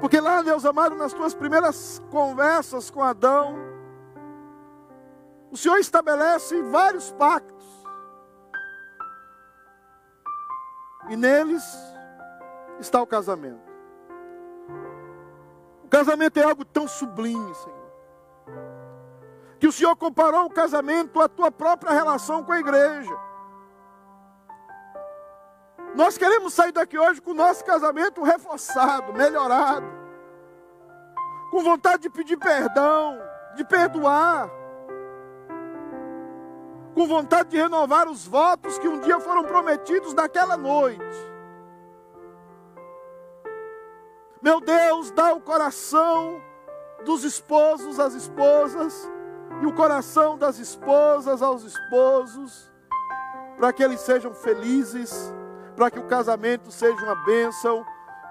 Porque 0.00 0.18
lá, 0.18 0.40
Deus 0.40 0.64
amado, 0.64 0.94
nas 0.94 1.12
tuas 1.12 1.34
primeiras 1.34 2.00
conversas 2.10 2.90
com 2.90 3.02
Adão, 3.02 3.58
o 5.50 5.56
Senhor 5.58 5.76
estabelece 5.76 6.62
vários 6.62 7.12
pactos. 7.12 7.62
E 11.10 11.14
neles 11.14 11.62
está 12.80 13.02
o 13.02 13.06
casamento. 13.06 13.70
O 15.84 15.88
casamento 15.88 16.38
é 16.38 16.44
algo 16.44 16.64
tão 16.64 16.88
sublime, 16.88 17.54
Senhor. 17.54 17.92
Que 19.60 19.66
o 19.66 19.72
Senhor 19.72 19.94
comparou 19.94 20.46
o 20.46 20.50
casamento 20.50 21.20
à 21.20 21.28
tua 21.28 21.52
própria 21.52 21.92
relação 21.92 22.42
com 22.42 22.52
a 22.52 22.58
igreja. 22.58 23.14
Nós 25.94 26.18
queremos 26.18 26.52
sair 26.52 26.72
daqui 26.72 26.98
hoje 26.98 27.20
com 27.20 27.30
o 27.30 27.34
nosso 27.34 27.64
casamento 27.64 28.22
reforçado, 28.22 29.12
melhorado. 29.12 29.86
Com 31.50 31.62
vontade 31.62 32.02
de 32.02 32.10
pedir 32.10 32.36
perdão, 32.36 33.18
de 33.54 33.64
perdoar. 33.64 34.50
com 36.94 37.08
vontade 37.08 37.50
de 37.50 37.56
renovar 37.56 38.08
os 38.08 38.26
votos 38.26 38.78
que 38.78 38.88
um 38.88 39.00
dia 39.00 39.18
foram 39.18 39.42
prometidos 39.42 40.14
naquela 40.14 40.56
noite. 40.56 41.04
Meu 44.40 44.60
Deus, 44.60 45.10
dá 45.10 45.32
o 45.32 45.40
coração 45.40 46.40
dos 47.04 47.24
esposos 47.24 47.98
às 47.98 48.14
esposas 48.14 49.10
e 49.60 49.66
o 49.66 49.74
coração 49.74 50.38
das 50.38 50.58
esposas 50.58 51.42
aos 51.42 51.64
esposos, 51.64 52.70
para 53.56 53.72
que 53.72 53.82
eles 53.82 54.00
sejam 54.00 54.32
felizes, 54.32 55.32
para 55.74 55.90
que 55.90 55.98
o 55.98 56.06
casamento 56.06 56.70
seja 56.70 57.02
uma 57.02 57.14
bênção 57.24 57.84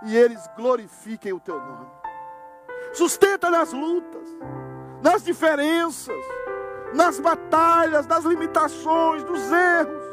e 0.04 0.16
eles 0.16 0.42
glorifiquem 0.56 1.34
o 1.34 1.40
teu 1.40 1.60
nome. 1.60 1.88
Sustenta 2.94 3.50
nas 3.50 3.74
lutas, 3.74 4.28
nas 5.02 5.24
diferenças, 5.24 6.24
nas 6.94 7.20
batalhas, 7.20 8.06
nas 8.06 8.24
limitações, 8.24 9.24
dos 9.24 9.52
erros. 9.52 10.04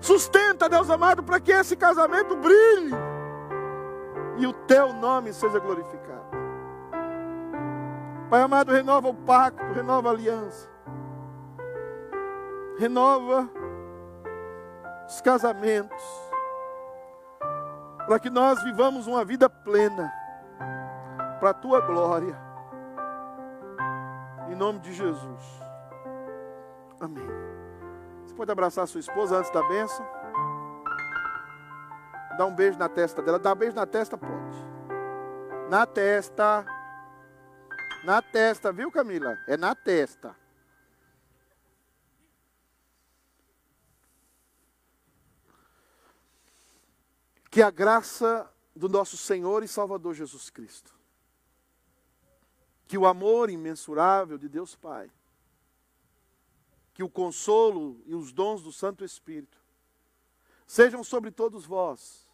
Sustenta, 0.00 0.68
Deus 0.68 0.88
amado, 0.88 1.22
para 1.22 1.40
que 1.40 1.50
esse 1.50 1.76
casamento 1.76 2.36
brilhe 2.36 2.94
e 4.36 4.46
o 4.46 4.52
teu 4.52 4.92
nome 4.92 5.32
seja 5.32 5.58
glorificado. 5.58 6.28
Pai 8.30 8.42
amado, 8.42 8.70
renova 8.70 9.08
o 9.08 9.14
pacto, 9.14 9.72
renova 9.72 10.10
a 10.10 10.12
aliança, 10.12 10.68
renova 12.78 13.50
os 15.08 15.22
casamentos, 15.22 16.02
para 18.06 18.18
que 18.20 18.28
nós 18.28 18.62
vivamos 18.62 19.06
uma 19.06 19.24
vida 19.24 19.48
plena, 19.48 20.12
para 21.40 21.50
a 21.50 21.54
tua 21.54 21.80
glória, 21.80 22.36
em 24.48 24.54
nome 24.54 24.80
de 24.80 24.92
Jesus. 24.92 25.42
Amém. 27.00 27.26
Você 28.26 28.34
pode 28.34 28.50
abraçar 28.52 28.86
sua 28.86 29.00
esposa 29.00 29.38
antes 29.38 29.50
da 29.50 29.62
bênção? 29.62 30.06
Dá 32.36 32.44
um 32.44 32.54
beijo 32.54 32.78
na 32.78 32.88
testa 32.88 33.22
dela. 33.22 33.38
Dá 33.38 33.52
um 33.52 33.56
beijo 33.56 33.74
na 33.74 33.86
testa, 33.86 34.16
pode. 34.16 34.66
Na 35.70 35.86
testa. 35.86 36.64
Na 38.04 38.22
testa, 38.22 38.72
viu, 38.72 38.92
Camila? 38.92 39.36
É 39.46 39.56
na 39.56 39.74
testa. 39.74 40.36
Que 47.58 47.62
a 47.62 47.72
graça 47.72 48.48
do 48.72 48.88
nosso 48.88 49.16
Senhor 49.16 49.64
e 49.64 49.66
Salvador 49.66 50.14
Jesus 50.14 50.48
Cristo, 50.48 50.94
que 52.86 52.96
o 52.96 53.04
amor 53.04 53.50
imensurável 53.50 54.38
de 54.38 54.48
Deus 54.48 54.76
Pai, 54.76 55.10
que 56.94 57.02
o 57.02 57.08
consolo 57.08 58.00
e 58.06 58.14
os 58.14 58.30
dons 58.30 58.62
do 58.62 58.70
Santo 58.70 59.04
Espírito 59.04 59.58
sejam 60.68 61.02
sobre 61.02 61.32
todos 61.32 61.66
vós 61.66 62.28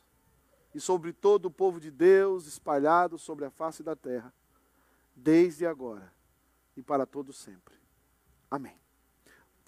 e 0.75 0.79
sobre 0.79 1.11
todo 1.11 1.47
o 1.47 1.51
povo 1.51 1.81
de 1.81 1.91
Deus 1.91 2.47
espalhado 2.47 3.17
sobre 3.17 3.47
a 3.47 3.51
face 3.51 3.83
da 3.83 3.97
terra, 3.97 4.31
desde 5.17 5.65
agora 5.65 6.13
e 6.77 6.83
para 6.83 7.07
todo 7.07 7.33
sempre. 7.33 7.75
Amém. 8.51 8.79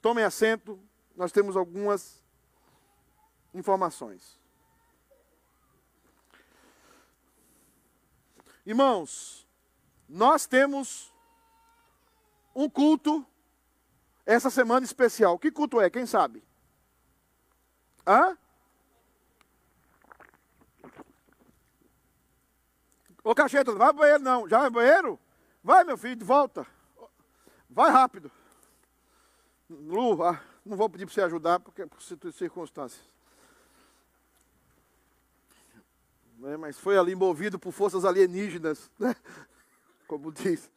Tomem 0.03 0.23
assento, 0.23 0.79
nós 1.17 1.33
temos 1.33 1.57
algumas 1.57 2.23
informações. 3.55 4.45
Irmãos, 8.67 9.47
nós 10.09 10.45
temos 10.45 11.15
um 12.53 12.69
culto 12.69 13.25
essa 14.27 14.51
semana 14.51 14.85
especial. 14.85 15.39
Que 15.39 15.53
culto 15.53 15.81
é? 15.81 15.89
Quem 15.89 16.05
sabe? 16.05 16.43
Hã? 18.05 18.37
Ô 23.23 23.35
cacheta, 23.37 23.73
vai 23.73 23.89
pro 23.89 23.99
banheiro 23.99 24.23
não. 24.23 24.49
Já 24.49 24.59
vai 24.59 24.71
pro 24.71 24.81
banheiro? 24.81 25.21
Vai, 25.63 25.85
meu 25.85 25.97
filho, 25.97 26.17
de 26.17 26.25
volta. 26.25 26.67
Vai 27.71 27.91
rápido. 27.91 28.33
Lu, 29.71 30.25
ah, 30.25 30.43
não 30.65 30.77
vou 30.77 30.91
pedir 30.91 31.07
para 31.07 31.15
você 31.15 31.23
ajudar, 31.23 31.61
porque 31.61 31.87
por 31.87 32.03
circunstâncias. 32.33 33.16
É, 36.45 36.57
mas 36.57 36.79
foi 36.79 36.99
ali 36.99 37.15
movido 37.15 37.59
por 37.59 37.73
forças 37.73 38.05
alienígenas, 38.05 38.91
né? 38.99 39.15
Como 40.07 40.31
diz. 40.31 40.71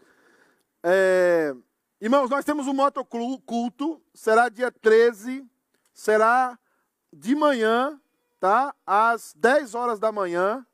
É, 0.81 1.53
irmãos, 1.99 2.30
nós 2.30 2.45
temos 2.45 2.65
um 2.68 2.73
motoculto, 2.73 4.02
será 4.14 4.48
dia 4.48 4.72
13, 4.72 5.45
será 5.94 6.57
de 7.11 7.36
manhã, 7.36 7.99
tá? 8.40 8.73
Às 8.86 9.34
10 9.36 9.76
horas 9.76 9.99
da 9.99 10.11
manhã 10.11 10.65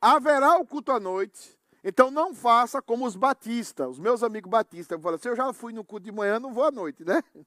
haverá 0.00 0.56
o 0.56 0.66
culto 0.66 0.90
à 0.90 0.98
noite. 0.98 1.56
Então 1.82 2.10
não 2.10 2.34
faça 2.34 2.82
como 2.82 3.06
os 3.06 3.14
batistas, 3.14 3.88
os 3.88 3.98
meus 3.98 4.22
amigos 4.22 4.50
batistas. 4.50 5.00
Falam 5.00 5.16
assim, 5.16 5.28
eu 5.28 5.36
já 5.36 5.52
fui 5.52 5.72
no 5.72 5.84
culto 5.84 6.04
de 6.04 6.12
manhã, 6.12 6.40
não 6.40 6.52
vou 6.52 6.64
à 6.64 6.70
noite, 6.70 7.04
né? 7.04 7.22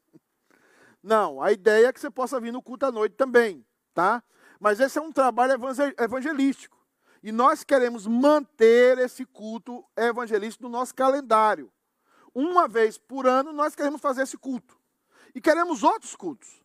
Não, 1.04 1.42
a 1.42 1.52
ideia 1.54 1.88
é 1.88 1.94
que 1.94 2.02
você 2.02 2.10
possa 2.10 2.40
vir 2.40 2.52
no 2.52 2.62
culto 2.62 2.86
à 2.86 2.92
noite 2.92 3.16
também, 3.16 3.64
tá? 3.94 4.22
Mas 4.60 4.80
esse 4.80 4.98
é 4.98 5.02
um 5.02 5.12
trabalho 5.12 5.54
evangelístico. 5.98 6.77
E 7.28 7.32
nós 7.34 7.62
queremos 7.62 8.08
manter 8.08 8.98
esse 9.00 9.26
culto 9.26 9.84
evangelístico 9.98 10.64
no 10.64 10.70
nosso 10.70 10.96
calendário. 10.96 11.70
Uma 12.34 12.70
vez 12.70 12.98
por 12.98 13.28
ano 13.28 13.52
nós 13.52 13.76
queremos 13.76 14.00
fazer 14.00 14.22
esse 14.22 14.38
culto. 14.38 14.80
E 15.36 15.42
queremos 15.42 15.84
outros 15.84 16.16
cultos. 16.16 16.64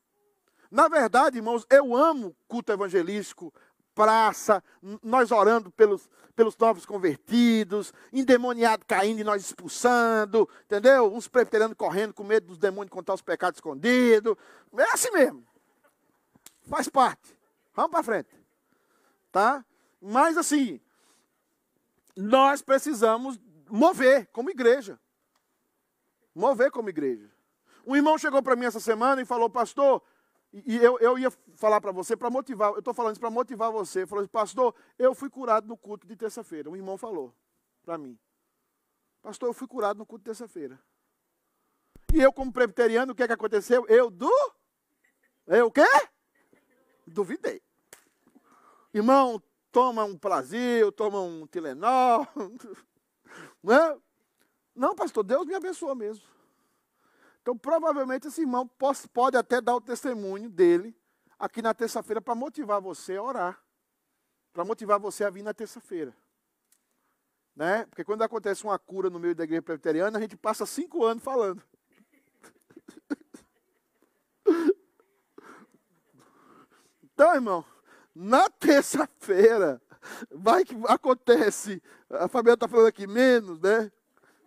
Na 0.70 0.86
verdade, 0.86 1.38
irmãos, 1.38 1.66
eu 1.68 1.96
amo 1.96 2.36
culto 2.46 2.70
evangelístico, 2.70 3.52
praça, 3.92 4.62
nós 5.02 5.32
orando 5.32 5.68
pelos, 5.72 6.08
pelos 6.36 6.56
novos 6.56 6.86
convertidos, 6.86 7.92
endemoniado 8.12 8.86
caindo 8.86 9.18
e 9.18 9.24
nós 9.24 9.42
expulsando, 9.42 10.48
entendeu? 10.66 11.12
Uns 11.12 11.26
preterianos 11.26 11.76
correndo 11.76 12.14
com 12.14 12.22
medo 12.22 12.46
dos 12.46 12.58
demônios 12.58 12.92
contar 12.92 13.14
os 13.14 13.20
pecados 13.20 13.58
escondidos. 13.58 14.36
É 14.78 14.92
assim 14.92 15.10
mesmo. 15.10 15.44
Faz 16.68 16.88
parte. 16.88 17.36
Vamos 17.74 17.90
para 17.90 18.04
frente. 18.04 18.30
Tá? 19.32 19.64
Mas 20.02 20.36
assim, 20.36 20.80
nós 22.16 22.60
precisamos 22.60 23.38
mover 23.70 24.26
como 24.32 24.50
igreja. 24.50 24.98
Mover 26.34 26.72
como 26.72 26.88
igreja. 26.88 27.30
Um 27.86 27.94
irmão 27.94 28.18
chegou 28.18 28.42
para 28.42 28.56
mim 28.56 28.64
essa 28.64 28.80
semana 28.80 29.22
e 29.22 29.24
falou, 29.24 29.48
pastor, 29.48 30.02
e 30.52 30.76
eu, 30.76 30.98
eu 30.98 31.16
ia 31.18 31.30
falar 31.54 31.80
para 31.80 31.92
você, 31.92 32.16
para 32.16 32.28
motivar, 32.28 32.72
eu 32.72 32.80
estou 32.80 32.92
falando 32.92 33.12
isso 33.12 33.20
para 33.20 33.30
motivar 33.30 33.70
você. 33.70 34.04
Falou 34.04 34.22
assim, 34.22 34.30
pastor, 34.30 34.74
eu 34.98 35.14
fui 35.14 35.30
curado 35.30 35.68
no 35.68 35.76
culto 35.76 36.06
de 36.06 36.16
terça-feira. 36.16 36.68
Um 36.68 36.76
irmão 36.76 36.98
falou 36.98 37.32
para 37.84 37.96
mim. 37.96 38.18
Pastor, 39.22 39.48
eu 39.48 39.54
fui 39.54 39.68
curado 39.68 39.98
no 39.98 40.04
culto 40.04 40.22
de 40.22 40.30
terça-feira. 40.30 40.80
E 42.12 42.20
eu, 42.20 42.32
como 42.32 42.52
presbiteriano, 42.52 43.12
o 43.12 43.14
que 43.14 43.22
é 43.22 43.26
que 43.26 43.32
aconteceu? 43.32 43.86
Eu 43.88 44.10
do? 44.10 44.32
Eu 45.46 45.66
o 45.66 45.72
quê? 45.72 45.86
Duvidei. 47.06 47.62
Irmão, 48.92 49.42
toma 49.72 50.04
um 50.04 50.16
Prazil, 50.16 50.92
toma 50.92 51.20
um 51.20 51.46
Tilenol. 51.46 52.28
Não, 53.62 53.74
é? 53.74 53.98
não, 54.76 54.94
pastor, 54.94 55.24
Deus 55.24 55.46
me 55.46 55.54
abençoou 55.54 55.94
mesmo. 55.94 56.22
Então, 57.40 57.56
provavelmente, 57.56 58.28
esse 58.28 58.42
irmão 58.42 58.68
pode 59.12 59.36
até 59.38 59.58
dar 59.58 59.74
o 59.74 59.80
testemunho 59.80 60.50
dele 60.50 60.94
aqui 61.38 61.62
na 61.62 61.72
terça-feira 61.72 62.20
para 62.20 62.34
motivar 62.34 62.80
você 62.80 63.16
a 63.16 63.22
orar. 63.22 63.62
Para 64.52 64.64
motivar 64.66 65.00
você 65.00 65.24
a 65.24 65.30
vir 65.30 65.42
na 65.42 65.54
terça-feira. 65.54 66.14
Né? 67.56 67.86
Porque 67.86 68.04
quando 68.04 68.22
acontece 68.22 68.64
uma 68.64 68.78
cura 68.78 69.08
no 69.08 69.18
meio 69.18 69.34
da 69.34 69.44
igreja 69.44 69.62
presbiteriana, 69.62 70.18
a 70.18 70.20
gente 70.20 70.36
passa 70.36 70.66
cinco 70.66 71.04
anos 71.04 71.22
falando. 71.24 71.62
Então, 77.14 77.34
irmão, 77.34 77.64
na 78.14 78.48
terça-feira, 78.50 79.80
vai 80.30 80.64
que 80.64 80.74
acontece. 80.88 81.82
A 82.10 82.28
Fabiana 82.28 82.54
está 82.54 82.68
falando 82.68 82.88
aqui 82.88 83.06
menos, 83.06 83.58
né? 83.60 83.90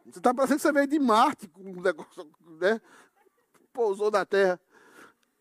Você 0.06 0.20
está 0.20 0.34
parecendo 0.34 0.58
que 0.58 0.62
você 0.62 0.72
veio 0.72 0.88
de 0.88 1.00
Marte 1.00 1.48
com 1.48 1.62
um 1.62 1.82
negócio, 1.82 2.30
né? 2.60 2.80
Pousou 3.74 4.12
na 4.12 4.26
Terra, 4.26 4.60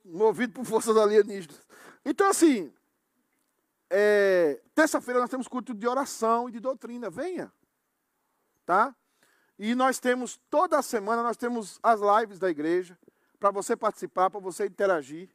movido 0.04 0.54
por 0.54 0.64
forças 0.64 0.96
alienígenas. 0.96 1.60
Então, 2.04 2.28
assim, 2.28 2.72
é, 3.90 4.60
terça-feira 4.74 5.20
nós 5.20 5.30
temos 5.30 5.46
culto 5.46 5.74
de 5.74 5.86
oração 5.86 6.48
e 6.48 6.52
de 6.52 6.60
doutrina. 6.60 7.10
Venha. 7.10 7.52
Tá? 8.64 8.94
E 9.58 9.74
nós 9.74 9.98
temos, 9.98 10.40
toda 10.50 10.80
semana, 10.82 11.22
nós 11.22 11.36
temos 11.36 11.78
as 11.82 12.00
lives 12.00 12.38
da 12.38 12.50
igreja, 12.50 12.98
para 13.38 13.50
você 13.50 13.76
participar, 13.76 14.30
para 14.30 14.40
você 14.40 14.66
interagir. 14.66 15.28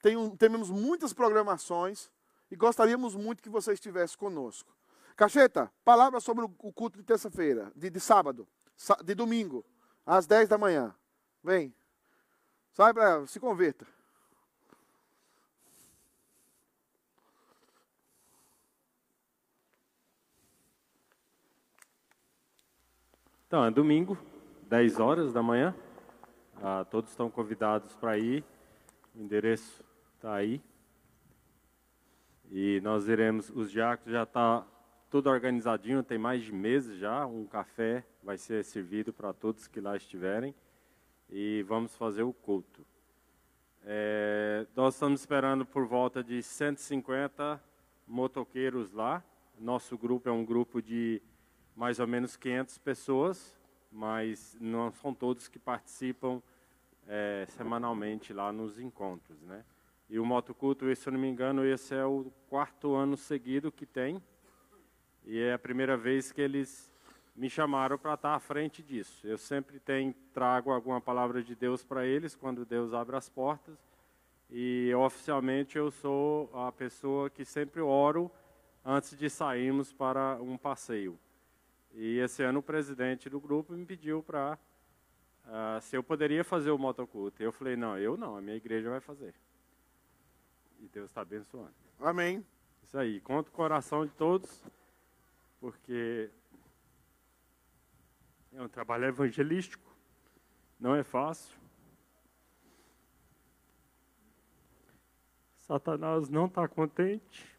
Tem 0.00 0.16
um, 0.16 0.34
temos 0.36 0.70
muitas 0.70 1.12
programações 1.12 2.10
e 2.50 2.56
gostaríamos 2.56 3.14
muito 3.14 3.42
que 3.42 3.48
você 3.48 3.72
estivesse 3.72 4.16
conosco. 4.16 4.74
Cacheta, 5.16 5.70
palavra 5.84 6.20
sobre 6.20 6.44
o 6.44 6.48
culto 6.48 6.98
de 6.98 7.04
terça-feira, 7.04 7.72
de, 7.74 7.90
de 7.90 8.00
sábado 8.00 8.46
de 9.04 9.14
domingo, 9.14 9.64
às 10.06 10.26
10 10.26 10.48
da 10.48 10.56
manhã. 10.56 10.94
Vem. 11.42 11.74
Sai 12.72 12.94
para 12.94 13.26
se 13.26 13.40
converta. 13.40 13.86
Então, 23.46 23.64
é 23.64 23.70
domingo, 23.70 24.16
10 24.68 25.00
horas 25.00 25.32
da 25.32 25.42
manhã. 25.42 25.74
Ah, 26.62 26.84
todos 26.90 27.10
estão 27.10 27.30
convidados 27.30 27.94
para 27.96 28.18
ir. 28.18 28.44
O 29.14 29.20
endereço 29.20 29.82
está 30.14 30.34
aí. 30.34 30.62
E 32.50 32.80
nós 32.82 33.08
iremos, 33.08 33.50
os 33.50 33.70
diáconos 33.70 34.12
já 34.12 34.22
está 34.22 34.66
tudo 35.10 35.28
organizadinho, 35.28 36.02
tem 36.02 36.18
mais 36.18 36.42
de 36.42 36.52
meses 36.52 36.98
já. 36.98 37.26
Um 37.26 37.46
café 37.46 38.04
vai 38.22 38.38
ser 38.38 38.64
servido 38.64 39.12
para 39.12 39.32
todos 39.32 39.66
que 39.66 39.80
lá 39.80 39.96
estiverem. 39.96 40.54
E 41.28 41.62
vamos 41.68 41.94
fazer 41.94 42.22
o 42.22 42.32
culto. 42.32 42.86
É, 43.84 44.66
nós 44.74 44.94
estamos 44.94 45.20
esperando 45.20 45.64
por 45.64 45.86
volta 45.86 46.22
de 46.22 46.42
150 46.42 47.62
motoqueiros 48.06 48.92
lá. 48.92 49.22
Nosso 49.58 49.96
grupo 49.98 50.28
é 50.28 50.32
um 50.32 50.44
grupo 50.44 50.80
de 50.80 51.22
mais 51.76 52.00
ou 52.00 52.06
menos 52.06 52.36
500 52.36 52.78
pessoas, 52.78 53.58
mas 53.92 54.56
não 54.60 54.90
são 54.92 55.14
todos 55.14 55.48
que 55.48 55.58
participam 55.58 56.42
é, 57.06 57.46
semanalmente 57.50 58.32
lá 58.32 58.52
nos 58.52 58.78
encontros, 58.78 59.40
né? 59.42 59.64
E 60.10 60.18
o 60.18 60.24
motoculto, 60.24 60.94
se 60.96 61.08
eu 61.08 61.12
não 61.12 61.20
me 61.20 61.28
engano, 61.28 61.64
esse 61.66 61.94
é 61.94 62.04
o 62.04 62.32
quarto 62.48 62.94
ano 62.94 63.16
seguido 63.16 63.70
que 63.70 63.84
tem, 63.84 64.22
e 65.26 65.38
é 65.38 65.52
a 65.52 65.58
primeira 65.58 65.96
vez 65.96 66.32
que 66.32 66.40
eles 66.40 66.90
me 67.36 67.50
chamaram 67.50 67.98
para 67.98 68.14
estar 68.14 68.34
à 68.34 68.40
frente 68.40 68.82
disso. 68.82 69.26
Eu 69.26 69.36
sempre 69.36 69.78
tenho, 69.78 70.14
trago 70.32 70.72
alguma 70.72 71.00
palavra 71.00 71.42
de 71.42 71.54
Deus 71.54 71.84
para 71.84 72.06
eles 72.06 72.34
quando 72.34 72.64
Deus 72.64 72.94
abre 72.94 73.16
as 73.16 73.28
portas, 73.28 73.76
e 74.50 74.90
oficialmente 74.94 75.76
eu 75.76 75.90
sou 75.90 76.50
a 76.54 76.72
pessoa 76.72 77.28
que 77.28 77.44
sempre 77.44 77.82
oro 77.82 78.30
antes 78.82 79.16
de 79.16 79.28
sairmos 79.28 79.92
para 79.92 80.38
um 80.40 80.56
passeio. 80.56 81.18
E 81.94 82.18
esse 82.18 82.42
ano 82.42 82.60
o 82.60 82.62
presidente 82.62 83.28
do 83.28 83.38
grupo 83.38 83.74
me 83.74 83.84
pediu 83.84 84.22
para 84.22 84.58
uh, 85.44 85.80
se 85.82 85.96
eu 85.96 86.02
poderia 86.02 86.42
fazer 86.42 86.70
o 86.70 86.78
motoculto. 86.78 87.42
Eu 87.42 87.52
falei, 87.52 87.76
não, 87.76 87.98
eu 87.98 88.16
não, 88.16 88.36
a 88.36 88.40
minha 88.40 88.56
igreja 88.56 88.88
vai 88.88 89.00
fazer. 89.00 89.34
E 90.78 90.88
Deus 90.88 91.10
está 91.10 91.22
abençoando. 91.22 91.74
Amém. 92.00 92.44
Isso 92.82 92.96
aí, 92.96 93.20
conta 93.20 93.50
o 93.50 93.52
coração 93.52 94.06
de 94.06 94.12
todos, 94.12 94.64
porque 95.60 96.30
é 98.52 98.62
um 98.62 98.68
trabalho 98.68 99.04
evangelístico, 99.04 99.94
não 100.80 100.94
é 100.94 101.02
fácil. 101.02 101.56
Satanás 105.56 106.30
não 106.30 106.46
está 106.46 106.66
contente. 106.66 107.58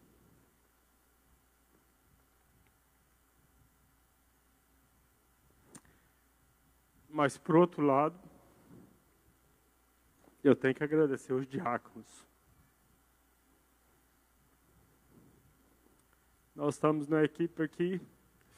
Mas, 7.07 7.37
por 7.37 7.55
outro 7.55 7.85
lado, 7.85 8.17
eu 10.43 10.55
tenho 10.55 10.73
que 10.73 10.83
agradecer 10.83 11.33
os 11.33 11.45
diáconos. 11.45 12.28
Nós 16.59 16.75
estamos 16.75 17.07
numa 17.07 17.23
equipe 17.23 17.63
aqui 17.63 18.01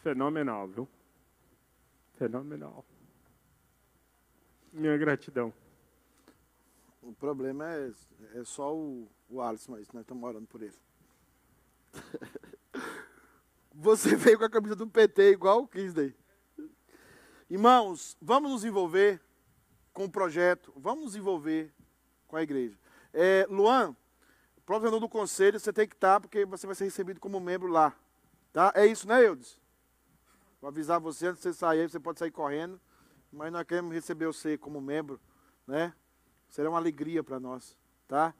fenomenal, 0.01 0.67
viu? 0.67 0.89
Fenomenal. 2.15 2.83
Minha 4.73 4.97
gratidão. 4.97 5.53
O 6.99 7.13
problema 7.13 7.71
é, 7.71 7.91
é 8.33 8.43
só 8.43 8.75
o, 8.75 9.07
o 9.29 9.39
Alisson, 9.39 9.73
mas 9.73 9.87
nós 9.91 10.01
estamos 10.01 10.27
orando 10.27 10.47
por 10.47 10.63
ele. 10.63 10.73
Você 13.71 14.15
veio 14.15 14.39
com 14.39 14.45
a 14.45 14.49
camisa 14.49 14.75
do 14.75 14.87
PT 14.87 15.33
igual 15.33 15.61
o 15.61 15.67
Kisney. 15.67 16.15
Irmãos, 17.47 18.17
vamos 18.19 18.49
nos 18.49 18.65
envolver 18.65 19.21
com 19.93 20.05
o 20.05 20.11
projeto, 20.11 20.73
vamos 20.75 21.05
nos 21.05 21.15
envolver 21.15 21.71
com 22.27 22.35
a 22.35 22.41
igreja. 22.41 22.79
É, 23.13 23.45
Luan, 23.47 23.95
provedor 24.65 24.99
do 24.99 25.09
conselho, 25.09 25.59
você 25.59 25.73
tem 25.73 25.87
que 25.87 25.95
estar, 25.95 26.19
porque 26.19 26.45
você 26.45 26.65
vai 26.65 26.75
ser 26.75 26.85
recebido 26.85 27.19
como 27.19 27.39
membro 27.39 27.67
lá. 27.67 27.95
Tá? 28.53 28.71
É 28.75 28.85
isso, 28.85 29.07
né, 29.07 29.25
Eudes? 29.25 29.59
Vou 30.61 30.67
avisar 30.67 30.99
você 30.99 31.27
antes 31.27 31.41
de 31.41 31.49
você 31.49 31.53
sair, 31.53 31.89
você 31.89 31.99
pode 31.99 32.19
sair 32.19 32.31
correndo, 32.31 32.79
mas 33.31 33.51
nós 33.51 33.65
queremos 33.65 33.93
receber 33.93 34.27
você 34.27 34.57
como 34.57 34.79
membro, 34.79 35.19
né? 35.65 35.93
Será 36.49 36.69
uma 36.69 36.77
alegria 36.77 37.23
para 37.23 37.39
nós, 37.39 37.75
tá? 38.07 38.33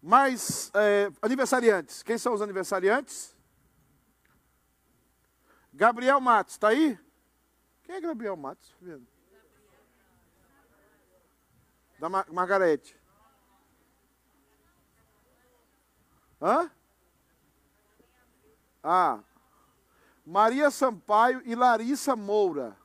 Mas, 0.00 0.70
é, 0.74 1.10
aniversariantes, 1.20 2.02
quem 2.02 2.16
são 2.16 2.32
os 2.32 2.42
aniversariantes? 2.42 3.34
Gabriel 5.72 6.20
Matos, 6.20 6.54
está 6.54 6.68
aí? 6.68 6.98
Quem 7.82 7.96
é 7.96 8.00
Gabriel 8.00 8.36
Matos? 8.36 8.72
Da 11.98 12.08
Mar 12.08 12.26
Margarete. 12.30 12.96
Hã? 16.40 16.70
Ah. 18.82 19.20
Maria 20.24 20.70
Sampaio 20.70 21.42
e 21.44 21.54
Larissa 21.54 22.16
Moura. 22.16 22.76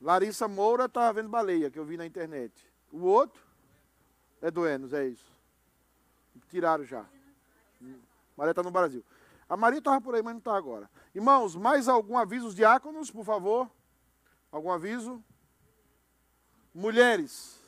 Larissa 0.00 0.48
Moura 0.48 0.86
estava 0.86 1.12
vendo 1.12 1.28
baleia, 1.28 1.70
que 1.70 1.78
eu 1.78 1.84
vi 1.84 1.96
na 1.96 2.06
internet. 2.06 2.52
O 2.92 3.02
outro 3.02 3.42
é 4.40 4.50
do 4.50 4.66
Enos, 4.66 4.92
é 4.92 5.06
isso. 5.06 5.32
Tiraram 6.48 6.84
já. 6.84 7.04
Maria 8.36 8.52
está 8.52 8.62
no 8.62 8.70
Brasil. 8.70 9.04
A 9.48 9.56
Maria 9.56 9.78
estava 9.78 10.00
por 10.00 10.14
aí, 10.14 10.22
mas 10.22 10.34
não 10.34 10.38
está 10.38 10.56
agora. 10.56 10.90
Irmãos, 11.14 11.54
mais 11.54 11.88
algum 11.88 12.18
aviso? 12.18 12.48
Os 12.48 12.54
diáconos, 12.54 13.10
por 13.10 13.24
favor. 13.24 13.70
Algum 14.50 14.70
aviso? 14.70 15.22
Mulheres. 16.74 17.62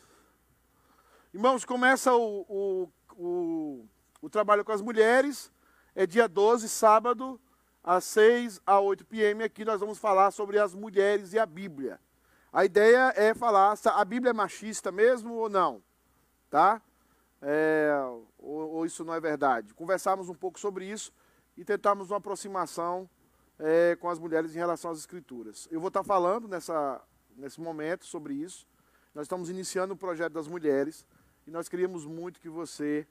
Irmãos, 1.32 1.64
começa 1.64 2.14
o, 2.14 2.44
o, 2.48 2.92
o, 3.16 3.88
o 4.20 4.28
trabalho 4.28 4.64
com 4.64 4.72
as 4.72 4.80
mulheres. 4.80 5.52
É 5.94 6.06
dia 6.06 6.28
12, 6.28 6.68
sábado, 6.68 7.40
às 7.82 8.04
6 8.04 8.60
a 8.66 8.78
8 8.80 9.04
p.m. 9.06 9.42
Aqui 9.42 9.64
nós 9.64 9.80
vamos 9.80 9.98
falar 9.98 10.30
sobre 10.30 10.58
as 10.58 10.74
mulheres 10.74 11.32
e 11.32 11.38
a 11.38 11.46
Bíblia. 11.46 12.00
A 12.52 12.64
ideia 12.64 13.12
é 13.16 13.34
falar 13.34 13.76
se 13.76 13.88
a 13.88 14.04
Bíblia 14.04 14.30
é 14.30 14.32
machista 14.32 14.90
mesmo 14.90 15.34
ou 15.34 15.48
não. 15.48 15.82
Tá? 16.50 16.80
É, 17.42 17.90
ou, 18.38 18.70
ou 18.70 18.86
isso 18.86 19.04
não 19.04 19.14
é 19.14 19.20
verdade. 19.20 19.74
Conversarmos 19.74 20.28
um 20.28 20.34
pouco 20.34 20.58
sobre 20.58 20.86
isso 20.86 21.12
e 21.56 21.64
tentarmos 21.64 22.10
uma 22.10 22.16
aproximação 22.16 23.08
é, 23.58 23.96
com 23.96 24.08
as 24.08 24.18
mulheres 24.18 24.54
em 24.54 24.58
relação 24.58 24.90
às 24.90 24.98
escrituras. 24.98 25.68
Eu 25.70 25.80
vou 25.80 25.88
estar 25.88 26.04
falando 26.04 26.48
nessa, 26.48 27.02
nesse 27.36 27.60
momento 27.60 28.06
sobre 28.06 28.34
isso. 28.34 28.66
Nós 29.14 29.24
estamos 29.24 29.50
iniciando 29.50 29.94
o 29.94 29.96
projeto 29.96 30.32
das 30.32 30.46
mulheres 30.46 31.06
e 31.46 31.50
nós 31.50 31.68
queríamos 31.68 32.06
muito 32.06 32.40
que 32.40 32.48
você 32.48 33.06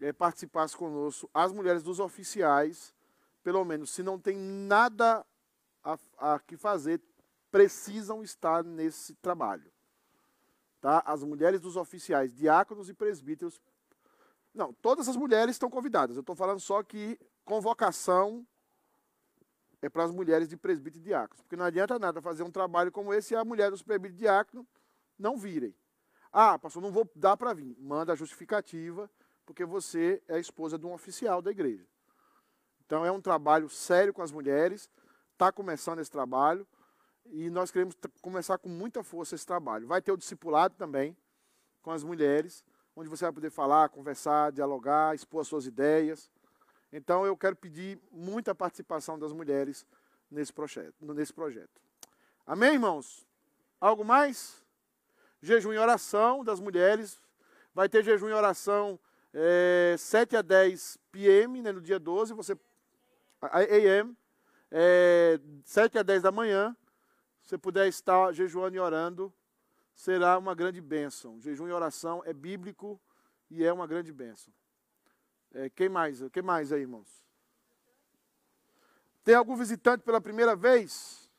é, 0.00 0.12
participasse 0.12 0.76
conosco. 0.76 1.28
As 1.32 1.52
mulheres 1.52 1.82
dos 1.82 2.00
oficiais, 2.00 2.94
pelo 3.42 3.64
menos, 3.64 3.90
se 3.90 4.02
não 4.02 4.18
tem 4.18 4.36
nada 4.36 5.24
a, 5.82 5.98
a 6.18 6.38
que 6.40 6.56
fazer, 6.56 7.00
precisam 7.50 8.22
estar 8.22 8.64
nesse 8.64 9.14
trabalho. 9.16 9.70
Tá? 10.80 11.02
As 11.06 11.22
mulheres 11.22 11.60
dos 11.60 11.76
oficiais, 11.76 12.34
diáconos 12.34 12.88
e 12.88 12.94
presbíteros. 12.94 13.60
Não, 14.52 14.72
todas 14.72 15.08
as 15.08 15.16
mulheres 15.16 15.54
estão 15.54 15.70
convidadas. 15.70 16.16
Eu 16.16 16.20
estou 16.20 16.36
falando 16.36 16.60
só 16.60 16.82
que 16.82 17.18
convocação 17.44 18.46
é 19.80 19.88
para 19.88 20.04
as 20.04 20.10
mulheres 20.10 20.48
de 20.48 20.56
presbítero 20.56 21.02
e 21.02 21.04
diáconos. 21.04 21.42
Porque 21.42 21.56
não 21.56 21.64
adianta 21.64 21.98
nada 21.98 22.20
fazer 22.20 22.42
um 22.42 22.50
trabalho 22.50 22.90
como 22.90 23.12
esse 23.12 23.34
e 23.34 23.36
a 23.36 23.44
mulher 23.44 23.70
dos 23.70 23.82
presbíteros 23.82 24.18
e 24.18 24.24
diáconos 24.24 24.66
não 25.18 25.36
virem. 25.36 25.74
Ah, 26.32 26.58
pastor, 26.58 26.82
não 26.82 26.90
vou 26.90 27.08
dar 27.14 27.36
para 27.36 27.52
vir. 27.52 27.76
Manda 27.78 28.12
a 28.12 28.16
justificativa, 28.16 29.08
porque 29.44 29.64
você 29.64 30.22
é 30.28 30.36
a 30.36 30.38
esposa 30.38 30.78
de 30.78 30.86
um 30.86 30.92
oficial 30.92 31.40
da 31.42 31.50
igreja. 31.50 31.86
Então 32.86 33.04
é 33.04 33.10
um 33.10 33.20
trabalho 33.20 33.68
sério 33.68 34.12
com 34.12 34.22
as 34.22 34.30
mulheres, 34.30 34.90
está 35.32 35.50
começando 35.50 36.00
esse 36.00 36.10
trabalho 36.10 36.66
e 37.26 37.48
nós 37.50 37.70
queremos 37.70 37.96
começar 38.20 38.58
com 38.58 38.68
muita 38.68 39.02
força 39.02 39.34
esse 39.34 39.46
trabalho. 39.46 39.86
Vai 39.86 40.02
ter 40.02 40.12
o 40.12 40.16
discipulado 40.16 40.74
também 40.76 41.16
com 41.82 41.90
as 41.90 42.04
mulheres, 42.04 42.64
onde 42.94 43.08
você 43.08 43.24
vai 43.24 43.32
poder 43.32 43.50
falar, 43.50 43.88
conversar, 43.88 44.52
dialogar, 44.52 45.14
expor 45.14 45.40
as 45.40 45.48
suas 45.48 45.66
ideias. 45.66 46.30
Então 46.92 47.26
eu 47.26 47.36
quero 47.36 47.56
pedir 47.56 47.98
muita 48.12 48.54
participação 48.54 49.18
das 49.18 49.32
mulheres 49.32 49.86
nesse 50.30 50.52
projeto. 50.52 50.94
Nesse 51.00 51.32
projeto. 51.32 51.80
Amém, 52.46 52.74
irmãos? 52.74 53.26
Algo 53.80 54.04
mais? 54.04 54.62
Jejum 55.40 55.72
e 55.72 55.78
oração 55.78 56.44
das 56.44 56.60
mulheres. 56.60 57.20
Vai 57.74 57.88
ter 57.88 58.04
jejum 58.04 58.28
e 58.28 58.32
oração 58.32 58.98
é, 59.34 59.96
7 59.98 60.36
a 60.36 60.42
10 60.42 60.96
p.m., 61.10 61.60
né, 61.60 61.72
no 61.72 61.80
dia 61.80 61.98
12, 61.98 62.32
você, 62.32 62.56
a.m., 63.42 64.16
é, 64.70 65.40
7 65.64 65.98
a 65.98 66.02
10 66.02 66.22
da 66.22 66.30
manhã, 66.30 66.76
você 67.42 67.58
puder 67.58 67.88
estar 67.88 68.32
jejuando 68.32 68.76
e 68.76 68.80
orando, 68.80 69.34
será 69.94 70.38
uma 70.38 70.54
grande 70.54 70.80
bênção. 70.80 71.40
Jejum 71.40 71.68
e 71.68 71.72
oração 71.72 72.22
é 72.24 72.32
bíblico 72.32 73.00
e 73.50 73.64
é 73.64 73.72
uma 73.72 73.86
grande 73.86 74.12
bênção. 74.12 74.54
É, 75.52 75.68
quem 75.68 75.88
mais? 75.88 76.22
Quem 76.32 76.42
mais 76.42 76.72
aí, 76.72 76.82
irmãos? 76.82 77.24
Tem 79.22 79.34
algum 79.34 79.56
visitante 79.56 80.04
pela 80.04 80.20
primeira 80.20 80.54
vez? 80.54 81.30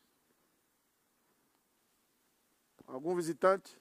Algum 2.88 3.16
visitante? 3.16 3.80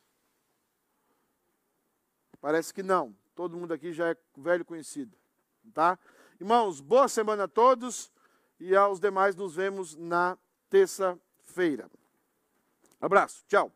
Parece 2.40 2.72
que 2.72 2.82
não. 2.82 3.14
Todo 3.34 3.56
mundo 3.56 3.74
aqui 3.74 3.92
já 3.92 4.10
é 4.10 4.16
velho 4.36 4.64
conhecido, 4.64 5.16
tá? 5.72 5.98
Irmãos, 6.40 6.80
boa 6.80 7.08
semana 7.08 7.44
a 7.44 7.48
todos 7.48 8.12
e 8.60 8.76
aos 8.76 9.00
demais 9.00 9.34
nos 9.34 9.56
vemos 9.56 9.96
na 9.96 10.38
terça-feira. 10.70 11.90
Abraço, 13.00 13.44
tchau. 13.48 13.72